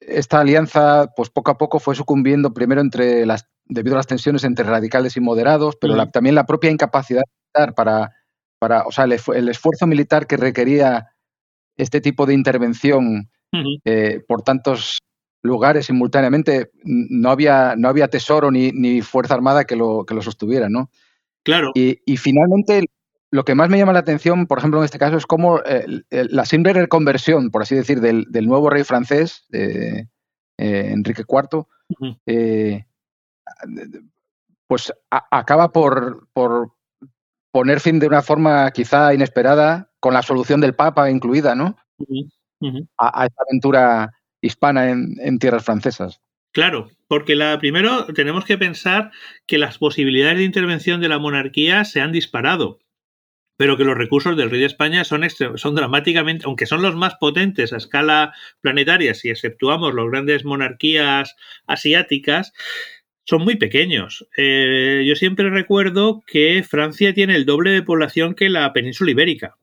esta 0.00 0.40
alianza, 0.40 1.12
pues 1.14 1.30
poco 1.30 1.50
a 1.50 1.58
poco 1.58 1.78
fue 1.78 1.94
sucumbiendo 1.94 2.54
primero 2.54 2.80
entre 2.80 3.26
las, 3.26 3.46
debido 3.66 3.96
a 3.96 3.98
las 3.98 4.06
tensiones 4.06 4.44
entre 4.44 4.64
radicales 4.64 5.16
y 5.16 5.20
moderados, 5.20 5.76
pero 5.76 6.08
también 6.08 6.34
la 6.34 6.46
propia 6.46 6.70
incapacidad 6.70 7.22
militar 7.26 7.74
para, 7.74 8.12
para 8.58 8.86
o 8.86 8.92
sea, 8.92 9.04
el, 9.04 9.48
esfuerzo 9.48 9.86
militar 9.86 10.26
que 10.26 10.36
requería 10.36 11.10
este 11.76 12.00
tipo 12.00 12.26
de 12.26 12.34
intervención 12.34 13.30
eh, 13.84 14.20
por 14.26 14.42
tantos 14.42 14.98
lugares 15.42 15.86
simultáneamente, 15.86 16.70
no 16.84 17.30
había, 17.30 17.74
no 17.76 17.88
había 17.88 18.08
tesoro 18.08 18.50
ni, 18.50 18.72
ni 18.72 19.02
fuerza 19.02 19.34
armada 19.34 19.64
que 19.64 19.76
lo, 19.76 20.04
que 20.06 20.14
lo 20.14 20.22
sostuviera, 20.22 20.70
¿no? 20.70 20.90
Claro. 21.44 21.70
Y, 21.74 22.00
y, 22.06 22.16
finalmente, 22.16 22.86
lo 23.34 23.44
que 23.44 23.56
más 23.56 23.68
me 23.68 23.78
llama 23.78 23.92
la 23.92 23.98
atención, 23.98 24.46
por 24.46 24.58
ejemplo, 24.58 24.78
en 24.78 24.84
este 24.84 25.00
caso, 25.00 25.16
es 25.16 25.26
cómo 25.26 25.58
eh, 25.66 26.04
la 26.10 26.44
simple 26.44 26.72
reconversión, 26.72 27.50
por 27.50 27.62
así 27.62 27.74
decir, 27.74 28.00
del, 28.00 28.28
nuevo 28.46 28.70
rey 28.70 28.84
francés, 28.84 29.44
eh, 29.52 30.06
Enrique 30.56 31.24
IV, 31.28 31.66
eh, 32.26 32.84
pues 34.68 34.92
acaba 35.10 35.72
por, 35.72 36.28
poner 37.50 37.80
fin 37.80 37.98
de 37.98 38.06
una 38.06 38.22
forma 38.22 38.70
quizá 38.70 39.12
inesperada, 39.12 39.90
con 39.98 40.14
la 40.14 40.22
solución 40.22 40.60
del 40.60 40.76
Papa 40.76 41.10
incluida, 41.10 41.56
¿no? 41.56 41.76
A, 42.98 43.26
esta 43.26 43.42
aventura 43.48 44.12
hispana 44.42 44.90
en, 44.90 45.38
tierras 45.40 45.64
francesas. 45.64 46.20
Claro, 46.52 46.88
porque 47.08 47.34
la, 47.34 47.58
primero 47.58 48.06
tenemos 48.14 48.44
que 48.44 48.58
pensar 48.58 49.10
que 49.44 49.58
las 49.58 49.78
posibilidades 49.78 50.38
de 50.38 50.44
intervención 50.44 51.00
de 51.00 51.08
la 51.08 51.18
monarquía 51.18 51.84
se 51.84 52.00
han 52.00 52.12
disparado 52.12 52.78
pero 53.56 53.76
que 53.76 53.84
los 53.84 53.96
recursos 53.96 54.36
del 54.36 54.50
rey 54.50 54.60
de 54.60 54.66
España 54.66 55.04
son, 55.04 55.22
son 55.30 55.74
dramáticamente, 55.74 56.44
aunque 56.46 56.66
son 56.66 56.82
los 56.82 56.96
más 56.96 57.14
potentes 57.16 57.72
a 57.72 57.76
escala 57.76 58.34
planetaria, 58.60 59.14
si 59.14 59.30
exceptuamos 59.30 59.94
las 59.94 60.06
grandes 60.06 60.44
monarquías 60.44 61.36
asiáticas, 61.66 62.52
son 63.24 63.42
muy 63.42 63.56
pequeños. 63.56 64.26
Eh, 64.36 65.04
yo 65.06 65.16
siempre 65.16 65.48
recuerdo 65.50 66.22
que 66.26 66.62
Francia 66.62 67.14
tiene 67.14 67.36
el 67.36 67.46
doble 67.46 67.70
de 67.70 67.82
población 67.82 68.34
que 68.34 68.48
la 68.48 68.72
península 68.72 69.12
ibérica 69.12 69.56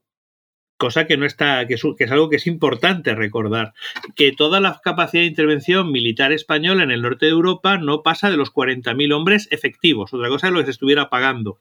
cosa 0.77 1.05
que 1.05 1.15
no 1.15 1.27
está, 1.27 1.67
que 1.67 1.75
es, 1.75 2.11
algo 2.11 2.27
que 2.31 2.37
es 2.37 2.47
importante 2.47 3.13
recordar, 3.13 3.73
que 4.15 4.31
toda 4.31 4.59
la 4.59 4.81
capacidad 4.83 5.21
de 5.21 5.27
intervención 5.27 5.91
militar 5.91 6.31
española 6.31 6.81
en 6.81 6.89
el 6.89 7.03
norte 7.03 7.27
de 7.27 7.33
Europa 7.33 7.77
no 7.77 8.01
pasa 8.01 8.31
de 8.31 8.37
los 8.37 8.51
40.000 8.51 9.13
hombres 9.13 9.47
efectivos, 9.51 10.11
otra 10.11 10.29
cosa 10.29 10.47
es 10.47 10.53
lo 10.53 10.59
que 10.59 10.65
se 10.65 10.71
estuviera 10.71 11.11
pagando 11.11 11.59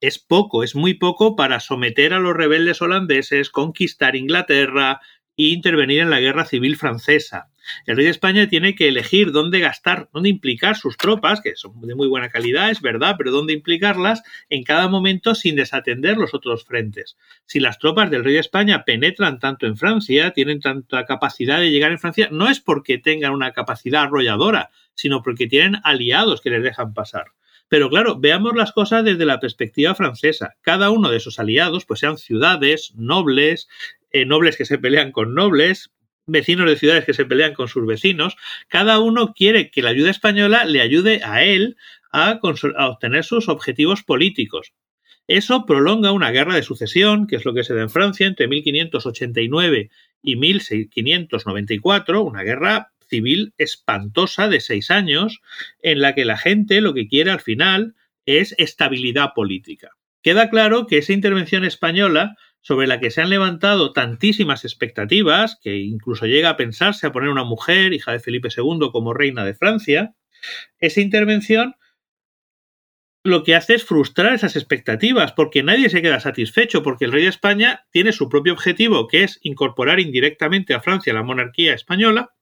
es 0.00 0.18
poco, 0.18 0.62
es 0.62 0.74
muy 0.74 0.94
poco 0.94 1.36
para 1.36 1.60
someter 1.60 2.12
a 2.12 2.20
los 2.20 2.36
rebeldes 2.36 2.82
holandeses, 2.82 3.50
conquistar 3.50 4.16
Inglaterra 4.16 5.00
e 5.36 5.44
intervenir 5.44 6.00
en 6.00 6.10
la 6.10 6.20
guerra 6.20 6.44
civil 6.44 6.76
francesa. 6.76 7.50
El 7.84 7.96
rey 7.96 8.04
de 8.04 8.10
España 8.10 8.48
tiene 8.48 8.74
que 8.74 8.88
elegir 8.88 9.32
dónde 9.32 9.60
gastar, 9.60 10.08
dónde 10.12 10.28
implicar 10.28 10.76
sus 10.76 10.96
tropas, 10.96 11.40
que 11.40 11.56
son 11.56 11.80
de 11.80 11.94
muy 11.94 12.08
buena 12.08 12.28
calidad, 12.28 12.70
es 12.70 12.80
verdad, 12.80 13.16
pero 13.18 13.32
dónde 13.32 13.52
implicarlas 13.52 14.22
en 14.48 14.62
cada 14.62 14.88
momento 14.88 15.34
sin 15.34 15.56
desatender 15.56 16.16
los 16.16 16.32
otros 16.32 16.64
frentes. 16.64 17.16
Si 17.44 17.60
las 17.60 17.78
tropas 17.78 18.10
del 18.10 18.24
rey 18.24 18.34
de 18.34 18.40
España 18.40 18.84
penetran 18.84 19.38
tanto 19.40 19.66
en 19.66 19.76
Francia, 19.76 20.30
tienen 20.30 20.60
tanta 20.60 21.04
capacidad 21.06 21.58
de 21.58 21.70
llegar 21.70 21.90
en 21.92 21.98
Francia, 21.98 22.28
no 22.30 22.48
es 22.48 22.60
porque 22.60 22.98
tengan 22.98 23.32
una 23.32 23.52
capacidad 23.52 24.04
arrolladora, 24.04 24.70
sino 24.94 25.22
porque 25.22 25.46
tienen 25.46 25.80
aliados 25.82 26.40
que 26.40 26.50
les 26.50 26.62
dejan 26.62 26.94
pasar. 26.94 27.26
Pero 27.68 27.90
claro, 27.90 28.18
veamos 28.18 28.54
las 28.54 28.72
cosas 28.72 29.04
desde 29.04 29.24
la 29.24 29.40
perspectiva 29.40 29.94
francesa. 29.94 30.54
Cada 30.60 30.90
uno 30.90 31.10
de 31.10 31.16
esos 31.16 31.38
aliados, 31.38 31.84
pues 31.84 32.00
sean 32.00 32.16
ciudades, 32.18 32.92
nobles, 32.96 33.68
eh, 34.12 34.24
nobles 34.24 34.56
que 34.56 34.64
se 34.64 34.78
pelean 34.78 35.12
con 35.12 35.34
nobles, 35.34 35.90
vecinos 36.26 36.68
de 36.68 36.76
ciudades 36.76 37.04
que 37.04 37.14
se 37.14 37.24
pelean 37.24 37.54
con 37.54 37.68
sus 37.68 37.86
vecinos, 37.86 38.36
cada 38.68 39.00
uno 39.00 39.32
quiere 39.34 39.70
que 39.70 39.82
la 39.82 39.90
ayuda 39.90 40.10
española 40.10 40.64
le 40.64 40.80
ayude 40.80 41.20
a 41.24 41.44
él 41.44 41.76
a, 42.12 42.40
a 42.76 42.88
obtener 42.88 43.24
sus 43.24 43.48
objetivos 43.48 44.02
políticos. 44.02 44.72
Eso 45.28 45.66
prolonga 45.66 46.12
una 46.12 46.30
guerra 46.30 46.54
de 46.54 46.62
sucesión, 46.62 47.26
que 47.26 47.34
es 47.36 47.44
lo 47.44 47.52
que 47.52 47.64
se 47.64 47.74
da 47.74 47.82
en 47.82 47.90
Francia 47.90 48.28
entre 48.28 48.46
1589 48.46 49.90
y 50.22 50.36
1594, 50.36 52.22
una 52.22 52.42
guerra 52.42 52.92
civil 53.08 53.54
espantosa 53.58 54.48
de 54.48 54.60
seis 54.60 54.90
años 54.90 55.40
en 55.82 56.00
la 56.00 56.14
que 56.14 56.24
la 56.24 56.36
gente 56.36 56.80
lo 56.80 56.94
que 56.94 57.08
quiere 57.08 57.30
al 57.30 57.40
final 57.40 57.94
es 58.26 58.54
estabilidad 58.58 59.30
política. 59.34 59.90
Queda 60.22 60.50
claro 60.50 60.86
que 60.86 60.98
esa 60.98 61.12
intervención 61.12 61.64
española 61.64 62.36
sobre 62.60 62.88
la 62.88 62.98
que 62.98 63.12
se 63.12 63.22
han 63.22 63.30
levantado 63.30 63.92
tantísimas 63.92 64.64
expectativas, 64.64 65.56
que 65.62 65.76
incluso 65.76 66.26
llega 66.26 66.50
a 66.50 66.56
pensarse 66.56 67.06
a 67.06 67.12
poner 67.12 67.28
una 67.28 67.44
mujer, 67.44 67.92
hija 67.92 68.10
de 68.10 68.18
Felipe 68.18 68.48
II, 68.48 68.90
como 68.90 69.14
reina 69.14 69.44
de 69.44 69.54
Francia, 69.54 70.14
esa 70.80 71.00
intervención 71.00 71.76
lo 73.26 73.42
que 73.42 73.54
hace 73.54 73.74
es 73.74 73.84
frustrar 73.84 74.34
esas 74.34 74.56
expectativas, 74.56 75.32
porque 75.32 75.62
nadie 75.62 75.90
se 75.90 76.00
queda 76.00 76.20
satisfecho, 76.20 76.82
porque 76.82 77.04
el 77.04 77.12
rey 77.12 77.24
de 77.24 77.28
España 77.28 77.86
tiene 77.90 78.12
su 78.12 78.28
propio 78.28 78.52
objetivo, 78.52 79.08
que 79.08 79.24
es 79.24 79.38
incorporar 79.42 80.00
indirectamente 80.00 80.74
a 80.74 80.80
Francia 80.80 81.12
la 81.12 81.22
monarquía 81.22 81.74
española, 81.74 82.35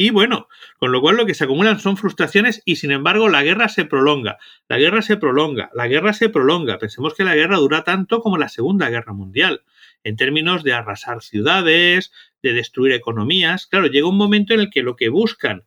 Y 0.00 0.10
bueno, 0.10 0.46
con 0.76 0.92
lo 0.92 1.00
cual 1.00 1.16
lo 1.16 1.26
que 1.26 1.34
se 1.34 1.42
acumulan 1.42 1.80
son 1.80 1.96
frustraciones 1.96 2.62
y 2.64 2.76
sin 2.76 2.92
embargo 2.92 3.28
la 3.28 3.42
guerra 3.42 3.68
se 3.68 3.84
prolonga, 3.84 4.38
la 4.68 4.78
guerra 4.78 5.02
se 5.02 5.16
prolonga, 5.16 5.70
la 5.74 5.88
guerra 5.88 6.12
se 6.12 6.28
prolonga. 6.28 6.78
Pensemos 6.78 7.14
que 7.14 7.24
la 7.24 7.34
guerra 7.34 7.56
dura 7.56 7.82
tanto 7.82 8.20
como 8.20 8.38
la 8.38 8.48
Segunda 8.48 8.90
Guerra 8.90 9.12
Mundial, 9.12 9.64
en 10.04 10.14
términos 10.14 10.62
de 10.62 10.72
arrasar 10.72 11.20
ciudades, 11.20 12.12
de 12.44 12.52
destruir 12.52 12.92
economías. 12.92 13.66
Claro, 13.66 13.88
llega 13.88 14.06
un 14.06 14.16
momento 14.16 14.54
en 14.54 14.60
el 14.60 14.70
que 14.70 14.84
lo 14.84 14.94
que 14.94 15.08
buscan 15.08 15.64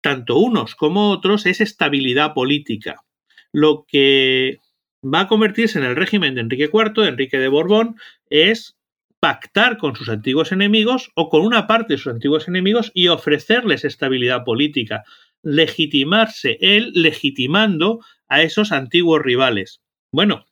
tanto 0.00 0.38
unos 0.38 0.76
como 0.76 1.10
otros 1.10 1.44
es 1.44 1.60
estabilidad 1.60 2.32
política. 2.32 3.04
Lo 3.52 3.84
que 3.86 4.60
va 5.02 5.20
a 5.20 5.28
convertirse 5.28 5.78
en 5.78 5.84
el 5.84 5.94
régimen 5.94 6.34
de 6.34 6.40
Enrique 6.40 6.70
IV, 6.72 7.02
de 7.02 7.08
Enrique 7.08 7.38
de 7.38 7.48
Borbón, 7.48 7.96
es 8.30 8.78
pactar 9.24 9.78
con 9.78 9.96
sus 9.96 10.10
antiguos 10.10 10.52
enemigos 10.52 11.10
o 11.14 11.30
con 11.30 11.46
una 11.46 11.66
parte 11.66 11.94
de 11.94 11.98
sus 11.98 12.12
antiguos 12.12 12.46
enemigos 12.46 12.92
y 12.92 13.08
ofrecerles 13.08 13.86
estabilidad 13.86 14.44
política, 14.44 15.02
legitimarse 15.42 16.58
él 16.60 16.90
legitimando 16.92 18.00
a 18.28 18.42
esos 18.42 18.70
antiguos 18.70 19.22
rivales. 19.22 19.80
Bueno, 20.12 20.44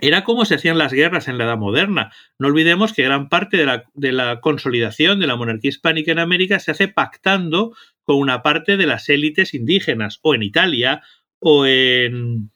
era 0.00 0.22
como 0.22 0.44
se 0.44 0.54
hacían 0.54 0.78
las 0.78 0.92
guerras 0.92 1.26
en 1.26 1.36
la 1.36 1.46
Edad 1.46 1.58
Moderna. 1.58 2.12
No 2.38 2.46
olvidemos 2.46 2.92
que 2.92 3.02
gran 3.02 3.28
parte 3.28 3.56
de 3.56 3.66
la, 3.66 3.82
de 3.94 4.12
la, 4.12 4.38
consolidación 4.38 5.18
de 5.18 5.26
la 5.26 5.34
monarquía 5.34 5.70
hispánica 5.70 6.12
en 6.12 6.20
América 6.20 6.60
se 6.60 6.70
hace 6.70 6.86
pactando 6.86 7.74
con 8.04 8.18
una 8.18 8.40
parte 8.40 8.76
de 8.76 8.86
las 8.86 9.08
élites 9.08 9.52
indígenas, 9.52 10.20
o 10.22 10.32
en 10.36 10.44
Italia, 10.44 11.02
o 11.40 11.66
en 11.66 12.52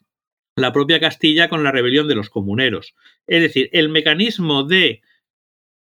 la 0.55 0.73
propia 0.73 1.01
Castilla 1.01 1.49
con 1.49 1.65
la 1.65 1.73
rebelión 1.73 2.07
de 2.07 2.15
los 2.15 2.31
comuneros. 2.31 2.95
Es 3.27 3.43
decir, 3.43 3.69
el 3.73 3.89
mecanismo 3.89 4.63
de 4.63 5.03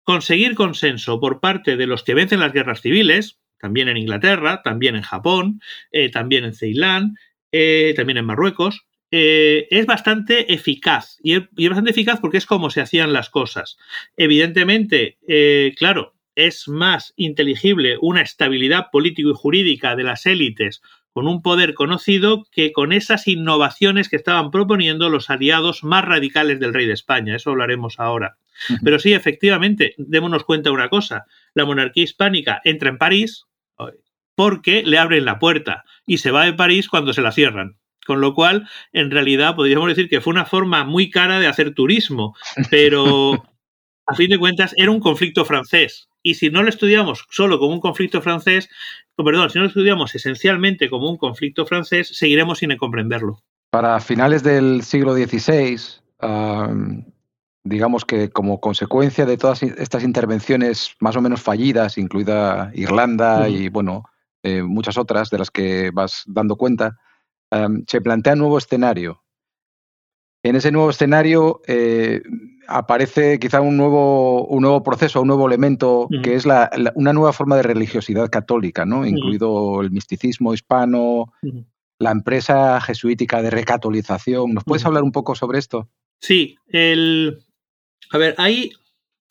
conseguir 0.04 0.56
consenso 0.56 1.20
por 1.20 1.40
parte 1.40 1.78
de 1.78 1.88
los 1.88 2.04
que 2.04 2.14
vencen 2.14 2.40
las 2.40 2.54
guerras 2.54 2.82
civiles, 2.82 3.40
también 3.64 3.88
en 3.88 3.98
Inglaterra, 3.98 4.62
también 4.62 4.96
en 4.96 5.04
Japón, 5.04 5.62
eh, 5.92 6.10
también 6.10 6.44
en 6.44 6.54
Ceilán, 6.54 7.16
eh, 7.52 7.94
también 7.96 8.18
en 8.18 8.26
Marruecos, 8.26 8.86
eh, 9.10 9.68
es 9.70 9.86
bastante 9.86 10.54
eficaz. 10.54 11.18
Y 11.24 11.36
es, 11.36 11.44
y 11.56 11.64
es, 11.64 11.70
bastante 11.70 11.92
eficaz 11.92 12.20
porque 12.20 12.38
es 12.38 12.46
como 12.46 12.70
se 12.70 12.82
hacían 12.82 13.14
las 13.14 13.30
cosas. 13.30 13.78
Evidentemente, 14.18 15.18
claro, 15.78 16.14
es 16.36 16.68
más 16.68 17.14
inteligible 17.16 17.98
una 18.02 18.22
estabilidad 18.22 18.88
político 18.92 19.30
y 19.30 19.36
jurídica 19.36 19.96
de 19.96 20.04
las 20.04 20.26
élites 20.26 20.82
con 21.14 21.28
un 21.28 21.42
poder 21.42 21.74
conocido 21.76 22.46
que 22.52 22.72
con 22.72 22.92
esas 22.92 23.28
innovaciones 23.28 24.10
que 24.10 24.16
estaban 24.16 24.52
proponiendo 24.52 25.10
los 25.10 25.30
aliados 25.30 25.84
más 25.84 26.04
radicales 26.04 26.60
del 26.60 26.74
rey 26.74 26.88
de 26.88 26.94
España. 26.94 27.36
Eso 27.36 27.52
hablaremos 27.52 28.00
ahora. 28.00 28.38
Pero 28.84 29.00
sí, 29.00 29.14
efectivamente, 29.14 29.94
démonos 29.98 30.44
cuenta 30.44 30.70
de 30.70 30.76
una 30.76 30.90
cosa. 30.90 31.26
La 31.54 31.66
monarquía 31.66 32.04
hispánica 32.04 32.62
entra 32.64 32.90
en 32.90 32.98
París 32.98 33.46
porque 34.36 34.84
le 34.84 34.98
abren 34.98 35.26
la 35.26 35.40
puerta 35.40 35.84
y 36.06 36.18
se 36.18 36.32
va 36.32 36.46
de 36.46 36.54
París 36.54 36.90
cuando 36.90 37.14
se 37.14 37.22
la 37.22 37.32
cierran. 37.32 37.78
Con 38.06 38.20
lo 38.20 38.34
cual, 38.34 38.68
en 38.92 39.12
realidad, 39.12 39.56
podríamos 39.56 39.88
decir 39.88 40.10
que 40.10 40.20
fue 40.20 40.32
una 40.32 40.46
forma 40.46 40.84
muy 40.84 41.10
cara 41.10 41.40
de 41.40 41.48
hacer 41.48 41.74
turismo, 41.74 42.36
pero 42.70 43.46
a 44.06 44.16
fin 44.16 44.30
de 44.30 44.40
cuentas 44.40 44.74
era 44.78 44.92
un 44.92 45.00
conflicto 45.00 45.46
francés. 45.46 46.10
Y 46.22 46.36
si 46.36 46.50
no 46.50 46.64
lo 46.64 46.70
estudiamos 46.70 47.26
solo 47.30 47.60
como 47.60 47.74
un 47.74 47.82
conflicto 47.82 48.22
francés, 48.22 48.70
perdón, 49.18 49.50
si 49.50 49.58
no 49.58 49.64
lo 49.64 49.68
estudiamos 49.68 50.16
esencialmente 50.16 50.90
como 50.90 51.10
un 51.10 51.18
conflicto 51.18 51.66
francés, 51.66 52.10
seguiremos 52.14 52.60
sin 52.60 52.76
comprenderlo. 52.78 53.40
Para 53.70 54.00
finales 54.00 54.44
del 54.44 54.84
siglo 54.84 55.14
XVI, 55.14 55.80
um, 56.22 57.04
digamos 57.64 58.06
que 58.06 58.30
como 58.30 58.60
consecuencia 58.60 59.26
de 59.26 59.38
todas 59.38 59.64
estas 59.64 60.04
intervenciones 60.04 60.96
más 61.00 61.16
o 61.16 61.22
menos 61.22 61.42
fallidas, 61.42 61.98
incluida 61.98 62.72
Irlanda 62.74 63.50
y 63.50 63.70
bueno, 63.70 64.04
eh, 64.44 64.62
muchas 64.62 64.98
otras 64.98 65.30
de 65.30 65.38
las 65.38 65.50
que 65.50 65.92
vas 65.92 66.24
dando 66.28 66.56
cuenta, 66.56 66.98
um, 67.52 67.84
se 67.88 68.02
plantea 68.02 68.34
un 68.34 68.40
nuevo 68.40 68.58
escenario. 68.58 69.23
En 70.44 70.58
ese 70.58 70.72
nuevo 70.72 70.90
escenario 70.90 71.62
eh, 71.68 72.22
aparece 72.68 73.40
quizá 73.40 73.62
un 73.62 73.78
nuevo, 73.78 74.46
un 74.48 74.62
nuevo 74.62 74.84
proceso, 74.84 75.22
un 75.22 75.28
nuevo 75.28 75.48
elemento, 75.48 76.10
que 76.22 76.36
es 76.36 76.46
la, 76.46 76.70
la, 76.76 76.92
una 76.96 77.14
nueva 77.14 77.32
forma 77.32 77.56
de 77.56 77.64
religiosidad 77.64 78.30
católica, 78.30 78.86
¿no? 78.86 79.06
incluido 79.06 79.82
el 79.82 79.92
misticismo 79.92 80.54
hispano, 80.54 81.32
la 81.98 82.12
empresa 82.12 82.82
jesuítica 82.82 83.42
de 83.42 83.52
recatolización. 83.52 84.54
¿Nos 84.54 84.66
puedes 84.66 84.86
hablar 84.86 85.04
un 85.04 85.14
poco 85.14 85.34
sobre 85.34 85.60
esto? 85.60 85.90
Sí, 86.20 86.58
el, 86.68 87.40
a 88.12 88.18
ver, 88.18 88.36
hay 88.38 88.72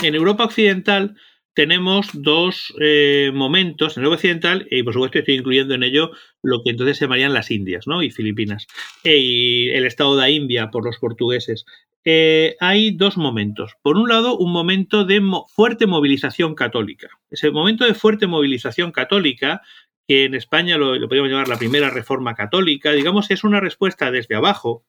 en 0.03 0.15
Europa 0.15 0.45
Occidental 0.45 1.17
tenemos 1.55 2.09
dos 2.13 2.75
eh, 2.81 3.31
momentos 3.35 3.97
en 3.97 4.05
Europa 4.05 4.17
Occidental, 4.17 4.67
y 4.71 4.83
por 4.83 4.95
supuesto 4.95 5.19
estoy 5.19 5.35
incluyendo 5.35 5.75
en 5.75 5.83
ello 5.83 6.13
lo 6.43 6.63
que 6.63 6.71
entonces 6.71 6.99
se 6.99 7.05
llamarían 7.05 7.35
las 7.35 7.51
Indias 7.51 7.87
¿no? 7.87 8.03
y 8.03 8.11
Filipinas, 8.11 8.67
e, 9.05 9.19
y 9.19 9.69
el 9.71 9.87
estado 9.87 10.17
de 10.17 10.31
India 10.31 10.71
por 10.71 10.85
los 10.85 10.99
portugueses. 10.99 11.65
Eh, 12.05 12.57
hay 12.59 12.91
dos 12.91 13.17
momentos. 13.17 13.77
Por 13.83 13.97
un 13.97 14.09
lado, 14.09 14.37
un 14.37 14.53
momento 14.53 15.05
de 15.05 15.21
mo 15.21 15.47
fuerte 15.49 15.87
movilización 15.87 16.55
católica. 16.55 17.09
Ese 17.31 17.51
momento 17.51 17.85
de 17.85 17.95
fuerte 17.95 18.27
movilización 18.27 18.91
católica, 18.91 19.63
que 20.09 20.25
en 20.25 20.35
España 20.35 20.79
lo, 20.79 20.97
lo 20.97 21.07
podríamos 21.07 21.31
llamar 21.31 21.49
la 21.49 21.59
primera 21.59 21.91
reforma 21.91 22.35
católica, 22.35 22.93
digamos, 22.93 23.31
es 23.31 23.45
una 23.45 23.61
respuesta 23.61 24.11
desde 24.11 24.35
abajo 24.35 24.85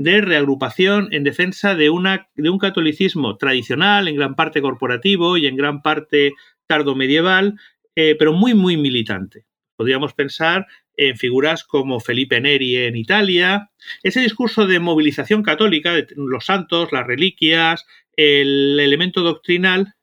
de 0.00 0.22
reagrupación 0.22 1.08
en 1.12 1.24
defensa 1.24 1.74
de, 1.74 1.90
una, 1.90 2.30
de 2.34 2.48
un 2.48 2.58
catolicismo 2.58 3.36
tradicional, 3.36 4.08
en 4.08 4.16
gran 4.16 4.34
parte 4.34 4.62
corporativo 4.62 5.36
y 5.36 5.46
en 5.46 5.56
gran 5.56 5.82
parte 5.82 6.32
tardo-medieval, 6.66 7.60
eh, 7.94 8.16
pero 8.18 8.32
muy, 8.32 8.54
muy 8.54 8.78
militante. 8.78 9.44
Podríamos 9.76 10.14
pensar 10.14 10.66
en 10.96 11.18
figuras 11.18 11.64
como 11.64 12.00
Felipe 12.00 12.40
Neri 12.40 12.76
en 12.76 12.96
Italia. 12.96 13.72
Ese 14.02 14.20
discurso 14.20 14.66
de 14.66 14.80
movilización 14.80 15.42
católica, 15.42 15.92
de 15.92 16.06
los 16.16 16.46
santos, 16.46 16.92
las 16.92 17.06
reliquias, 17.06 17.84
el 18.16 18.80
elemento 18.80 19.20
doctrinal, 19.20 19.96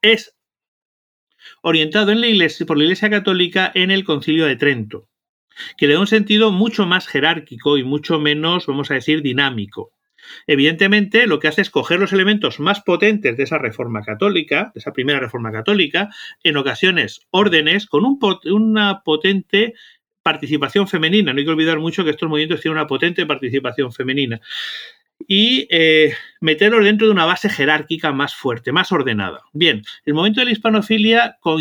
es 0.00 0.34
orientado 1.60 2.12
en 2.12 2.22
la 2.22 2.28
iglesia, 2.28 2.64
por 2.64 2.78
la 2.78 2.84
Iglesia 2.84 3.10
Católica 3.10 3.70
en 3.74 3.90
el 3.90 4.04
Concilio 4.04 4.46
de 4.46 4.56
Trento 4.56 5.10
que 5.76 5.86
le 5.86 5.94
da 5.94 6.00
un 6.00 6.06
sentido 6.06 6.50
mucho 6.50 6.86
más 6.86 7.06
jerárquico 7.06 7.78
y 7.78 7.84
mucho 7.84 8.20
menos, 8.20 8.66
vamos 8.66 8.90
a 8.90 8.94
decir, 8.94 9.22
dinámico. 9.22 9.92
Evidentemente, 10.46 11.26
lo 11.26 11.38
que 11.38 11.48
hace 11.48 11.62
es 11.62 11.70
coger 11.70 12.00
los 12.00 12.12
elementos 12.12 12.60
más 12.60 12.80
potentes 12.80 13.36
de 13.36 13.42
esa 13.42 13.58
reforma 13.58 14.02
católica, 14.02 14.70
de 14.74 14.80
esa 14.80 14.92
primera 14.92 15.20
reforma 15.20 15.52
católica, 15.52 16.08
en 16.42 16.56
ocasiones 16.56 17.20
órdenes, 17.30 17.86
con 17.86 18.04
una 18.44 19.02
potente 19.04 19.74
participación 20.22 20.88
femenina. 20.88 21.32
No 21.32 21.38
hay 21.38 21.44
que 21.44 21.50
olvidar 21.50 21.78
mucho 21.78 22.04
que 22.04 22.10
estos 22.10 22.28
movimientos 22.28 22.60
tienen 22.60 22.78
una 22.78 22.86
potente 22.86 23.26
participación 23.26 23.92
femenina. 23.92 24.40
Y 25.28 25.68
eh, 25.70 26.14
meterlo 26.40 26.82
dentro 26.82 27.06
de 27.06 27.12
una 27.12 27.26
base 27.26 27.48
jerárquica 27.48 28.12
más 28.12 28.34
fuerte, 28.34 28.72
más 28.72 28.90
ordenada. 28.90 29.42
Bien, 29.52 29.82
el 30.04 30.14
momento 30.14 30.40
de 30.40 30.46
la 30.46 30.52
hispanofilia 30.52 31.36
con 31.40 31.60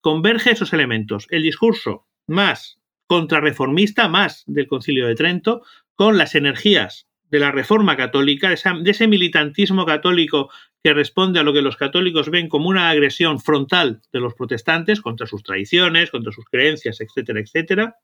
converge 0.00 0.52
esos 0.52 0.72
elementos. 0.72 1.26
El 1.30 1.42
discurso 1.42 2.06
más 2.26 2.78
contrarreformista 3.06 4.08
más 4.08 4.44
del 4.46 4.66
Concilio 4.66 5.06
de 5.06 5.14
Trento, 5.14 5.62
con 5.94 6.18
las 6.18 6.34
energías 6.34 7.06
de 7.30 7.40
la 7.40 7.50
Reforma 7.50 7.96
Católica, 7.96 8.48
de, 8.48 8.90
ese 8.90 9.08
militantismo 9.08 9.84
católico 9.86 10.50
que 10.84 10.94
responde 10.94 11.40
a 11.40 11.42
lo 11.42 11.52
que 11.52 11.62
los 11.62 11.76
católicos 11.76 12.30
ven 12.30 12.48
como 12.48 12.68
una 12.68 12.90
agresión 12.90 13.40
frontal 13.40 14.02
de 14.12 14.20
los 14.20 14.34
protestantes 14.34 15.00
contra 15.00 15.26
sus 15.26 15.42
tradiciones, 15.42 16.10
contra 16.10 16.32
sus 16.32 16.44
creencias, 16.44 17.00
etcétera, 17.00 17.40
etcétera. 17.40 17.96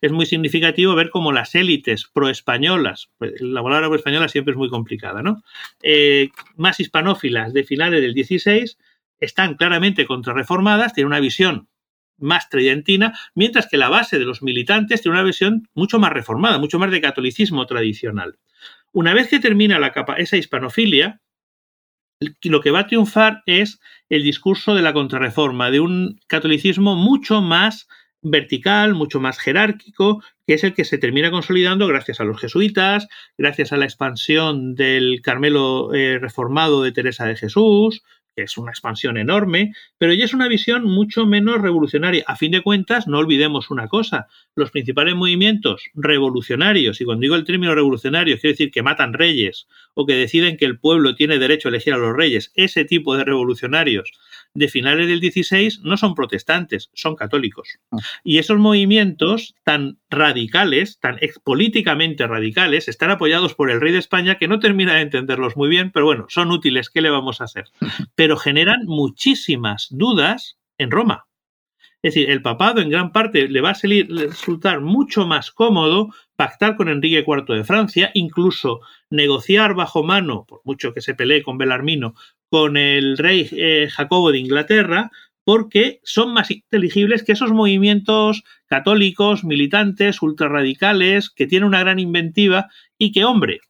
Es 0.00 0.12
muy 0.12 0.26
significativo 0.26 0.94
ver 0.94 1.10
cómo 1.10 1.32
las 1.32 1.54
élites 1.54 2.08
proespañolas, 2.12 3.08
pues, 3.18 3.40
la 3.40 3.62
palabra 3.62 3.88
proespañola 3.88 4.28
siempre 4.28 4.52
es 4.52 4.58
muy 4.58 4.68
complicada, 4.68 5.22
¿no? 5.22 5.42
Eh, 5.82 6.28
más 6.56 6.78
hispanófilas 6.80 7.52
de 7.52 7.64
finales 7.64 8.00
del 8.00 8.14
16 8.14 8.78
están 9.18 9.54
claramente 9.56 10.06
contrarreformadas, 10.06 10.92
tienen 10.92 11.08
una 11.08 11.20
visión 11.20 11.68
más 12.18 12.48
tridentina, 12.48 13.18
mientras 13.34 13.66
que 13.66 13.76
la 13.76 13.88
base 13.88 14.18
de 14.18 14.24
los 14.24 14.42
militantes 14.42 15.02
tiene 15.02 15.18
una 15.18 15.26
visión 15.26 15.68
mucho 15.74 15.98
más 15.98 16.12
reformada, 16.12 16.58
mucho 16.58 16.78
más 16.78 16.90
de 16.90 17.00
catolicismo 17.00 17.66
tradicional. 17.66 18.38
Una 18.92 19.14
vez 19.14 19.28
que 19.28 19.40
termina 19.40 19.78
la 19.78 19.92
capa, 19.92 20.14
esa 20.14 20.36
hispanofilia, 20.36 21.20
lo 22.42 22.60
que 22.60 22.70
va 22.70 22.80
a 22.80 22.86
triunfar 22.86 23.42
es 23.46 23.80
el 24.08 24.22
discurso 24.22 24.74
de 24.74 24.82
la 24.82 24.92
contrarreforma, 24.92 25.70
de 25.70 25.80
un 25.80 26.20
catolicismo 26.26 26.96
mucho 26.96 27.40
más 27.40 27.86
vertical, 28.22 28.94
mucho 28.94 29.20
más 29.20 29.38
jerárquico, 29.38 30.22
que 30.46 30.54
es 30.54 30.64
el 30.64 30.74
que 30.74 30.84
se 30.84 30.98
termina 30.98 31.30
consolidando 31.30 31.86
gracias 31.86 32.20
a 32.20 32.24
los 32.24 32.40
jesuitas, 32.40 33.06
gracias 33.36 33.72
a 33.72 33.76
la 33.76 33.84
expansión 33.84 34.74
del 34.74 35.20
Carmelo 35.22 35.94
eh, 35.94 36.18
reformado 36.18 36.82
de 36.82 36.92
Teresa 36.92 37.26
de 37.26 37.36
Jesús, 37.36 38.02
que 38.38 38.44
es 38.44 38.56
una 38.56 38.70
expansión 38.70 39.16
enorme, 39.16 39.72
pero 39.98 40.14
ya 40.14 40.24
es 40.24 40.32
una 40.32 40.46
visión 40.46 40.84
mucho 40.84 41.26
menos 41.26 41.60
revolucionaria. 41.60 42.22
A 42.28 42.36
fin 42.36 42.52
de 42.52 42.62
cuentas, 42.62 43.08
no 43.08 43.18
olvidemos 43.18 43.68
una 43.68 43.88
cosa, 43.88 44.28
los 44.54 44.70
principales 44.70 45.16
movimientos 45.16 45.82
revolucionarios, 45.94 47.00
y 47.00 47.04
cuando 47.04 47.22
digo 47.22 47.34
el 47.34 47.42
término 47.42 47.74
revolucionario, 47.74 48.38
quiero 48.38 48.52
decir 48.52 48.70
que 48.70 48.84
matan 48.84 49.12
reyes 49.12 49.66
o 49.94 50.06
que 50.06 50.14
deciden 50.14 50.56
que 50.56 50.66
el 50.66 50.78
pueblo 50.78 51.16
tiene 51.16 51.40
derecho 51.40 51.66
a 51.66 51.70
elegir 51.70 51.94
a 51.94 51.96
los 51.96 52.16
reyes, 52.16 52.52
ese 52.54 52.84
tipo 52.84 53.16
de 53.16 53.24
revolucionarios 53.24 54.12
de 54.58 54.68
finales 54.68 55.06
del 55.06 55.20
16 55.20 55.80
no 55.84 55.96
son 55.96 56.14
protestantes, 56.14 56.90
son 56.92 57.14
católicos. 57.14 57.78
Ah. 57.92 57.98
Y 58.24 58.38
esos 58.38 58.58
movimientos 58.58 59.54
tan 59.64 59.98
radicales, 60.10 60.98
tan 60.98 61.18
políticamente 61.44 62.26
radicales, 62.26 62.88
están 62.88 63.10
apoyados 63.10 63.54
por 63.54 63.70
el 63.70 63.80
rey 63.80 63.92
de 63.92 63.98
España 63.98 64.36
que 64.36 64.48
no 64.48 64.58
termina 64.58 64.94
de 64.94 65.02
entenderlos 65.02 65.56
muy 65.56 65.68
bien, 65.68 65.92
pero 65.92 66.06
bueno, 66.06 66.26
son 66.28 66.50
útiles, 66.50 66.90
¿qué 66.90 67.00
le 67.00 67.10
vamos 67.10 67.40
a 67.40 67.44
hacer? 67.44 67.66
Pero 68.16 68.36
generan 68.36 68.84
muchísimas 68.86 69.86
dudas 69.90 70.58
en 70.76 70.90
Roma. 70.90 71.26
Es 72.00 72.14
decir, 72.14 72.30
el 72.30 72.42
papado 72.42 72.80
en 72.80 72.90
gran 72.90 73.10
parte 73.10 73.48
le 73.48 73.60
va 73.60 73.70
a 73.70 73.74
resultar 73.74 74.80
mucho 74.80 75.26
más 75.26 75.50
cómodo 75.50 76.10
pactar 76.36 76.76
con 76.76 76.88
Enrique 76.88 77.24
IV 77.26 77.56
de 77.56 77.64
Francia, 77.64 78.12
incluso 78.14 78.80
negociar 79.10 79.74
bajo 79.74 80.04
mano, 80.04 80.44
por 80.46 80.60
mucho 80.64 80.94
que 80.94 81.00
se 81.00 81.14
pelee 81.14 81.42
con 81.42 81.58
Belarmino, 81.58 82.14
con 82.50 82.76
el 82.76 83.18
rey 83.18 83.48
eh, 83.52 83.88
Jacobo 83.90 84.32
de 84.32 84.38
Inglaterra, 84.38 85.10
porque 85.44 86.00
son 86.04 86.34
más 86.34 86.50
inteligibles 86.50 87.22
que 87.22 87.32
esos 87.32 87.52
movimientos 87.52 88.42
católicos, 88.66 89.44
militantes, 89.44 90.20
ultrarradicales, 90.20 91.30
que 91.30 91.46
tienen 91.46 91.68
una 91.68 91.80
gran 91.80 91.98
inventiva 91.98 92.68
y 92.98 93.12
que, 93.12 93.24
hombre, 93.24 93.60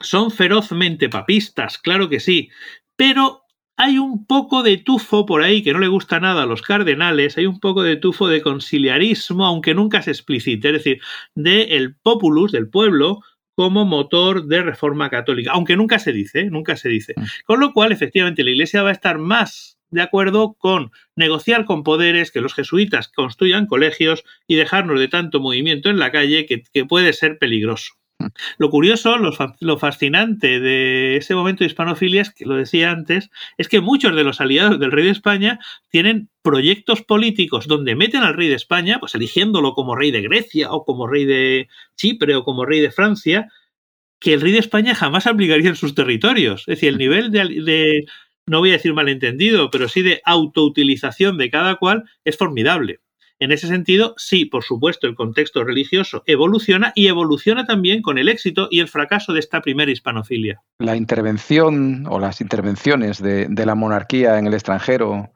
son 0.00 0.30
ferozmente 0.30 1.08
papistas, 1.08 1.78
claro 1.78 2.08
que 2.08 2.20
sí, 2.20 2.48
pero 2.96 3.42
hay 3.76 3.98
un 3.98 4.26
poco 4.26 4.62
de 4.62 4.76
tufo 4.78 5.26
por 5.26 5.42
ahí 5.42 5.62
que 5.62 5.72
no 5.72 5.80
le 5.80 5.88
gusta 5.88 6.20
nada 6.20 6.44
a 6.44 6.46
los 6.46 6.62
cardenales, 6.62 7.36
hay 7.36 7.46
un 7.46 7.58
poco 7.58 7.82
de 7.82 7.96
tufo 7.96 8.28
de 8.28 8.40
conciliarismo, 8.40 9.44
aunque 9.44 9.74
nunca 9.74 10.00
se 10.02 10.10
explicite, 10.12 10.68
es 10.68 10.74
decir, 10.74 11.00
del 11.34 11.70
el 11.72 11.96
populus, 11.96 12.52
del 12.52 12.68
pueblo, 12.68 13.20
como 13.54 13.84
motor 13.84 14.46
de 14.46 14.62
reforma 14.62 15.10
católica, 15.10 15.52
aunque 15.52 15.76
nunca 15.76 15.98
se 15.98 16.12
dice, 16.12 16.40
¿eh? 16.40 16.50
nunca 16.50 16.76
se 16.76 16.88
dice. 16.88 17.14
Mm. 17.16 17.22
Con 17.44 17.60
lo 17.60 17.72
cual, 17.72 17.92
efectivamente, 17.92 18.44
la 18.44 18.50
Iglesia 18.50 18.82
va 18.82 18.90
a 18.90 18.92
estar 18.92 19.18
más 19.18 19.78
de 19.90 20.02
acuerdo 20.02 20.54
con 20.58 20.90
negociar 21.14 21.64
con 21.64 21.84
poderes, 21.84 22.32
que 22.32 22.40
los 22.40 22.54
jesuitas 22.54 23.08
construyan 23.08 23.66
colegios 23.66 24.24
y 24.48 24.56
dejarnos 24.56 24.98
de 24.98 25.08
tanto 25.08 25.38
movimiento 25.38 25.88
en 25.88 25.98
la 25.98 26.10
calle 26.10 26.46
que 26.46 26.84
puede 26.84 27.12
ser 27.12 27.38
peligroso. 27.38 27.94
Lo 28.58 28.70
curioso, 28.70 29.16
lo, 29.18 29.78
fascinante 29.78 30.60
de 30.60 31.16
ese 31.16 31.34
momento 31.34 31.64
de 31.64 31.68
hispanofilia, 31.68 32.22
es 32.22 32.32
que 32.32 32.44
lo 32.44 32.56
decía 32.56 32.90
antes, 32.90 33.30
es 33.58 33.68
que 33.68 33.80
muchos 33.80 34.14
de 34.14 34.24
los 34.24 34.40
aliados 34.40 34.78
del 34.78 34.92
rey 34.92 35.04
de 35.04 35.10
España 35.10 35.58
tienen 35.88 36.28
proyectos 36.42 37.02
políticos 37.02 37.66
donde 37.66 37.96
meten 37.96 38.22
al 38.22 38.34
rey 38.34 38.48
de 38.48 38.54
España, 38.54 38.98
pues 39.00 39.14
eligiéndolo 39.14 39.74
como 39.74 39.96
rey 39.96 40.10
de 40.10 40.22
Grecia 40.22 40.70
o 40.72 40.84
como 40.84 41.06
rey 41.06 41.24
de 41.24 41.68
Chipre 41.96 42.36
o 42.36 42.44
como 42.44 42.64
rey 42.64 42.80
de 42.80 42.90
Francia, 42.90 43.48
que 44.20 44.34
el 44.34 44.40
rey 44.40 44.52
de 44.52 44.58
España 44.58 44.94
jamás 44.94 45.26
aplicaría 45.26 45.68
en 45.68 45.76
sus 45.76 45.94
territorios. 45.94 46.62
Es 46.62 46.76
decir, 46.78 46.90
el 46.90 46.98
nivel 46.98 47.30
de 47.30 48.04
no 48.46 48.58
voy 48.58 48.70
a 48.70 48.74
decir 48.74 48.92
malentendido, 48.94 49.70
pero 49.70 49.88
sí 49.88 50.02
de 50.02 50.20
autoutilización 50.24 51.38
de 51.38 51.50
cada 51.50 51.76
cual 51.76 52.04
es 52.24 52.36
formidable. 52.36 53.00
En 53.40 53.50
ese 53.50 53.66
sentido, 53.66 54.14
sí, 54.16 54.44
por 54.44 54.62
supuesto, 54.62 55.06
el 55.06 55.16
contexto 55.16 55.64
religioso 55.64 56.22
evoluciona 56.26 56.92
y 56.94 57.08
evoluciona 57.08 57.66
también 57.66 58.00
con 58.00 58.16
el 58.16 58.28
éxito 58.28 58.68
y 58.70 58.80
el 58.80 58.88
fracaso 58.88 59.32
de 59.32 59.40
esta 59.40 59.60
primera 59.60 59.90
hispanofilia. 59.90 60.62
La 60.78 60.96
intervención 60.96 62.06
o 62.08 62.20
las 62.20 62.40
intervenciones 62.40 63.20
de, 63.20 63.48
la 63.64 63.74
monarquía 63.74 64.38
en 64.38 64.46
el 64.46 64.54
extranjero 64.54 65.32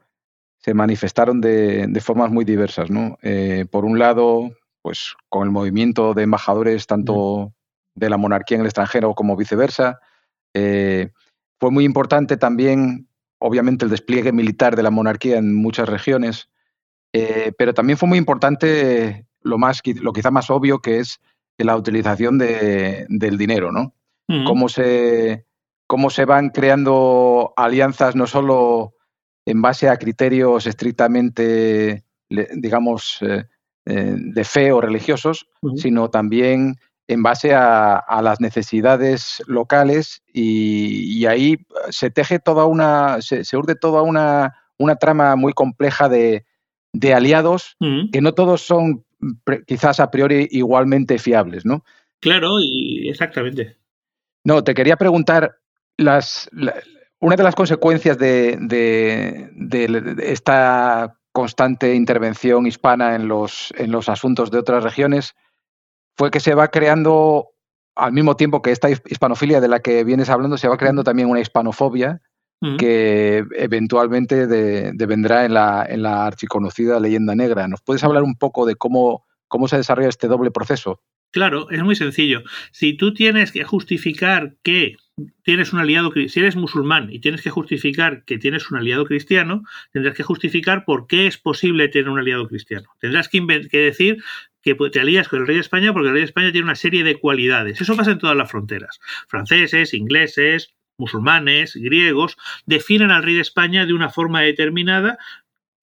se 0.57 0.73
manifestaron 0.73 1.41
de, 1.41 2.01
formas 2.01 2.31
muy 2.31 2.45
diversas. 2.45 2.89
¿no? 2.89 3.17
Eh, 3.21 3.65
por 3.69 3.83
un 3.83 3.99
lado, 3.99 4.51
pues 4.81 5.15
con 5.27 5.43
el 5.43 5.51
movimiento 5.51 6.13
de 6.13 6.23
embajadores 6.23 6.87
tanto 6.87 7.53
de 7.95 8.09
la 8.09 8.17
monarquía 8.17 8.55
en 8.55 8.61
el 8.61 8.67
extranjero 8.67 9.13
como 9.13 9.35
viceversa. 9.35 9.99
Eh, 10.53 11.11
fue 11.59 11.71
muy 11.71 11.83
importante 11.83 12.37
también, 12.37 13.09
obviamente, 13.39 13.83
el 13.83 13.91
despliegue 13.91 14.31
militar 14.31 14.75
de 14.75 14.83
la 14.83 14.89
monarquía 14.89 15.37
en 15.37 15.53
muchas 15.53 15.89
regiones. 15.89 16.49
Eh, 17.13 17.51
pero 17.57 17.73
también 17.73 17.97
fue 17.97 18.07
muy 18.07 18.17
importante 18.17 19.25
lo, 19.41 19.57
más, 19.57 19.81
lo 20.01 20.13
quizá 20.13 20.31
más 20.31 20.49
obvio 20.49 20.79
que 20.79 20.99
es 20.99 21.19
la 21.57 21.75
utilización 21.75 22.37
de, 22.37 23.05
del 23.09 23.37
dinero, 23.37 23.71
¿no? 23.71 23.93
cómo, 24.45 24.69
se, 24.69 25.45
cómo 25.87 26.11
se 26.11 26.25
van 26.25 26.49
creando 26.49 27.51
alianzas 27.57 28.15
no 28.15 28.27
solo 28.27 28.93
en 29.45 29.61
base 29.61 29.89
a 29.89 29.97
criterios 29.97 30.67
estrictamente, 30.67 32.03
digamos, 32.29 33.17
eh, 33.21 33.45
eh, 33.85 34.15
de 34.15 34.43
fe 34.43 34.71
o 34.71 34.81
religiosos, 34.81 35.47
sino 35.75 36.11
también 36.11 36.75
en 37.07 37.23
base 37.23 37.55
a, 37.55 38.21
las 38.21 38.39
necesidades 38.39 39.41
locales 39.47 40.21
y, 40.31 41.25
ahí 41.25 41.57
se 41.89 42.11
teje 42.11 42.37
toda 42.37 42.65
una, 42.65 43.19
se, 43.21 43.43
se 43.43 43.57
urde 43.57 43.73
toda 43.73 44.03
una, 44.03 44.55
una 44.77 44.95
trama 44.95 45.35
muy 45.35 45.53
compleja 45.53 46.07
de, 46.07 46.45
de 46.93 47.13
aliados 47.13 47.77
que 48.11 48.21
no 48.21 48.33
todos 48.33 48.61
son 48.61 49.05
quizás 49.67 49.99
a 49.99 50.11
priori 50.11 50.47
igualmente 50.51 51.19
fiables, 51.19 51.65
¿no? 51.65 51.83
Claro, 52.19 52.59
y 52.61 53.09
exactamente. 53.09 53.77
No, 54.43 54.63
te 54.63 54.73
quería 54.73 54.97
preguntar, 54.97 55.59
las, 55.97 56.49
una 57.19 57.35
de 57.35 57.43
las 57.43 57.55
consecuencias 57.55 58.17
de, 58.17 59.49
esta 60.23 61.17
constante 61.31 61.93
intervención 61.93 62.65
hispana 62.65 63.15
en 63.15 63.27
los, 63.27 63.73
en 63.77 63.91
los 63.91 64.09
asuntos 64.09 64.51
de 64.51 64.57
otras 64.57 64.83
regiones 64.83 65.35
fue 66.17 66.31
que 66.31 66.39
se 66.39 66.55
va 66.55 66.69
creando, 66.69 67.51
al 67.95 68.11
mismo 68.11 68.35
tiempo 68.35 68.61
que 68.61 68.71
esta 68.71 68.89
hispanofilia 68.89 69.61
de 69.61 69.67
la 69.67 69.79
que 69.79 70.03
vienes 70.03 70.29
hablando, 70.29 70.57
se 70.57 70.67
va 70.67 70.77
creando 70.77 71.03
también 71.03 71.29
una 71.29 71.39
hispanofobia 71.39 72.21
que 72.77 73.45
eventualmente 73.55 74.47
devendrá 74.93 75.45
en 75.45 75.53
la, 75.53 75.85
en 75.87 76.01
la 76.01 76.25
archiconocida 76.25 76.99
leyenda 76.99 77.35
negra. 77.35 77.67
¿Nos 77.67 77.81
puedes 77.81 78.03
hablar 78.03 78.23
un 78.23 78.35
poco 78.35 78.65
de 78.65 78.75
cómo, 78.75 79.25
cómo 79.47 79.67
se 79.67 79.77
desarrolla 79.77 80.09
este 80.09 80.27
doble 80.27 80.51
proceso? 80.51 81.01
Claro, 81.31 81.69
es 81.69 81.83
muy 81.83 81.95
sencillo. 81.95 82.41
Si 82.71 82.97
tú 82.97 83.13
tienes 83.13 83.51
que 83.51 83.63
justificar 83.63 84.55
que 84.63 84.95
tienes 85.43 85.73
un 85.73 85.79
aliado, 85.79 86.11
si 86.27 86.39
eres 86.39 86.55
musulmán 86.55 87.09
y 87.11 87.19
tienes 87.19 87.41
que 87.41 87.51
justificar 87.51 88.23
que 88.25 88.39
tienes 88.39 88.71
un 88.71 88.77
aliado 88.77 89.05
cristiano, 89.05 89.63
tendrás 89.91 90.15
que 90.15 90.23
justificar 90.23 90.85
por 90.85 91.07
qué 91.07 91.27
es 91.27 91.37
posible 91.37 91.87
tener 91.87 92.09
un 92.09 92.17
aliado 92.17 92.47
cristiano. 92.47 92.89
Tendrás 92.99 93.29
que, 93.29 93.45
que 93.69 93.77
decir 93.77 94.23
que 94.61 94.75
te 94.75 94.99
alías 94.99 95.27
con 95.27 95.41
el 95.41 95.47
rey 95.47 95.57
de 95.57 95.61
España 95.61 95.93
porque 95.93 96.07
el 96.07 96.13
rey 96.13 96.21
de 96.21 96.27
España 96.27 96.51
tiene 96.51 96.65
una 96.65 96.75
serie 96.75 97.03
de 97.03 97.19
cualidades. 97.19 97.79
Eso 97.79 97.95
pasa 97.95 98.11
en 98.11 98.17
todas 98.17 98.35
las 98.35 98.49
fronteras. 98.49 98.99
Franceses, 99.27 99.93
ingleses, 99.93 100.73
musulmanes, 100.99 101.75
griegos, 101.75 102.37
definen 102.65 103.11
al 103.11 103.23
rey 103.23 103.35
de 103.35 103.41
España 103.41 103.85
de 103.85 103.93
una 103.93 104.09
forma 104.09 104.41
determinada 104.41 105.17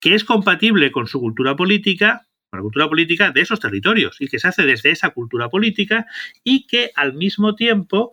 que 0.00 0.14
es 0.14 0.24
compatible 0.24 0.92
con 0.92 1.06
su 1.06 1.20
cultura 1.20 1.56
política, 1.56 2.26
con 2.50 2.58
la 2.58 2.62
cultura 2.62 2.88
política 2.88 3.32
de 3.32 3.40
esos 3.40 3.60
territorios, 3.60 4.20
y 4.20 4.28
que 4.28 4.38
se 4.38 4.48
hace 4.48 4.64
desde 4.64 4.90
esa 4.90 5.10
cultura 5.10 5.48
política 5.48 6.06
y 6.44 6.66
que 6.66 6.92
al 6.94 7.14
mismo 7.14 7.54
tiempo 7.54 8.12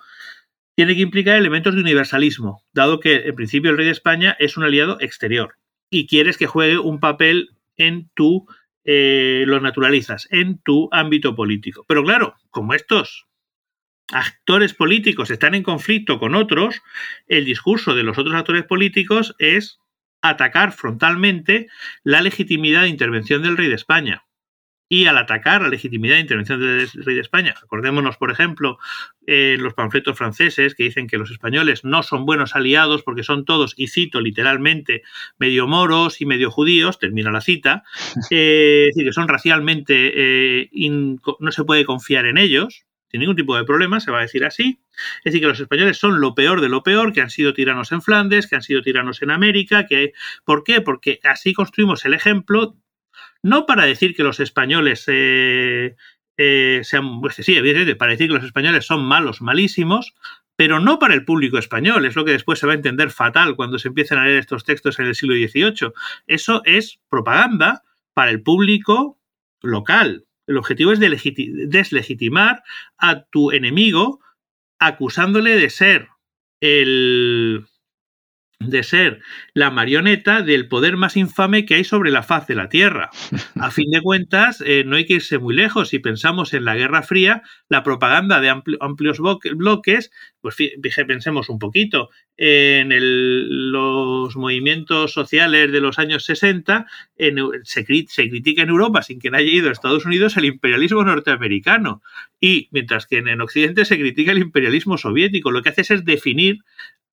tiene 0.76 0.96
que 0.96 1.02
implicar 1.02 1.38
elementos 1.38 1.76
de 1.76 1.82
universalismo, 1.82 2.64
dado 2.74 3.00
que 3.00 3.28
en 3.28 3.36
principio 3.36 3.70
el 3.70 3.78
rey 3.78 3.86
de 3.86 3.92
España 3.92 4.36
es 4.40 4.58
un 4.58 4.64
aliado 4.64 4.98
exterior 5.02 5.56
y 5.90 6.08
quieres 6.08 6.38
que 6.38 6.48
juegue 6.48 6.80
un 6.80 7.00
papel 7.00 7.52
en 7.78 8.10
tu, 8.16 8.48
eh, 8.84 9.44
lo 9.46 9.60
naturalizas, 9.60 10.28
en 10.32 10.58
tu 10.58 10.90
ámbito 10.92 11.36
político. 11.36 11.86
Pero 11.88 12.04
claro, 12.04 12.36
como 12.50 12.74
estos 12.74 13.28
actores 14.12 14.74
políticos 14.74 15.32
están 15.32 15.56
en 15.56 15.64
conflicto 15.64 16.20
con 16.20 16.36
otros, 16.36 16.82
el 17.28 17.46
discurso 17.46 17.96
de 17.96 18.04
los 18.04 18.18
otros 18.18 18.36
actores 18.36 18.64
políticos 18.64 19.36
es 19.40 19.80
atacar 20.22 20.72
frontalmente 20.72 21.68
la 22.04 22.22
legitimidad 22.22 22.84
de 22.84 22.90
intervención 22.90 23.44
del 23.44 23.58
rey 23.58 23.68
de 23.68 23.76
España. 23.76 24.24
Y 24.90 25.08
al 25.08 25.18
atacar 25.18 25.62
la 25.64 25.70
legitimidad 25.70 26.16
de 26.16 26.22
intervención 26.22 26.60
del 26.60 26.88
rey 26.88 27.16
de 27.16 27.22
España, 27.22 27.56
acordémonos, 27.64 28.18
por 28.18 28.30
ejemplo, 28.32 28.78
en 29.26 29.64
los 29.64 29.74
panfletos 29.74 30.16
franceses 30.16 30.76
que 30.76 30.84
dicen 30.84 31.08
que 31.08 31.18
los 31.18 31.32
españoles 31.32 31.84
no 31.84 32.04
son 32.04 32.26
buenos 32.26 32.56
aliados 32.56 33.02
porque 33.02 33.24
son 33.24 33.44
todos, 33.44 33.74
y 33.76 33.88
cito 33.88 34.22
literalmente, 34.22 35.02
medio 35.40 35.68
moros 35.68 36.22
y 36.22 36.28
medio 36.28 36.52
judíos, 36.52 37.00
termina 37.00 37.32
la 37.32 37.42
cita, 37.42 37.84
eh, 38.30 38.88
es 38.90 38.96
decir, 38.96 39.08
que 39.08 39.14
son 39.14 39.28
racialmente, 39.28 40.12
eh, 40.14 40.70
no 40.74 41.52
se 41.52 41.64
puede 41.64 41.86
confiar 41.86 42.28
en 42.28 42.38
ellos, 42.38 42.86
sin 43.14 43.20
ningún 43.20 43.36
tipo 43.36 43.56
de 43.56 43.64
problema, 43.64 44.00
se 44.00 44.10
va 44.10 44.18
a 44.18 44.22
decir 44.22 44.44
así. 44.44 44.80
Es 45.20 45.26
decir, 45.26 45.42
que 45.42 45.48
los 45.48 45.60
españoles 45.60 46.00
son 46.00 46.20
lo 46.20 46.34
peor 46.34 46.62
de 46.62 46.70
lo 46.70 46.82
peor, 46.82 47.14
que 47.14 47.22
han 47.22 47.30
sido 47.30 47.54
tiranos 47.54 47.92
en 47.92 48.02
Flandes, 48.02 48.48
que 48.48 48.56
han 48.56 48.64
sido 48.64 48.82
tiranos 48.82 49.22
en 49.22 49.30
América, 49.30 49.86
que 49.86 50.14
¿por 50.46 50.64
qué? 50.64 50.82
Porque 50.82 51.20
así 51.24 51.54
construimos 51.54 52.06
el 52.06 52.16
ejemplo, 52.16 52.76
no 53.44 53.68
para 53.68 53.86
decir 53.86 54.16
que 54.16 54.24
los 54.24 54.40
españoles 54.40 55.04
eh, 55.06 55.96
eh, 56.38 56.82
sean, 56.84 57.22
pues 57.22 57.36
sí, 57.36 57.56
evidentemente, 57.56 57.96
para 57.96 58.14
decir 58.14 58.30
que 58.30 58.34
los 58.34 58.46
españoles 58.46 58.84
son 58.84 59.06
malos, 59.06 59.44
malísimos, 59.44 60.16
pero 60.56 60.80
no 60.80 60.98
para 60.98 61.14
el 61.14 61.24
público 61.24 61.60
español, 61.60 62.08
es 62.08 62.16
lo 62.16 62.26
que 62.26 62.32
después 62.32 62.58
se 62.58 62.66
va 62.66 62.74
a 62.74 62.78
entender 62.78 63.12
fatal 63.12 63.56
cuando 63.56 63.78
se 63.78 63.90
empiezan 63.90 64.18
a 64.18 64.26
leer 64.26 64.40
estos 64.40 64.64
textos 64.64 64.98
en 64.98 65.06
el 65.06 65.14
siglo 65.14 65.36
XVIII. 65.36 65.92
Eso 66.26 66.64
es 66.66 67.00
propaganda 67.10 67.84
para 68.16 68.32
el 68.32 68.42
público 68.42 69.20
local, 69.62 70.26
el 70.48 70.58
objetivo 70.58 70.92
es 70.92 71.00
deslegitimar 71.00 72.64
a 72.98 73.24
tu 73.26 73.52
enemigo 73.52 74.20
acusándole 74.80 75.56
de 75.56 75.70
ser 75.70 76.10
el, 76.62 77.66
de 78.60 78.84
ser 78.84 79.22
la 79.54 79.72
marioneta 79.72 80.42
del 80.42 80.68
poder 80.68 80.98
más 80.98 81.18
infame 81.18 81.66
que 81.66 81.76
hay 81.76 81.84
sobre 81.84 82.12
la 82.12 82.24
faz 82.24 82.48
de 82.48 82.56
la 82.56 82.70
Tierra. 82.70 83.10
A 83.60 83.72
fin 83.72 83.92
de 83.92 84.02
cuentas, 84.02 84.64
eh, 84.66 84.84
no 84.86 84.96
hay 84.96 85.06
que 85.06 85.16
irse 85.16 85.38
muy 85.38 85.54
lejos. 85.54 85.90
Si 85.90 86.00
pensamos 86.00 86.54
en 86.54 86.66
la 86.66 86.76
Guerra 86.76 87.04
Fría, 87.04 87.44
la 87.70 87.84
propaganda 87.84 88.40
de 88.40 88.50
amplios 88.80 89.20
bloques, 89.20 90.12
pues 90.42 90.56
pensemos 91.08 91.50
un 91.50 91.60
poquito 91.60 92.10
en 92.36 92.90
los 93.72 94.36
movimientos 94.36 95.14
sociales 95.14 95.72
de 95.72 95.80
los 95.80 96.00
años 96.00 96.26
60, 96.26 96.88
se, 97.64 97.86
se, 98.08 98.30
critica 98.30 98.64
en 98.64 98.70
Europa, 98.70 99.04
sin 99.04 99.20
que 99.20 99.30
haya 99.30 99.40
ido 99.40 99.70
a 99.70 99.72
Estados 99.72 100.06
Unidos, 100.06 100.36
el 100.38 100.46
imperialismo 100.46 101.04
norteamericano. 101.04 102.02
Y 102.40 102.70
mientras 102.72 103.06
que 103.06 103.20
en 103.20 103.40
Occidente 103.40 103.86
se 103.86 103.98
critica 103.98 104.32
el 104.32 104.40
imperialismo 104.40 104.98
soviético, 104.98 105.52
lo 105.52 105.62
que 105.62 105.70
hace 105.70 105.82
es 105.82 106.04
definir 106.04 106.60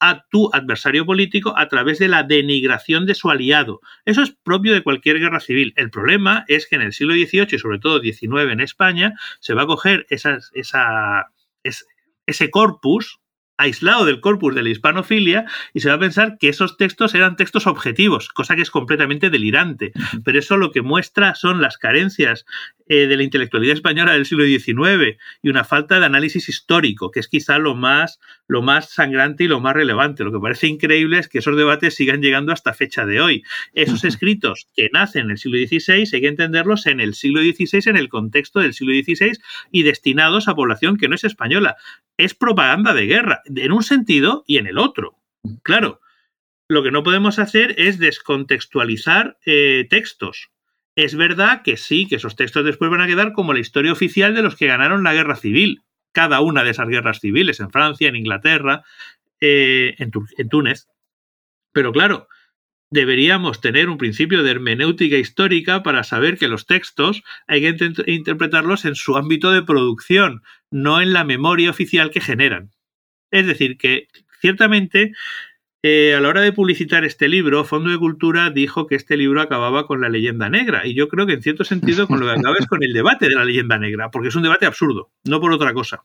a 0.00 0.26
tu 0.30 0.50
adversario 0.52 1.06
político 1.06 1.56
a 1.56 1.68
través 1.68 1.98
de 1.98 2.08
la 2.08 2.22
denigración 2.22 3.06
de 3.06 3.14
su 3.14 3.30
aliado. 3.30 3.80
Eso 4.04 4.22
es 4.22 4.30
propio 4.30 4.72
de 4.72 4.82
cualquier 4.82 5.20
guerra 5.20 5.40
civil. 5.40 5.72
El 5.76 5.90
problema 5.90 6.44
es 6.48 6.66
que 6.66 6.76
en 6.76 6.82
el 6.82 6.92
siglo 6.92 7.14
XVIII 7.14 7.48
y 7.52 7.58
sobre 7.58 7.78
todo 7.78 8.00
XIX 8.00 8.50
en 8.50 8.60
España 8.60 9.14
se 9.40 9.54
va 9.54 9.62
a 9.62 9.66
coger 9.66 10.06
esa, 10.08 10.38
ese 12.26 12.50
corpus 12.50 13.20
aislado 13.60 14.04
del 14.04 14.20
corpus 14.20 14.54
de 14.54 14.62
la 14.62 14.70
hispanofilia 14.70 15.44
y 15.74 15.80
se 15.80 15.88
va 15.88 15.96
a 15.96 16.00
pensar 16.00 16.38
que 16.38 16.48
esos 16.48 16.76
textos 16.76 17.14
eran 17.14 17.36
textos 17.36 17.66
objetivos, 17.66 18.28
cosa 18.28 18.56
que 18.56 18.62
es 18.62 18.70
completamente 18.70 19.30
delirante. 19.30 19.92
Pero 20.24 20.38
eso 20.38 20.56
lo 20.56 20.72
que 20.72 20.82
muestra 20.82 21.34
son 21.34 21.60
las 21.60 21.76
carencias 21.76 22.46
eh, 22.92 23.06
de 23.06 23.16
la 23.16 23.22
intelectualidad 23.22 23.74
española 23.74 24.14
del 24.14 24.26
siglo 24.26 24.44
XIX 24.44 25.16
y 25.42 25.48
una 25.48 25.62
falta 25.62 26.00
de 26.00 26.06
análisis 26.06 26.48
histórico, 26.48 27.12
que 27.12 27.20
es 27.20 27.28
quizá 27.28 27.58
lo 27.58 27.76
más, 27.76 28.18
lo 28.48 28.62
más 28.62 28.90
sangrante 28.90 29.44
y 29.44 29.48
lo 29.48 29.60
más 29.60 29.74
relevante. 29.74 30.24
Lo 30.24 30.32
que 30.32 30.40
parece 30.40 30.66
increíble 30.66 31.18
es 31.18 31.28
que 31.28 31.38
esos 31.38 31.56
debates 31.56 31.94
sigan 31.94 32.20
llegando 32.20 32.52
hasta 32.52 32.74
fecha 32.74 33.06
de 33.06 33.20
hoy. 33.20 33.44
Esos 33.74 34.02
escritos 34.04 34.66
que 34.74 34.88
nacen 34.92 35.26
en 35.26 35.30
el 35.30 35.38
siglo 35.38 35.58
XVI 35.58 36.08
hay 36.12 36.20
que 36.20 36.26
entenderlos 36.26 36.86
en 36.86 36.98
el 36.98 37.14
siglo 37.14 37.42
XVI, 37.42 37.90
en 37.90 37.96
el 37.96 38.08
contexto 38.08 38.58
del 38.58 38.74
siglo 38.74 38.92
XVI 38.92 39.38
y 39.70 39.84
destinados 39.84 40.48
a 40.48 40.56
población 40.56 40.96
que 40.96 41.08
no 41.08 41.14
es 41.14 41.22
española. 41.22 41.76
Es 42.16 42.34
propaganda 42.34 42.92
de 42.92 43.06
guerra, 43.06 43.42
en 43.56 43.72
un 43.72 43.82
sentido 43.82 44.44
y 44.46 44.58
en 44.58 44.66
el 44.66 44.78
otro. 44.78 45.16
Claro, 45.62 46.00
lo 46.68 46.82
que 46.82 46.90
no 46.90 47.02
podemos 47.02 47.38
hacer 47.38 47.74
es 47.78 47.98
descontextualizar 47.98 49.38
eh, 49.46 49.86
textos 49.88 50.50
es 50.96 51.14
verdad 51.14 51.62
que 51.62 51.76
sí, 51.76 52.06
que 52.06 52.16
esos 52.16 52.36
textos 52.36 52.64
después 52.64 52.90
van 52.90 53.00
a 53.00 53.06
quedar 53.06 53.32
como 53.32 53.52
la 53.52 53.60
historia 53.60 53.92
oficial 53.92 54.34
de 54.34 54.42
los 54.42 54.56
que 54.56 54.66
ganaron 54.66 55.02
la 55.02 55.14
guerra 55.14 55.36
civil, 55.36 55.82
cada 56.12 56.40
una 56.40 56.64
de 56.64 56.70
esas 56.70 56.88
guerras 56.88 57.20
civiles, 57.20 57.60
en 57.60 57.70
Francia, 57.70 58.08
en 58.08 58.16
Inglaterra, 58.16 58.82
eh, 59.40 59.94
en, 59.98 60.10
en 60.36 60.48
Túnez. 60.48 60.88
Pero 61.72 61.92
claro, 61.92 62.28
deberíamos 62.90 63.60
tener 63.60 63.88
un 63.88 63.98
principio 63.98 64.42
de 64.42 64.50
hermenéutica 64.50 65.16
histórica 65.16 65.82
para 65.82 66.02
saber 66.02 66.36
que 66.36 66.48
los 66.48 66.66
textos 66.66 67.22
hay 67.46 67.60
que 67.60 67.92
interpretarlos 68.06 68.84
en 68.84 68.96
su 68.96 69.16
ámbito 69.16 69.52
de 69.52 69.62
producción, 69.62 70.42
no 70.70 71.00
en 71.00 71.12
la 71.12 71.24
memoria 71.24 71.70
oficial 71.70 72.10
que 72.10 72.20
generan. 72.20 72.72
Es 73.30 73.46
decir, 73.46 73.78
que 73.78 74.08
ciertamente 74.40 75.12
eh, 75.82 76.14
a 76.14 76.20
la 76.20 76.28
hora 76.28 76.42
de 76.42 76.52
publicitar 76.52 77.04
este 77.04 77.26
libro, 77.26 77.64
Fondo 77.64 77.88
de 77.88 77.96
Cultura 77.96 78.50
dijo 78.50 78.86
que 78.86 78.96
este 78.96 79.16
libro 79.16 79.40
acababa 79.40 79.86
con 79.86 80.02
la 80.02 80.10
leyenda 80.10 80.50
negra. 80.50 80.86
Y 80.86 80.94
yo 80.94 81.08
creo 81.08 81.26
que 81.26 81.32
en 81.32 81.42
cierto 81.42 81.64
sentido 81.64 82.06
con 82.06 82.20
lo 82.20 82.26
que 82.26 82.32
acaba 82.32 82.56
es 82.58 82.66
con 82.66 82.82
el 82.82 82.92
debate 82.92 83.28
de 83.28 83.34
la 83.34 83.46
leyenda 83.46 83.78
negra, 83.78 84.10
porque 84.10 84.28
es 84.28 84.34
un 84.34 84.42
debate 84.42 84.66
absurdo, 84.66 85.10
no 85.24 85.40
por 85.40 85.52
otra 85.52 85.72
cosa. 85.72 86.04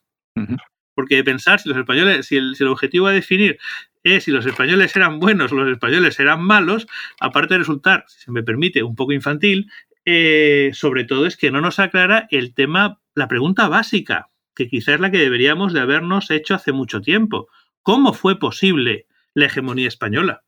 Porque 0.94 1.22
pensar 1.26 1.60
si 1.60 1.68
los 1.68 1.78
españoles, 1.78 2.26
si 2.26 2.38
el, 2.38 2.56
objetivo 2.68 3.08
a 3.08 3.12
definir 3.12 3.58
es 4.04 4.24
si 4.24 4.32
los 4.32 4.46
españoles 4.46 4.96
eran 4.96 5.20
buenos 5.20 5.52
o 5.52 5.56
los 5.56 5.70
españoles 5.70 6.20
eran 6.22 6.42
malos, 6.42 6.88
aparte 7.20 7.56
de 7.56 7.60
resultar, 7.60 8.06
si 8.08 8.22
se 8.22 8.32
me 8.32 8.44
permite, 8.44 8.82
un 8.82 8.96
poco 8.96 9.12
infantil, 9.12 9.70
eh, 10.06 10.70
sobre 10.74 11.04
todo 11.04 11.26
es 11.26 11.36
que 11.36 11.52
no 11.52 11.60
nos 11.60 11.80
aclara 11.80 12.28
el 12.30 12.54
tema, 12.54 13.02
la 13.14 13.28
pregunta 13.28 13.68
básica, 13.68 14.30
que 14.56 14.68
quizás 14.68 14.96
es 14.96 15.02
la 15.02 15.12
que 15.12 15.20
deberíamos 15.20 15.74
de 15.74 15.82
habernos 15.82 16.32
hecho 16.32 16.56
hace 16.56 16.72
mucho 16.72 17.02
tiempo. 17.02 17.48
¿Cómo 17.82 18.14
fue 18.14 18.40
posible 18.40 19.08
la 19.36 19.46
hegemonía 19.46 19.88
española, 19.88 20.44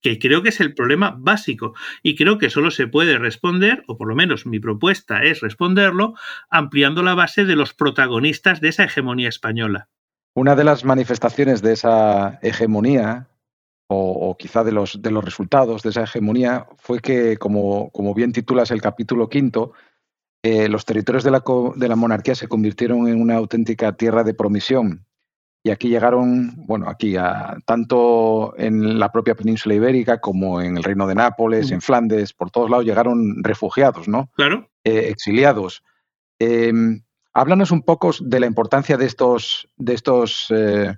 que 0.00 0.18
creo 0.18 0.42
que 0.42 0.48
es 0.48 0.60
el 0.60 0.72
problema 0.72 1.14
básico 1.18 1.74
y 2.02 2.14
creo 2.14 2.38
que 2.38 2.50
solo 2.50 2.70
se 2.70 2.86
puede 2.86 3.18
responder, 3.18 3.82
o 3.88 3.98
por 3.98 4.08
lo 4.08 4.14
menos 4.14 4.46
mi 4.46 4.60
propuesta 4.60 5.22
es 5.22 5.40
responderlo, 5.40 6.14
ampliando 6.48 7.02
la 7.02 7.14
base 7.14 7.44
de 7.44 7.56
los 7.56 7.74
protagonistas 7.74 8.60
de 8.60 8.68
esa 8.68 8.84
hegemonía 8.84 9.28
española. 9.28 9.88
Una 10.34 10.54
de 10.54 10.64
las 10.64 10.84
manifestaciones 10.84 11.62
de 11.62 11.72
esa 11.72 12.38
hegemonía, 12.42 13.26
o, 13.88 14.36
quizá 14.38 14.62
de 14.62 14.70
los, 14.70 15.02
de 15.02 15.10
los 15.10 15.24
resultados 15.24 15.82
de 15.82 15.90
esa 15.90 16.04
hegemonía, 16.04 16.66
fue 16.76 17.00
que, 17.00 17.38
como, 17.38 17.90
como 17.90 18.14
bien 18.14 18.32
titulas 18.32 18.70
el 18.70 18.82
capítulo 18.82 19.28
quinto, 19.28 19.72
eh, 20.42 20.68
los 20.68 20.84
territorios 20.84 21.24
de 21.24 21.32
la, 21.32 21.42
de 21.74 21.88
la 21.88 21.96
monarquía 21.96 22.34
se 22.36 22.46
convirtieron 22.46 23.08
en 23.08 23.20
una 23.20 23.36
auténtica 23.36 23.92
tierra 23.92 24.22
de 24.22 24.34
promisión 24.34 25.04
y 25.64 25.70
aquí 25.70 25.88
llegaron, 25.88 26.54
bueno, 26.66 26.88
aquí 26.88 27.16
a, 27.16 27.56
tanto 27.66 28.54
en 28.56 29.00
la 29.00 29.10
propia 29.10 29.34
península 29.34 29.74
ibérica 29.74 30.20
como 30.20 30.62
en 30.62 30.76
el 30.76 30.84
reino 30.84 31.08
de 31.08 31.16
Nápoles, 31.16 31.72
en 31.72 31.80
Flandes, 31.80 32.32
por 32.32 32.52
todos 32.52 32.70
lados 32.70 32.86
llegaron 32.86 33.42
refugiados, 33.42 34.06
¿no? 34.06 34.30
Claro. 34.36 34.70
Eh, 34.84 35.08
exiliados. 35.08 35.82
Em, 36.38 37.02
háblanos 37.34 37.72
un 37.72 37.82
poco 37.82 38.12
de 38.20 38.38
la 38.38 38.46
importancia 38.46 38.96
de 38.96 39.06
estos, 39.06 39.68
de 39.76 39.94
estos 39.94 40.46
eh, 40.50 40.94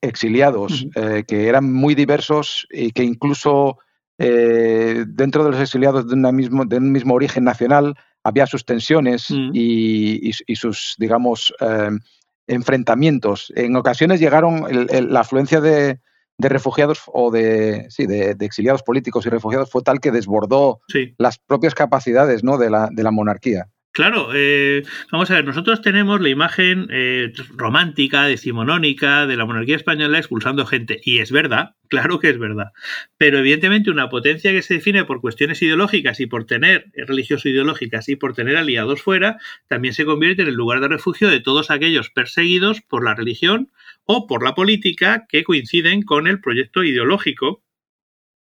exiliados, 0.00 0.86
que 1.26 1.48
eran 1.48 1.72
muy 1.72 1.94
diversos 1.94 2.66
y 2.70 2.90
que 2.90 3.04
incluso 3.04 3.78
dentro 4.18 5.44
de 5.44 5.50
los 5.50 5.60
exiliados 5.60 6.06
de, 6.06 6.32
mismo, 6.32 6.64
de 6.64 6.76
un 6.76 6.92
mismo 6.92 7.14
origen 7.14 7.42
nacional 7.42 7.96
había 8.24 8.46
sus 8.46 8.64
tensiones 8.64 9.30
mm. 9.30 9.50
y, 9.52 10.30
y, 10.46 10.56
sus, 10.56 10.94
digamos, 10.98 11.54
em, 11.60 12.00
enfrentamientos. 12.46 13.52
En 13.56 13.76
ocasiones 13.76 14.20
llegaron 14.20 14.66
la 15.10 15.20
afluencia 15.20 15.60
de, 15.60 15.98
refugiados 16.38 17.02
o 17.06 17.30
de, 17.30 17.86
sí, 17.88 18.06
de, 18.06 18.36
exiliados 18.40 18.82
políticos 18.82 19.26
y 19.26 19.28
refugiados 19.28 19.70
fue 19.70 19.82
tal 19.82 20.00
que 20.00 20.10
desbordó 20.10 20.80
las 21.18 21.38
propias 21.38 21.74
capacidades 21.74 22.42
¿no? 22.42 22.58
de, 22.58 22.70
la, 22.70 22.88
de 22.90 23.02
la 23.02 23.10
monarquía. 23.10 23.68
Claro, 23.94 24.30
eh, 24.34 24.84
vamos 25.10 25.30
a 25.30 25.34
ver, 25.34 25.44
nosotros 25.44 25.82
tenemos 25.82 26.18
la 26.22 26.30
imagen 26.30 26.86
eh, 26.90 27.30
romántica, 27.54 28.24
decimonónica 28.24 29.26
de 29.26 29.36
la 29.36 29.44
monarquía 29.44 29.76
española 29.76 30.16
expulsando 30.16 30.64
gente, 30.64 30.98
y 31.04 31.18
es 31.18 31.30
verdad, 31.30 31.76
claro 31.88 32.18
que 32.18 32.30
es 32.30 32.38
verdad, 32.38 32.72
pero 33.18 33.38
evidentemente 33.38 33.90
una 33.90 34.08
potencia 34.08 34.50
que 34.50 34.62
se 34.62 34.74
define 34.74 35.04
por 35.04 35.20
cuestiones 35.20 35.60
ideológicas 35.60 36.20
y 36.20 36.26
por 36.26 36.46
tener 36.46 36.86
religioso-ideológicas 36.94 38.08
y 38.08 38.16
por 38.16 38.32
tener 38.32 38.56
aliados 38.56 39.02
fuera, 39.02 39.36
también 39.68 39.92
se 39.92 40.06
convierte 40.06 40.40
en 40.40 40.48
el 40.48 40.54
lugar 40.54 40.80
de 40.80 40.88
refugio 40.88 41.28
de 41.28 41.40
todos 41.40 41.70
aquellos 41.70 42.08
perseguidos 42.08 42.80
por 42.80 43.04
la 43.04 43.14
religión 43.14 43.70
o 44.06 44.26
por 44.26 44.42
la 44.42 44.54
política 44.54 45.26
que 45.28 45.44
coinciden 45.44 46.00
con 46.00 46.26
el 46.28 46.40
proyecto 46.40 46.82
ideológico 46.82 47.62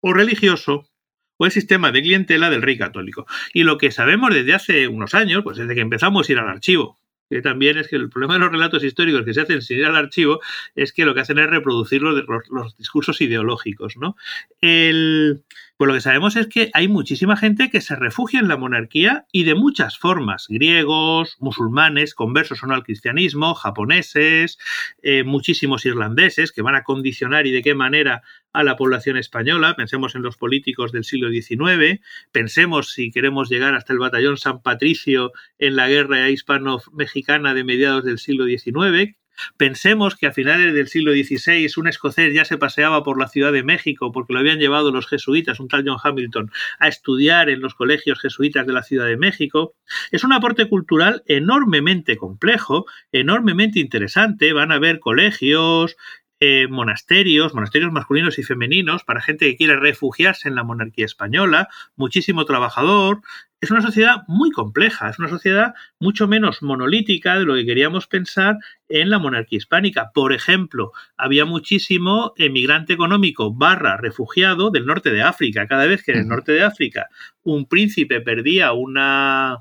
o 0.01 0.12
religioso 0.12 0.88
o 1.37 1.47
el 1.47 1.53
sistema 1.53 1.93
de 1.93 2.03
clientela 2.03 2.51
del 2.51 2.62
rey 2.62 2.78
católico. 2.78 3.26
Y 3.53 3.64
lo 3.64 3.78
que 3.78 3.91
sabemos 3.91 4.34
desde 4.34 4.55
hace 4.55 4.89
unos 4.89 5.14
años, 5.14 5.43
pues 5.43 5.57
desde 5.57 5.74
que 5.74 5.80
empezamos 5.80 6.28
a 6.28 6.32
ir 6.32 6.39
al 6.39 6.49
archivo, 6.49 6.99
que 7.28 7.43
también 7.43 7.76
es 7.78 7.89
que 7.89 7.97
el 7.97 8.09
problema 8.09 8.34
de 8.34 8.41
los 8.41 8.53
relatos 8.53 8.84
históricos 8.84 9.24
que 9.24 9.34
se 9.34 9.41
hacen 9.41 9.62
sin 9.62 9.78
ir 9.78 9.87
al 9.87 9.97
archivo 9.97 10.41
es 10.74 10.93
que 10.93 11.05
lo 11.05 11.14
que 11.14 11.20
hacen 11.20 11.39
es 11.39 11.49
reproducir 11.49 12.03
los, 12.03 12.22
los, 12.51 12.76
discursos 12.76 13.20
ideológicos, 13.20 13.97
¿no? 13.97 14.16
El, 14.61 15.43
pues 15.77 15.89
lo 15.89 15.95
que 15.95 16.01
sabemos 16.01 16.37
es 16.37 16.47
que 16.47 16.70
hay 16.72 16.89
muchísima 16.89 17.37
gente 17.37 17.68
que 17.70 17.83
se 17.83 17.97
refugia 17.97 18.41
en 18.41 18.49
la 18.49 18.57
monarquía 18.57 19.27
y 19.31 19.45
de 19.45 19.55
muchas 19.55 19.99
formas. 19.99 20.47
Griegos, 20.49 21.37
musulmanes, 21.39 22.14
conversos 22.14 22.62
o 22.62 22.66
no 22.66 22.74
al 22.74 22.83
cristianismo, 22.83 23.55
japoneses, 23.55 24.59
eh, 25.03 25.22
muchísimos 25.22 25.85
irlandeses 25.85 26.51
que 26.53 26.62
van 26.62 26.77
a 26.77 26.83
condicionar 26.83 27.47
y 27.47 27.53
de 27.53 27.62
qué 27.62 27.74
manera 27.74 28.22
a 28.55 28.64
la 28.64 28.77
población 28.77 29.18
española. 29.18 29.74
Pensemos 29.77 30.14
en 30.14 30.22
los 30.22 30.39
políticos 30.39 30.93
del 30.93 31.05
siglo 31.05 31.31
XIX. 31.31 32.01
Pensemos 32.33 32.93
si 32.93 33.11
queremos 33.11 33.51
llegar 33.51 33.74
hasta 33.74 33.93
el 33.93 33.99
batallón 33.99 34.39
San 34.39 34.62
Patricio 34.62 35.33
en 35.59 35.77
la 35.77 35.89
guerra 35.89 36.31
hispano-mexicana 36.31 37.53
de 37.53 37.64
mediados 37.64 38.05
del 38.05 38.18
siglo 38.18 38.47
XIX 38.47 39.14
Pensemos 39.57 40.16
que 40.16 40.26
a 40.26 40.32
finales 40.32 40.74
del 40.74 40.89
siglo 40.89 41.12
XVI 41.12 41.66
un 41.76 41.89
escocés 41.89 42.34
ya 42.34 42.45
se 42.45 42.59
paseaba 42.59 43.03
por 43.03 43.18
la 43.18 43.28
Ciudad 43.28 43.53
de 43.53 43.62
México 43.62 44.12
porque 44.12 44.32
lo 44.32 44.41
habían 44.41 44.59
llevado 44.59 44.93
los 44.93 45.07
jesuitas, 45.07 45.61
un 45.61 45.68
tal 45.68 45.84
John 45.87 45.99
Hamilton, 46.03 46.51
a 46.78 46.89
estudiar 46.89 47.49
en 47.49 47.61
los 47.61 47.74
colegios 47.74 48.20
jesuitas 48.20 48.66
de 48.66 48.72
la 48.72 48.82
Ciudad 48.82 49.07
de 49.07 49.16
México. 49.16 49.74
Es 50.11 50.24
un 50.24 50.32
aporte 50.32 50.68
cultural 50.68 51.22
enormemente 51.26 52.16
complejo, 52.16 52.87
enormemente 53.12 53.80
interesante. 53.80 54.53
Van 54.53 54.72
a 54.72 54.76
haber 54.76 55.01
colegios, 55.01 55.97
eh, 56.39 56.66
monasterios, 56.68 57.55
monasterios 57.55 57.93
masculinos 57.93 58.39
y 58.39 58.43
femeninos 58.43 59.05
para 59.05 59.22
gente 59.22 59.47
que 59.47 59.57
quiere 59.57 59.76
refugiarse 59.76 60.49
en 60.49 60.55
la 60.55 60.64
monarquía 60.64 61.07
española, 61.07 61.68
muchísimo 61.97 62.45
trabajador. 62.45 63.22
Es 63.62 63.70
una 63.70 63.80
sociedad 63.80 64.22
muy 64.28 64.51
compleja, 64.51 65.09
es 65.09 65.18
una 65.18 65.28
sociedad 65.28 65.72
mucho 65.99 66.28
menos 66.28 66.62
monolítica 66.62 67.39
de 67.39 67.47
lo 67.47 67.55
que 67.55 67.64
queríamos 67.64 68.07
pensar 68.07 68.59
en 68.91 69.09
la 69.09 69.18
monarquía 69.18 69.57
hispánica. 69.57 70.11
Por 70.12 70.34
ejemplo, 70.34 70.93
había 71.16 71.47
muchísimo 71.47 72.34
emigrante 72.37 72.93
económico 72.93 73.55
barra 73.55 73.97
refugiado 73.97 74.70
del 74.70 74.84
norte 74.84 75.12
de 75.12 75.22
África. 75.22 75.66
Cada 75.66 75.87
vez 75.87 76.05
que 76.05 76.12
en 76.12 76.18
el 76.18 76.28
norte 76.28 76.53
de 76.53 76.64
África 76.64 77.09
un 77.45 77.66
príncipe 77.66 78.20
perdía 78.20 78.74
una, 78.74 79.57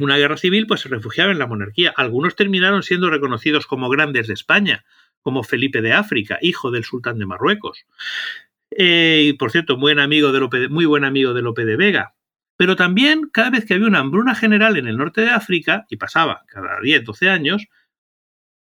una 0.00 0.16
guerra 0.16 0.38
civil, 0.38 0.66
pues 0.66 0.80
se 0.80 0.88
refugiaba 0.88 1.30
en 1.30 1.38
la 1.38 1.46
monarquía. 1.46 1.94
Algunos 1.96 2.34
terminaron 2.34 2.82
siendo 2.82 3.10
reconocidos 3.10 3.68
como 3.68 3.88
grandes 3.88 4.26
de 4.26 4.34
España 4.34 4.84
como 5.24 5.42
Felipe 5.42 5.82
de 5.82 5.94
África, 5.94 6.38
hijo 6.42 6.70
del 6.70 6.84
sultán 6.84 7.18
de 7.18 7.26
Marruecos. 7.26 7.86
Eh, 8.70 9.30
y 9.30 9.32
por 9.32 9.50
cierto, 9.50 9.76
buen 9.76 9.98
amigo 9.98 10.30
de 10.30 10.68
muy 10.68 10.84
buen 10.84 11.04
amigo 11.04 11.32
de 11.32 11.42
Lope 11.42 11.64
de 11.64 11.76
Vega. 11.76 12.14
Pero 12.56 12.76
también, 12.76 13.30
cada 13.32 13.50
vez 13.50 13.64
que 13.64 13.74
había 13.74 13.86
una 13.86 13.98
hambruna 13.98 14.34
general 14.34 14.76
en 14.76 14.86
el 14.86 14.96
norte 14.96 15.22
de 15.22 15.30
África, 15.30 15.86
y 15.88 15.96
pasaba 15.96 16.44
cada 16.46 16.78
10, 16.80 17.04
12 17.04 17.28
años, 17.30 17.66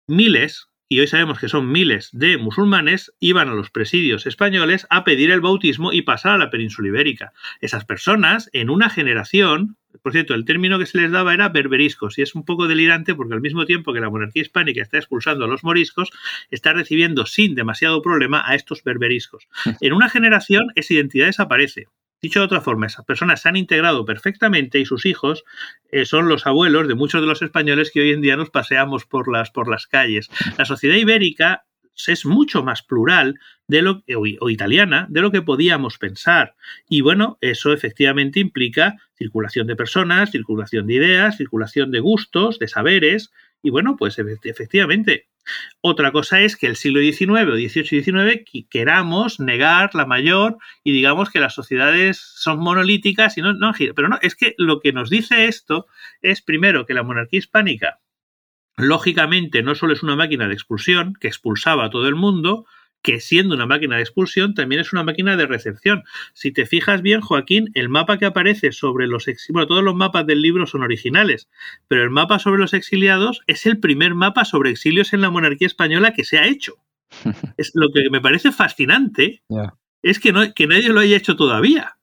miles, 0.07 0.69
y 0.91 0.99
hoy 0.99 1.07
sabemos 1.07 1.39
que 1.39 1.47
son 1.47 1.71
miles 1.71 2.09
de 2.11 2.37
musulmanes, 2.37 3.13
iban 3.21 3.47
a 3.47 3.53
los 3.53 3.69
presidios 3.69 4.27
españoles 4.27 4.87
a 4.89 5.05
pedir 5.05 5.31
el 5.31 5.39
bautismo 5.39 5.93
y 5.93 6.01
pasar 6.01 6.33
a 6.33 6.37
la 6.37 6.49
península 6.49 6.89
ibérica. 6.89 7.31
Esas 7.61 7.85
personas, 7.85 8.49
en 8.51 8.69
una 8.69 8.89
generación, 8.89 9.77
por 10.03 10.11
cierto, 10.11 10.33
el 10.33 10.43
término 10.43 10.77
que 10.79 10.85
se 10.85 10.97
les 10.97 11.09
daba 11.09 11.33
era 11.33 11.47
berberiscos, 11.47 12.17
y 12.17 12.23
es 12.23 12.35
un 12.35 12.43
poco 12.43 12.67
delirante 12.67 13.15
porque 13.15 13.33
al 13.33 13.39
mismo 13.39 13.63
tiempo 13.63 13.93
que 13.93 14.01
la 14.01 14.09
monarquía 14.09 14.41
hispánica 14.41 14.81
está 14.81 14.97
expulsando 14.97 15.45
a 15.45 15.47
los 15.47 15.63
moriscos, 15.63 16.11
está 16.49 16.73
recibiendo 16.73 17.25
sin 17.25 17.55
demasiado 17.55 18.01
problema 18.01 18.43
a 18.45 18.55
estos 18.55 18.83
berberiscos. 18.83 19.47
En 19.79 19.93
una 19.93 20.09
generación 20.09 20.73
esa 20.75 20.93
identidad 20.93 21.27
desaparece. 21.27 21.87
Dicho 22.21 22.39
de 22.39 22.45
otra 22.45 22.61
forma, 22.61 22.85
esas 22.85 23.03
personas 23.03 23.41
se 23.41 23.49
han 23.49 23.55
integrado 23.55 24.05
perfectamente 24.05 24.79
y 24.79 24.85
sus 24.85 25.07
hijos 25.07 25.43
eh, 25.91 26.05
son 26.05 26.29
los 26.29 26.45
abuelos 26.45 26.87
de 26.87 26.93
muchos 26.93 27.19
de 27.21 27.27
los 27.27 27.41
españoles 27.41 27.89
que 27.91 28.01
hoy 28.01 28.11
en 28.11 28.21
día 28.21 28.37
nos 28.37 28.51
paseamos 28.51 29.05
por 29.05 29.31
las, 29.31 29.49
por 29.49 29.67
las 29.67 29.87
calles. 29.87 30.29
La 30.57 30.65
sociedad 30.65 30.95
ibérica 30.95 31.65
es 32.07 32.25
mucho 32.25 32.63
más 32.63 32.83
plural 32.83 33.39
de 33.67 33.81
lo, 33.81 34.03
o, 34.39 34.49
italiana 34.49 35.07
de 35.09 35.21
lo 35.21 35.31
que 35.31 35.41
podíamos 35.41 35.97
pensar. 35.97 36.55
Y 36.87 37.01
bueno, 37.01 37.39
eso 37.41 37.73
efectivamente 37.73 38.39
implica 38.39 38.97
circulación 39.15 39.65
de 39.65 39.75
personas, 39.75 40.31
circulación 40.31 40.87
de 40.87 40.93
ideas, 40.93 41.37
circulación 41.37 41.89
de 41.89 42.01
gustos, 42.01 42.59
de 42.59 42.67
saberes. 42.67 43.31
Y 43.63 43.71
bueno, 43.71 43.95
pues 43.97 44.17
efectivamente. 44.19 45.30
Otra 45.81 46.11
cosa 46.11 46.41
es 46.41 46.55
que 46.55 46.67
el 46.67 46.75
siglo 46.75 46.99
XIX 46.99 47.49
o 47.49 47.55
XVIII 47.55 47.99
y 47.99 48.03
XIX 48.03 48.67
queramos 48.69 49.39
negar 49.39 49.95
la 49.95 50.05
mayor 50.05 50.57
y 50.83 50.91
digamos 50.91 51.29
que 51.29 51.39
las 51.39 51.53
sociedades 51.53 52.17
son 52.17 52.59
monolíticas 52.59 53.37
y 53.37 53.41
no, 53.41 53.53
no 53.53 53.73
Pero 53.95 54.09
no, 54.09 54.19
es 54.21 54.35
que 54.35 54.53
lo 54.57 54.79
que 54.79 54.93
nos 54.93 55.09
dice 55.09 55.47
esto 55.47 55.87
es 56.21 56.41
primero 56.41 56.85
que 56.85 56.93
la 56.93 57.03
monarquía 57.03 57.39
hispánica 57.39 57.99
lógicamente 58.77 59.63
no 59.63 59.75
solo 59.75 59.93
es 59.93 60.03
una 60.03 60.15
máquina 60.15 60.47
de 60.47 60.53
expulsión 60.53 61.13
que 61.19 61.27
expulsaba 61.27 61.85
a 61.85 61.89
todo 61.89 62.07
el 62.07 62.15
mundo, 62.15 62.65
que 63.01 63.19
siendo 63.19 63.55
una 63.55 63.65
máquina 63.65 63.95
de 63.95 64.01
expulsión 64.01 64.53
también 64.53 64.81
es 64.81 64.93
una 64.93 65.03
máquina 65.03 65.35
de 65.35 65.45
recepción. 65.45 66.03
Si 66.33 66.51
te 66.51 66.65
fijas 66.65 67.01
bien, 67.01 67.21
Joaquín, 67.21 67.71
el 67.73 67.89
mapa 67.89 68.17
que 68.17 68.25
aparece 68.25 68.71
sobre 68.71 69.07
los 69.07 69.27
exiliados, 69.27 69.53
bueno, 69.53 69.67
todos 69.67 69.83
los 69.83 69.95
mapas 69.95 70.25
del 70.25 70.41
libro 70.41 70.67
son 70.67 70.83
originales, 70.83 71.49
pero 71.87 72.03
el 72.03 72.09
mapa 72.09 72.39
sobre 72.39 72.59
los 72.59 72.73
exiliados 72.73 73.41
es 73.47 73.65
el 73.65 73.79
primer 73.79 74.13
mapa 74.13 74.45
sobre 74.45 74.69
exilios 74.69 75.13
en 75.13 75.21
la 75.21 75.29
monarquía 75.29 75.67
española 75.67 76.13
que 76.13 76.23
se 76.23 76.37
ha 76.37 76.47
hecho. 76.47 76.75
es 77.57 77.71
lo 77.73 77.89
que 77.93 78.09
me 78.09 78.21
parece 78.21 78.51
fascinante 78.51 79.43
es 80.01 80.19
que, 80.19 80.31
no, 80.31 80.53
que 80.53 80.67
nadie 80.67 80.89
lo 80.89 80.99
haya 80.99 81.17
hecho 81.17 81.35
todavía. 81.35 81.97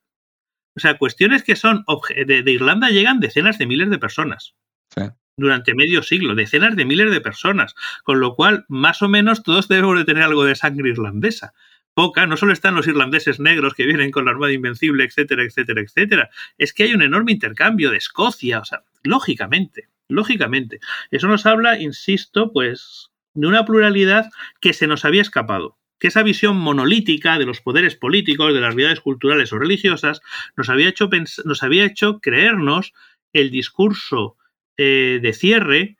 O 0.76 0.80
sea, 0.80 0.98
cuestiones 0.98 1.42
que 1.42 1.56
son 1.56 1.84
de, 2.26 2.42
de 2.42 2.52
Irlanda 2.52 2.90
llegan 2.90 3.18
decenas 3.18 3.58
de 3.58 3.66
miles 3.66 3.90
de 3.90 3.98
personas. 3.98 4.54
Sí 4.94 5.02
durante 5.38 5.74
medio 5.74 6.02
siglo, 6.02 6.34
decenas 6.34 6.76
de 6.76 6.84
miles 6.84 7.10
de 7.10 7.20
personas, 7.20 7.74
con 8.02 8.20
lo 8.20 8.34
cual 8.34 8.66
más 8.68 9.00
o 9.00 9.08
menos 9.08 9.42
todos 9.42 9.68
debemos 9.68 9.96
de 9.96 10.04
tener 10.04 10.24
algo 10.24 10.44
de 10.44 10.54
sangre 10.54 10.90
irlandesa. 10.90 11.54
Poca, 11.94 12.26
no 12.26 12.36
solo 12.36 12.52
están 12.52 12.74
los 12.74 12.86
irlandeses 12.86 13.40
negros 13.40 13.74
que 13.74 13.86
vienen 13.86 14.10
con 14.10 14.26
la 14.26 14.32
Armada 14.32 14.52
Invencible, 14.52 15.04
etcétera, 15.04 15.42
etcétera, 15.42 15.80
etcétera. 15.80 16.30
Es 16.58 16.72
que 16.72 16.84
hay 16.84 16.94
un 16.94 17.02
enorme 17.02 17.32
intercambio 17.32 17.90
de 17.90 17.96
Escocia, 17.96 18.60
o 18.60 18.64
sea, 18.64 18.84
lógicamente, 19.02 19.88
lógicamente. 20.08 20.80
Eso 21.10 21.26
nos 21.28 21.46
habla, 21.46 21.80
insisto, 21.80 22.52
pues, 22.52 23.10
de 23.34 23.46
una 23.46 23.64
pluralidad 23.64 24.28
que 24.60 24.74
se 24.74 24.86
nos 24.86 25.04
había 25.04 25.22
escapado 25.22 25.78
que 25.98 26.06
esa 26.06 26.22
visión 26.22 26.56
monolítica 26.56 27.38
de 27.38 27.44
los 27.44 27.60
poderes 27.60 27.96
políticos, 27.96 28.54
de 28.54 28.60
las 28.60 28.74
realidades 28.74 29.00
culturales 29.00 29.52
o 29.52 29.58
religiosas, 29.58 30.20
nos 30.56 30.68
había 30.68 30.88
hecho, 30.88 31.10
nos 31.44 31.62
había 31.64 31.84
hecho 31.84 32.20
creernos 32.20 32.92
el 33.32 33.50
discurso 33.50 34.36
eh, 34.78 35.18
de 35.20 35.32
cierre 35.32 35.96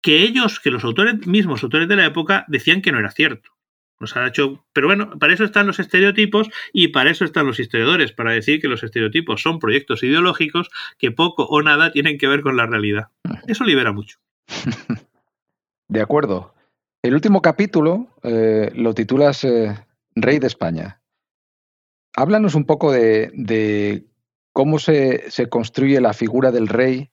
que 0.00 0.22
ellos, 0.22 0.60
que 0.60 0.70
los 0.70 0.84
autores 0.84 1.26
mismos, 1.26 1.62
autores 1.62 1.88
de 1.88 1.96
la 1.96 2.06
época, 2.06 2.44
decían 2.48 2.80
que 2.80 2.92
no 2.92 2.98
era 2.98 3.10
cierto. 3.10 3.50
Nos 3.98 4.16
ha 4.16 4.26
hecho, 4.26 4.64
pero 4.72 4.86
bueno, 4.86 5.18
para 5.18 5.34
eso 5.34 5.44
están 5.44 5.66
los 5.66 5.78
estereotipos 5.78 6.48
y 6.72 6.88
para 6.88 7.10
eso 7.10 7.26
están 7.26 7.46
los 7.46 7.60
historiadores, 7.60 8.12
para 8.12 8.32
decir 8.32 8.60
que 8.60 8.68
los 8.68 8.82
estereotipos 8.82 9.42
son 9.42 9.58
proyectos 9.58 10.02
ideológicos 10.02 10.70
que 10.98 11.10
poco 11.10 11.44
o 11.44 11.60
nada 11.60 11.92
tienen 11.92 12.16
que 12.16 12.26
ver 12.26 12.40
con 12.40 12.56
la 12.56 12.66
realidad. 12.66 13.08
Eso 13.46 13.64
libera 13.64 13.92
mucho. 13.92 14.18
De 15.88 16.00
acuerdo. 16.00 16.54
El 17.02 17.14
último 17.14 17.42
capítulo 17.42 18.08
eh, 18.22 18.70
lo 18.74 18.94
titulas 18.94 19.44
eh, 19.44 19.76
Rey 20.14 20.38
de 20.38 20.46
España. 20.46 21.00
Háblanos 22.14 22.54
un 22.54 22.64
poco 22.64 22.92
de, 22.92 24.04
cómo 24.52 24.78
se, 24.78 25.30
se, 25.30 25.48
construye 25.48 26.00
la 26.00 26.12
figura 26.12 26.50
del 26.50 26.68
rey 26.68 27.09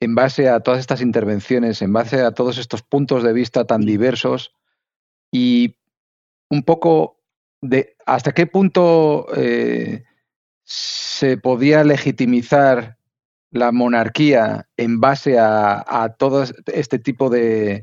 en 0.00 0.14
base 0.14 0.48
a 0.48 0.60
todas 0.60 0.80
estas 0.80 1.00
intervenciones, 1.00 1.82
en 1.82 1.92
base 1.92 2.20
a 2.22 2.32
todos 2.32 2.58
estos 2.58 2.82
puntos 2.82 3.22
de 3.22 3.32
vista 3.32 3.64
tan 3.64 3.82
diversos 3.82 4.54
y 5.32 5.76
un 6.50 6.62
poco 6.62 7.20
de 7.60 7.96
hasta 8.06 8.32
qué 8.32 8.46
punto 8.46 9.26
eh, 9.36 10.04
se 10.64 11.36
podía 11.36 11.82
legitimizar 11.84 12.98
la 13.50 13.72
monarquía 13.72 14.68
en 14.76 15.00
base 15.00 15.38
a, 15.38 16.14
todo 16.18 16.44
este 16.66 16.98
tipo 16.98 17.30
de, 17.30 17.82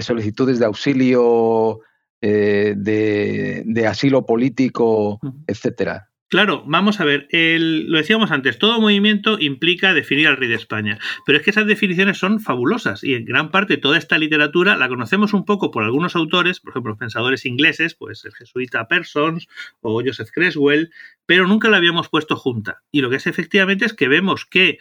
solicitudes 0.00 0.58
de 0.58 0.66
auxilio, 0.66 1.80
eh, 2.20 2.74
de, 2.76 3.86
asilo 3.86 4.26
político, 4.26 5.18
etcétera. 5.46 6.10
Claro, 6.28 6.64
vamos 6.66 6.98
a 6.98 7.04
ver, 7.04 7.28
lo 7.30 7.98
decíamos 7.98 8.32
antes, 8.32 8.58
todo 8.58 8.80
movimiento 8.80 9.38
implica 9.38 9.94
definir 9.94 10.26
al 10.26 10.36
rey 10.36 10.48
de 10.48 10.56
España, 10.56 10.98
pero 11.24 11.38
es 11.38 11.44
que 11.44 11.50
esas 11.50 11.68
definiciones 11.68 12.18
son 12.18 12.40
fabulosas 12.40 13.04
y 13.04 13.14
en 13.14 13.24
gran 13.24 13.52
parte 13.52 13.76
toda 13.76 13.96
esta 13.96 14.18
literatura 14.18 14.76
la 14.76 14.88
conocemos 14.88 15.34
un 15.34 15.44
poco 15.44 15.70
por 15.70 15.84
algunos 15.84 16.16
autores, 16.16 16.58
por 16.58 16.70
ejemplo, 16.72 16.96
pensadores 16.96 17.46
ingleses, 17.46 17.94
pues 17.94 18.24
el 18.24 18.34
jesuita 18.34 18.88
Persons 18.88 19.46
o 19.80 20.02
Joseph 20.04 20.30
Creswell, 20.34 20.90
pero 21.26 21.46
nunca 21.46 21.68
la 21.68 21.76
habíamos 21.76 22.08
puesto 22.08 22.34
junta. 22.34 22.82
Y 22.90 23.02
lo 23.02 23.10
que 23.10 23.16
es 23.16 23.28
efectivamente 23.28 23.84
es 23.84 23.94
que 23.94 24.08
vemos 24.08 24.46
que 24.46 24.78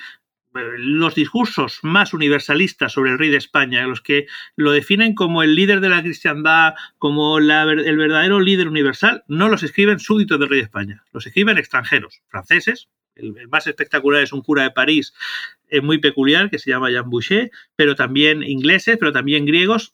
los 0.56 1.16
discursos 1.16 1.80
más 1.84 2.14
universalistas 2.14 2.94
sobre 2.94 3.12
el 3.12 3.20
rey 3.20 3.30
de 3.30 3.38
España, 3.38 3.86
los 3.88 4.02
que 4.02 4.28
lo 4.56 4.72
definen 4.72 5.14
como 5.14 5.44
el 5.44 5.56
líder 5.56 5.82
de 5.82 5.90
la 5.90 6.02
cristiandad, 6.02 6.76
como 6.98 7.38
el 7.38 7.48
verdadero 7.48 8.40
líder 8.40 8.68
universal, 8.68 9.24
no 9.28 9.50
los 9.50 9.64
escriben 9.64 10.00
súbditos 10.00 10.40
del 10.40 10.50
rey 10.50 10.60
de 10.60 10.66
España, 10.66 11.04
los 11.12 11.26
escriben 11.28 11.58
extranjeros, 11.58 12.22
franceses. 12.28 12.90
El, 13.16 13.48
más 13.50 13.66
espectacular 13.68 14.24
es 14.24 14.34
un 14.34 14.42
cura 14.42 14.64
de 14.64 14.72
París 14.72 15.14
eh, 15.70 15.82
muy 15.82 16.00
peculiar 16.00 16.50
que 16.50 16.60
se 16.60 16.70
llama 16.70 16.90
Jean 16.90 17.10
Boucher, 17.10 17.50
pero 17.76 17.96
también 17.96 18.44
ingleses, 18.44 18.98
pero 18.98 19.12
también 19.12 19.46
griegos. 19.46 19.94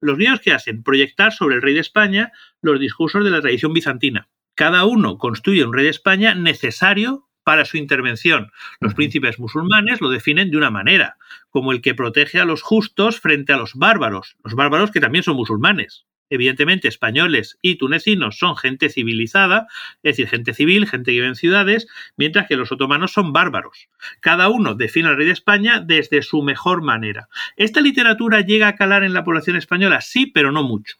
Los 0.00 0.16
griegos 0.16 0.40
que 0.40 0.52
hacen 0.52 0.82
proyectar 0.82 1.32
sobre 1.32 1.56
el 1.56 1.62
rey 1.62 1.74
de 1.74 1.80
España 1.80 2.32
los 2.62 2.80
discursos 2.80 3.24
de 3.24 3.30
la 3.30 3.40
tradición 3.40 3.72
bizantina. 3.72 4.28
Cada 4.54 4.84
uno 4.84 5.18
construye 5.18 5.64
un 5.64 5.72
rey 5.72 5.84
de 5.84 5.90
España 5.90 6.34
necesario 6.34 7.28
para 7.44 7.64
su 7.64 7.76
intervención. 7.76 8.50
Los 8.80 8.94
príncipes 8.94 9.38
musulmanes 9.38 10.00
lo 10.00 10.10
definen 10.10 10.50
de 10.50 10.56
una 10.56 10.70
manera, 10.70 11.16
como 11.50 11.72
el 11.72 11.80
que 11.80 11.94
protege 11.94 12.40
a 12.40 12.44
los 12.44 12.62
justos 12.62 13.20
frente 13.20 13.52
a 13.52 13.56
los 13.56 13.74
bárbaros, 13.74 14.36
los 14.42 14.54
bárbaros 14.54 14.90
que 14.90 15.00
también 15.00 15.22
son 15.22 15.36
musulmanes. 15.36 16.06
Evidentemente, 16.30 16.88
españoles 16.88 17.58
y 17.60 17.76
tunecinos 17.76 18.38
son 18.38 18.56
gente 18.56 18.88
civilizada, 18.88 19.66
es 20.02 20.16
decir, 20.16 20.26
gente 20.26 20.54
civil, 20.54 20.88
gente 20.88 21.10
que 21.10 21.18
vive 21.18 21.26
en 21.26 21.34
ciudades, 21.34 21.86
mientras 22.16 22.48
que 22.48 22.56
los 22.56 22.72
otomanos 22.72 23.12
son 23.12 23.32
bárbaros. 23.32 23.88
Cada 24.20 24.48
uno 24.48 24.74
define 24.74 25.08
al 25.08 25.16
rey 25.16 25.26
de 25.26 25.32
España 25.32 25.80
desde 25.80 26.22
su 26.22 26.42
mejor 26.42 26.82
manera. 26.82 27.28
¿Esta 27.56 27.80
literatura 27.80 28.40
llega 28.40 28.68
a 28.68 28.74
calar 28.74 29.04
en 29.04 29.12
la 29.12 29.22
población 29.22 29.56
española? 29.56 30.00
Sí, 30.00 30.26
pero 30.26 30.50
no 30.50 30.62
mucho. 30.62 30.96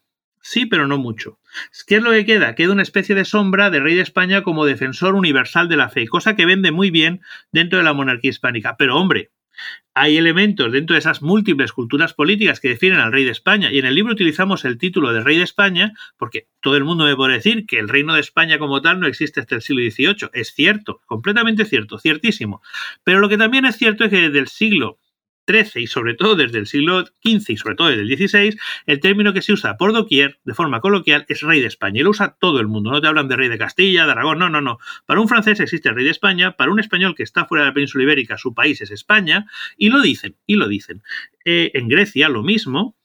Sí, 0.47 0.67
pero 0.67 0.87
no 0.87 0.99
mucho. 0.99 1.39
¿Qué 1.87 1.97
es 1.97 2.03
lo 2.03 2.11
que 2.11 2.27
queda? 2.27 2.55
Queda 2.55 2.73
una 2.73 2.83
especie 2.83 3.15
de 3.15 3.25
sombra 3.25 3.71
de 3.71 3.81
rey 3.81 3.95
de 3.95 4.03
España 4.03 4.43
como 4.43 4.67
defensor 4.67 5.15
universal 5.15 5.71
de 5.71 5.79
la 5.79 5.89
fe, 5.89 6.07
cosa 6.07 6.37
que 6.37 6.45
vende 6.45 6.71
muy 6.71 6.91
bien 6.91 7.23
dentro 7.51 7.79
de 7.79 7.85
la 7.85 7.95
monarquía 7.95 8.29
hispánica. 8.29 8.77
Pero 8.77 8.99
hombre, 8.99 9.31
hay 9.95 10.19
elementos 10.19 10.71
dentro 10.71 10.93
de 10.93 10.99
esas 10.99 11.23
múltiples 11.23 11.73
culturas 11.73 12.13
políticas 12.13 12.61
que 12.61 12.69
definen 12.69 13.01
al 13.01 13.11
rey 13.11 13.25
de 13.25 13.31
España. 13.31 13.73
Y 13.73 13.79
en 13.79 13.87
el 13.87 13.95
libro 13.95 14.13
utilizamos 14.13 14.67
el 14.67 14.77
título 14.77 15.15
de 15.15 15.23
rey 15.25 15.39
de 15.39 15.45
España 15.45 15.95
porque 16.19 16.49
todo 16.61 16.77
el 16.77 16.85
mundo 16.85 17.07
me 17.07 17.17
puede 17.17 17.33
decir 17.33 17.65
que 17.65 17.79
el 17.79 17.89
reino 17.89 18.13
de 18.13 18.21
España 18.21 18.59
como 18.59 18.83
tal 18.83 19.01
no 19.01 19.07
existe 19.07 19.41
hasta 19.41 19.55
el 19.55 19.63
siglo 19.63 19.81
XVIII. 19.91 20.29
Es 20.35 20.53
cierto, 20.53 21.01
completamente 21.07 21.65
cierto, 21.65 21.99
ciertísimo. 21.99 22.61
Pero 23.03 23.21
lo 23.21 23.31
que 23.31 23.39
también 23.39 23.65
es 23.65 23.79
cierto 23.79 24.05
es 24.05 24.11
que 24.11 24.21
desde 24.21 24.41
el 24.41 24.49
siglo 24.49 24.99
XIII 25.47 25.83
y 25.83 25.87
sobre 25.87 26.15
todo 26.15 26.37
desde 26.37 26.59
el 26.59 26.67
siglo 26.67 27.05
XV 27.05 27.51
y 27.51 27.57
sobre 27.57 27.75
todo 27.75 27.89
desde 27.89 28.03
el 28.03 28.17
XVI, 28.17 28.59
el 28.87 29.01
término 29.01 29.33
que 29.33 29.43
se 29.43 29.53
usa 29.53 29.77
por 29.77 29.93
doquier, 29.93 30.39
de 30.45 30.55
forma 30.55 30.81
coloquial, 30.81 31.25
es 31.29 31.41
rey 31.43 31.61
de 31.61 31.67
España. 31.67 32.01
Y 32.01 32.03
lo 32.03 32.11
usa 32.11 32.37
todo 32.39 32.61
el 32.61 32.69
mundo. 32.69 32.91
No 32.91 33.01
te 33.01 33.07
hablan 33.07 33.29
de 33.29 33.37
rey 33.37 33.49
de 33.49 33.59
Castilla, 33.59 34.07
de 34.07 34.13
Aragón, 34.13 34.39
no, 34.39 34.49
no, 34.51 34.61
no. 34.61 34.79
Para 35.07 35.21
un 35.21 35.29
francés 35.29 35.61
existe 35.61 35.89
el 35.89 35.95
rey 35.95 36.05
de 36.05 36.11
España, 36.11 36.53
para 36.53 36.71
un 36.71 36.81
español 36.81 37.15
que 37.15 37.23
está 37.23 37.47
fuera 37.47 37.65
de 37.65 37.71
la 37.71 37.75
península 37.75 38.05
ibérica, 38.05 38.39
su 38.39 38.55
país 38.55 38.81
es 38.81 38.91
España, 38.91 39.47
y 39.77 39.91
lo 39.91 40.01
dicen, 40.01 40.37
y 40.47 40.57
lo 40.57 40.69
dicen. 40.69 41.03
Eh, 41.45 41.73
en 41.75 41.89
Grecia 41.89 42.29
lo 42.29 42.43
mismo, 42.43 42.97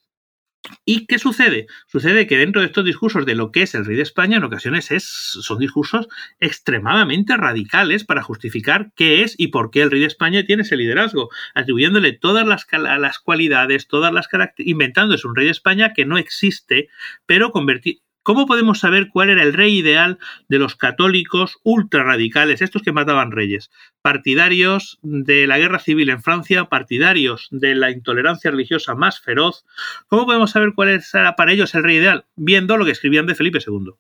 ¿Y 0.86 1.05
qué 1.05 1.20
sucede? 1.20 1.68
Sucede 1.88 2.28
que 2.28 2.38
dentro 2.38 2.62
de 2.62 2.68
estos 2.68 2.84
discursos 2.84 3.26
de 3.26 3.36
lo 3.36 3.51
que 3.51 3.62
es 3.62 3.76
el 3.76 3.86
rey 3.86 3.95
de 3.95 4.03
España, 4.03 4.38
en 4.38 4.43
ocasiones 4.43 4.91
es, 4.91 5.05
son 5.05 5.60
discursos 5.60 6.07
extremadamente 6.39 7.38
radicales 7.38 8.03
para 8.03 8.24
justificar 8.24 8.91
qué 8.95 9.24
es 9.24 9.36
y 9.38 9.47
por 9.47 9.72
qué 9.72 9.82
el 9.82 9.91
rey 9.91 10.01
de 10.01 10.07
España 10.07 10.45
tiene 10.45 10.64
ese 10.64 10.76
liderazgo, 10.76 11.30
atribuyéndole 11.55 12.14
todas 12.14 12.45
las, 12.45 12.68
las 12.72 13.20
cualidades, 13.20 13.88
todas 13.88 14.14
las 14.14 14.28
características, 14.28 14.72
inventándose 14.72 15.28
un 15.28 15.36
rey 15.36 15.45
de 15.45 15.51
España 15.51 15.93
que 15.93 16.05
no 16.05 16.18
existe, 16.18 16.89
pero 17.26 17.51
convertir, 17.51 17.99
¿Cómo 18.30 18.45
podemos 18.45 18.77
saber 18.77 19.09
cuál 19.09 19.32
era 19.32 19.41
el 19.41 19.53
rey 19.53 19.80
ideal 19.80 20.19
de 20.49 20.59
los 20.59 20.75
católicos 20.75 21.57
ultra 21.63 22.03
radicales, 22.03 22.61
estos 22.61 22.84
que 22.84 22.91
mataban 22.91 23.32
reyes? 23.32 23.71
Partidarios 24.03 24.99
de 25.01 25.47
la 25.47 25.57
guerra 25.57 25.80
civil 25.80 26.11
en 26.11 26.21
Francia, 26.21 26.65
partidarios 26.65 27.47
de 27.49 27.73
la 27.73 27.89
intolerancia 27.89 28.51
religiosa 28.51 28.93
más 28.93 29.19
feroz. 29.19 29.65
¿Cómo 30.09 30.27
podemos 30.27 30.51
saber 30.51 30.73
cuál 30.75 31.01
era 31.11 31.36
para 31.36 31.53
ellos 31.53 31.73
el 31.73 31.82
rey 31.82 31.95
ideal? 31.95 32.27
Viendo 32.36 32.77
lo 32.77 32.86
que 32.86 32.91
escribían 32.91 33.25
de 33.25 33.34
Felipe 33.34 33.57
II 33.65 33.93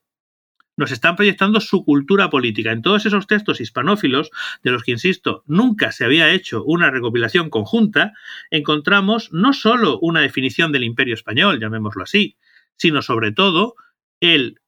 nos 0.77 0.91
están 0.91 1.15
proyectando 1.15 1.59
su 1.59 1.83
cultura 1.83 2.29
política. 2.29 2.71
En 2.71 2.83
todos 2.83 3.07
esos 3.07 3.25
textos 3.25 3.59
hispanófilos, 3.59 4.29
de 4.63 4.69
los 4.69 4.83
que, 4.83 4.91
insisto, 4.91 5.43
nunca 5.47 5.91
se 5.91 6.05
había 6.05 6.31
hecho 6.31 6.63
una 6.65 6.91
recopilación 6.91 7.49
conjunta, 7.49 8.13
encontramos 8.51 9.33
no 9.33 9.53
solo 9.53 9.97
una 9.99 10.21
definición 10.21 10.71
del 10.71 10.83
imperio 10.83 11.15
español, 11.15 11.59
llamémoslo 11.59 12.03
así, 12.03 12.37
sino 12.77 13.01
sobre 13.01 13.33
todo 13.33 13.75
el 14.19 14.59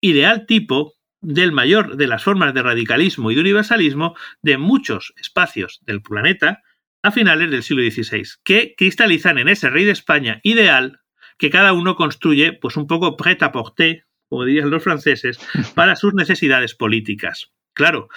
ideal 0.00 0.46
tipo 0.46 0.94
del 1.20 1.52
mayor 1.52 1.96
de 1.96 2.06
las 2.06 2.22
formas 2.22 2.54
de 2.54 2.62
radicalismo 2.62 3.30
y 3.30 3.34
de 3.34 3.40
universalismo 3.40 4.16
de 4.42 4.58
muchos 4.58 5.12
espacios 5.16 5.80
del 5.82 6.02
planeta 6.02 6.62
a 7.02 7.10
finales 7.10 7.50
del 7.50 7.62
siglo 7.62 7.82
XVI, 7.82 8.24
que 8.44 8.74
cristalizan 8.76 9.38
en 9.38 9.48
ese 9.48 9.70
rey 9.70 9.84
de 9.84 9.92
España 9.92 10.40
ideal 10.42 11.00
que 11.38 11.50
cada 11.50 11.72
uno 11.72 11.94
construye, 11.94 12.52
pues 12.52 12.76
un 12.76 12.86
poco 12.86 13.16
prêt 13.16 13.42
à 13.42 13.52
porter, 13.52 14.04
como 14.28 14.44
dirían 14.44 14.70
los 14.70 14.82
franceses, 14.82 15.38
para 15.74 15.94
sus 15.94 16.14
necesidades 16.14 16.74
políticas. 16.74 17.52
Claro, 17.74 18.08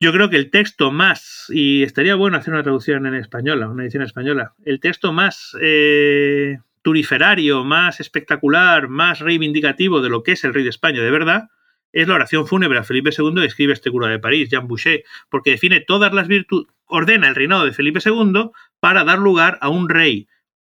yo 0.00 0.12
creo 0.12 0.30
que 0.30 0.36
el 0.36 0.50
texto 0.50 0.92
más, 0.92 1.46
y 1.48 1.82
estaría 1.82 2.14
bueno 2.14 2.36
hacer 2.36 2.54
una 2.54 2.62
traducción 2.62 3.06
en 3.06 3.14
española, 3.14 3.68
una 3.68 3.82
edición 3.82 4.04
española, 4.04 4.54
el 4.64 4.78
texto 4.78 5.12
más 5.12 5.56
eh, 5.60 6.58
turiferario, 6.84 7.64
más 7.64 7.98
espectacular, 7.98 8.88
más 8.88 9.20
reivindicativo 9.20 10.02
de 10.02 10.10
lo 10.10 10.22
que 10.22 10.32
es 10.32 10.44
el 10.44 10.52
rey 10.52 10.62
de 10.62 10.70
España 10.70 11.00
de 11.00 11.10
verdad, 11.10 11.48
es 11.92 12.06
la 12.06 12.14
oración 12.14 12.46
fúnebre 12.46 12.78
a 12.78 12.84
Felipe 12.84 13.10
II 13.16 13.34
que 13.34 13.46
escribe 13.46 13.72
este 13.72 13.90
cura 13.90 14.08
de 14.08 14.18
París, 14.18 14.50
Jean 14.50 14.68
Boucher, 14.68 15.02
porque 15.30 15.52
define 15.52 15.80
todas 15.80 16.12
las 16.12 16.28
virtudes, 16.28 16.68
ordena 16.84 17.28
el 17.28 17.34
reinado 17.34 17.64
de 17.64 17.72
Felipe 17.72 18.00
II 18.04 18.50
para 18.80 19.02
dar 19.04 19.18
lugar 19.18 19.58
a 19.62 19.70
un 19.70 19.88
rey 19.88 20.28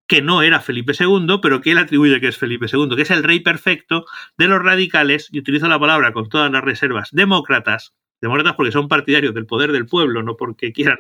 que 0.06 0.22
no 0.22 0.42
era 0.42 0.60
Felipe 0.60 0.92
II, 1.00 1.40
pero 1.42 1.62
que 1.62 1.72
él 1.72 1.78
atribuye 1.78 2.20
que 2.20 2.28
es 2.28 2.38
Felipe 2.38 2.66
II, 2.72 2.96
que 2.98 3.04
es 3.04 3.12
el 3.12 3.24
rey 3.24 3.40
perfecto 3.40 4.06
de 4.38 4.48
los 4.48 4.62
radicales, 4.62 5.30
y 5.32 5.40
utilizo 5.40 5.70
la 5.70 5.80
palabra 5.80 6.12
con 6.12 6.28
todas 6.28 6.52
las 6.52 6.62
reservas, 6.62 7.10
demócratas, 7.14 7.94
demócratas 8.20 8.56
porque 8.56 8.74
son 8.74 8.90
partidarios 8.90 9.34
del 9.34 9.46
poder 9.46 9.72
del 9.72 9.86
pueblo, 9.86 10.24
no 10.24 10.36
porque 10.36 10.74
quieran 10.74 10.98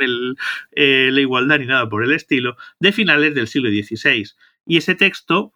eh, 0.71 1.09
la 1.11 1.19
igualdad 1.19 1.59
ni 1.59 1.65
nada 1.65 1.89
por 1.89 2.05
el 2.05 2.13
estilo, 2.13 2.55
de 2.79 2.93
finales 2.93 3.35
del 3.35 3.49
siglo 3.49 3.69
XVI. 3.69 4.29
Y 4.65 4.77
ese 4.77 4.95
texto, 4.95 5.53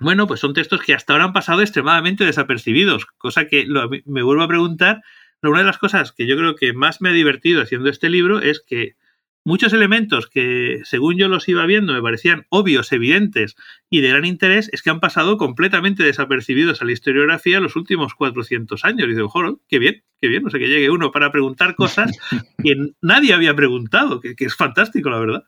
bueno, 0.00 0.26
pues 0.26 0.40
son 0.40 0.54
textos 0.54 0.82
que 0.82 0.94
hasta 0.94 1.12
ahora 1.12 1.26
han 1.26 1.32
pasado 1.32 1.60
extremadamente 1.60 2.24
desapercibidos, 2.24 3.06
cosa 3.18 3.46
que 3.46 3.66
me 4.06 4.22
vuelvo 4.22 4.42
a 4.42 4.48
preguntar. 4.48 5.02
Pero 5.40 5.52
una 5.52 5.60
de 5.60 5.66
las 5.66 5.78
cosas 5.78 6.12
que 6.12 6.26
yo 6.26 6.36
creo 6.36 6.56
que 6.56 6.72
más 6.72 7.00
me 7.00 7.10
ha 7.10 7.12
divertido 7.12 7.62
haciendo 7.62 7.90
este 7.90 8.08
libro 8.08 8.40
es 8.40 8.62
que 8.66 8.96
muchos 9.44 9.74
elementos 9.74 10.26
que, 10.26 10.80
según 10.84 11.18
yo 11.18 11.28
los 11.28 11.48
iba 11.48 11.66
viendo, 11.66 11.92
me 11.92 12.00
parecían 12.00 12.46
obvios, 12.48 12.90
evidentes 12.92 13.54
y 13.90 14.00
de 14.00 14.08
gran 14.08 14.24
interés, 14.24 14.70
es 14.72 14.82
que 14.82 14.90
han 14.90 15.00
pasado 15.00 15.36
completamente 15.36 16.02
desapercibidos 16.02 16.80
a 16.80 16.86
la 16.86 16.92
historiografía 16.92 17.60
los 17.60 17.76
últimos 17.76 18.14
400 18.14 18.84
años. 18.84 19.06
Y 19.06 19.14
digo, 19.14 19.28
joder, 19.28 19.56
qué 19.68 19.78
bien, 19.78 20.02
qué 20.18 20.28
bien, 20.28 20.42
no 20.42 20.50
sé, 20.50 20.58
que 20.58 20.68
llegue 20.68 20.90
uno 20.90 21.12
para 21.12 21.30
preguntar 21.30 21.74
cosas 21.74 22.16
que 22.62 22.74
nadie 23.02 23.34
había 23.34 23.54
preguntado, 23.54 24.20
que 24.20 24.34
es 24.38 24.56
fantástico, 24.56 25.10
la 25.10 25.18
verdad. 25.18 25.44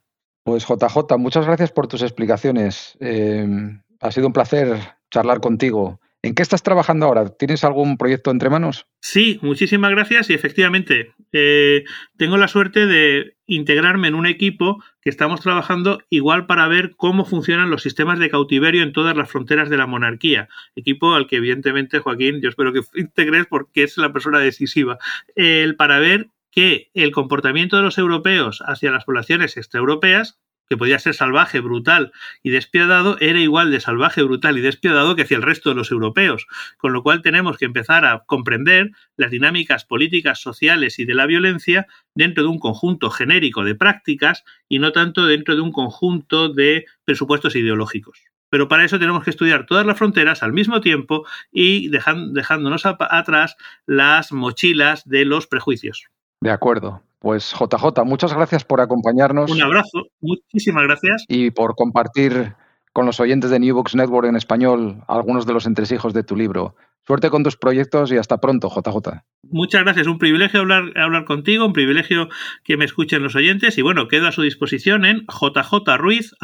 Pues 0.47 0.65
JJ, 0.65 1.19
muchas 1.19 1.45
gracias 1.45 1.73
por 1.73 1.89
tus 1.89 2.03
explicaciones. 2.03 2.97
Em, 3.01 3.83
ha 4.01 4.13
sido 4.13 4.29
un 4.29 4.33
placer 4.33 4.79
charlar 5.11 5.41
contigo. 5.41 6.01
¿En 6.23 6.37
qué 6.37 6.43
estás 6.43 6.63
trabajando 6.63 7.07
ahora? 7.07 7.31
¿Tienes 7.31 7.65
algún 7.65 7.97
proyecto 7.97 8.31
entre 8.31 8.49
manos? 8.49 8.87
Sí, 9.01 9.41
muchísimas 9.43 9.91
gracias 9.91 10.31
y 10.31 10.35
efectivamente 10.35 11.13
eh, 11.33 11.83
tengo 12.17 12.37
la 12.37 12.47
suerte 12.47 12.87
de 12.87 13.35
integrarme 13.47 14.07
en 14.07 14.15
un 14.15 14.27
equipo 14.27 14.81
que 15.01 15.11
estamos 15.11 15.41
trabajando 15.41 16.01
igual 16.11 16.47
para 16.47 16.69
ver 16.69 16.95
cómo 16.97 17.25
funcionan 17.25 17.69
los 17.69 17.83
sistemas 17.83 18.21
de 18.21 18.31
cautiverio 18.31 18.85
en 18.85 18.93
todas 18.93 19.17
las 19.17 19.29
fronteras 19.29 19.69
de 19.69 19.79
la 19.79 19.89
monarquía. 19.89 20.49
Equipo 20.77 21.15
al 21.15 21.27
que 21.27 21.37
evidentemente 21.37 21.99
Joaquín, 21.99 22.41
yo 22.41 22.51
espero 22.51 22.73
que 22.73 22.83
integres 23.01 23.47
porque 23.47 23.83
es 23.83 23.97
la 23.99 24.13
persona 24.13 24.39
decisiva. 24.39 24.99
El 25.35 25.75
para 25.75 25.99
ver 25.99 26.29
que 26.57 26.91
el 26.95 27.13
comportamiento 27.13 27.77
de 27.77 27.83
los 27.83 27.99
europeos 27.99 28.63
hacia 28.65 28.91
las 28.91 29.05
poblaciones 29.05 29.59
extraeuropeas, 29.59 30.41
que 30.71 30.79
podía 30.79 30.99
ser 30.99 31.13
salvaje, 31.13 31.61
brutal 31.61 32.13
y 32.43 32.49
despiadado, 32.49 33.19
era 33.21 33.39
igual 33.39 33.71
de 33.71 33.79
salvaje, 33.79 34.23
brutal 34.23 34.57
y 34.57 34.63
despiadado 34.63 35.15
que 35.15 35.23
hacia 35.23 35.37
el 35.37 35.43
resto 35.43 35.69
de 35.69 35.77
los 35.77 35.91
europeos. 35.91 36.47
Con 36.79 36.95
lo 36.95 37.03
cual 37.03 37.21
tenemos 37.21 37.59
que 37.59 37.67
empezar 37.67 38.07
a 38.07 38.25
comprender 38.25 38.93
las 39.19 39.31
dinámicas 39.31 39.85
políticas, 39.85 40.41
sociales 40.41 40.99
y 40.99 41.05
de 41.05 41.15
la 41.15 41.27
violencia 41.27 41.87
dentro 42.15 42.43
de 42.43 42.49
un 42.49 42.59
conjunto 42.59 43.11
genérico 43.11 43.63
de 43.63 43.75
prácticas 43.75 44.43
y 44.67 44.79
no 44.79 44.93
tanto 44.93 45.27
dentro 45.27 45.57
de 45.57 45.61
un 45.61 45.73
conjunto 45.73 46.49
de 46.49 46.87
presupuestos 47.05 47.55
ideológicos. 47.55 48.19
Pero 48.49 48.67
para 48.67 48.87
eso 48.87 48.99
tenemos 48.99 49.25
que 49.25 49.31
estudiar 49.31 49.67
todas 49.67 49.85
las 49.85 49.99
fronteras 49.99 50.43
al 50.43 50.55
mismo 50.55 50.81
tiempo 50.81 51.27
y 51.53 51.91
dejándonos 51.91 52.87
atrás 52.87 53.57
las 53.85 54.33
mochilas 54.33 55.07
de 55.07 55.27
los 55.27 55.47
prejuicios. 55.47 56.09
De 56.47 56.53
acuerdo. 56.53 57.03
Pues 57.19 57.53
JJ, 57.59 58.05
muchas 58.05 58.33
gracias 58.33 58.65
por 58.65 58.81
acompañarnos. 58.81 59.51
Un 59.51 59.61
abrazo, 59.61 60.05
muchísimas 60.21 60.85
gracias. 60.85 61.25
Y 61.27 61.51
por 61.51 61.75
compartir 61.75 62.55
con 62.93 63.05
los 63.05 63.19
oyentes 63.19 63.51
de 63.51 63.59
New 63.59 63.75
Books 63.75 63.97
Network 63.97 64.29
en 64.29 64.37
español 64.37 65.03
algunos 65.09 65.45
de 65.45 65.55
los 65.55 65.67
entresijos 65.67 66.15
de 66.15 66.23
tu 66.23 66.37
libro. 66.37 66.77
Suerte 67.05 67.31
con 67.31 67.43
tus 67.43 67.57
proyectos 67.57 68.13
y 68.13 68.17
hasta 68.17 68.39
pronto, 68.39 68.69
JJ. 68.69 69.25
Muchas 69.43 69.83
gracias, 69.83 70.07
un 70.07 70.19
privilegio 70.19 70.61
hablar, 70.61 70.97
hablar 70.97 71.25
contigo, 71.25 71.67
un 71.67 71.73
privilegio 71.73 72.29
que 72.63 72.77
me 72.77 72.85
escuchen 72.85 73.25
los 73.25 73.35
oyentes 73.35 73.77
y 73.77 73.83
bueno, 73.83 74.07
quedo 74.07 74.29
a 74.29 74.33
su 74.33 74.43
disposición 74.43 75.05
en 75.05 75.27
jjruiz.um.es, 75.27 76.39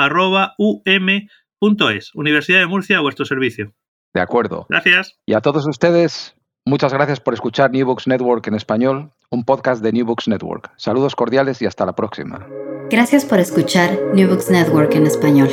Universidad 2.16 2.58
de 2.58 2.66
Murcia, 2.66 2.98
a 2.98 3.02
vuestro 3.02 3.24
servicio. 3.24 3.72
De 4.12 4.20
acuerdo. 4.20 4.66
Gracias. 4.68 5.16
Y 5.26 5.34
a 5.34 5.40
todos 5.40 5.64
ustedes, 5.64 6.34
muchas 6.64 6.92
gracias 6.92 7.20
por 7.20 7.34
escuchar 7.34 7.70
New 7.70 7.86
Books 7.86 8.08
Network 8.08 8.48
en 8.48 8.54
español 8.54 9.12
un 9.32 9.44
podcast 9.44 9.82
de 9.82 9.92
New 9.92 10.04
Books 10.04 10.28
Network. 10.28 10.70
Saludos 10.76 11.16
cordiales 11.16 11.60
y 11.62 11.66
hasta 11.66 11.86
la 11.86 11.94
próxima. 11.94 12.46
Gracias 12.90 13.24
por 13.24 13.40
escuchar 13.40 13.98
New 14.14 14.28
Books 14.28 14.50
Network 14.50 14.94
en 14.94 15.06
español. 15.06 15.48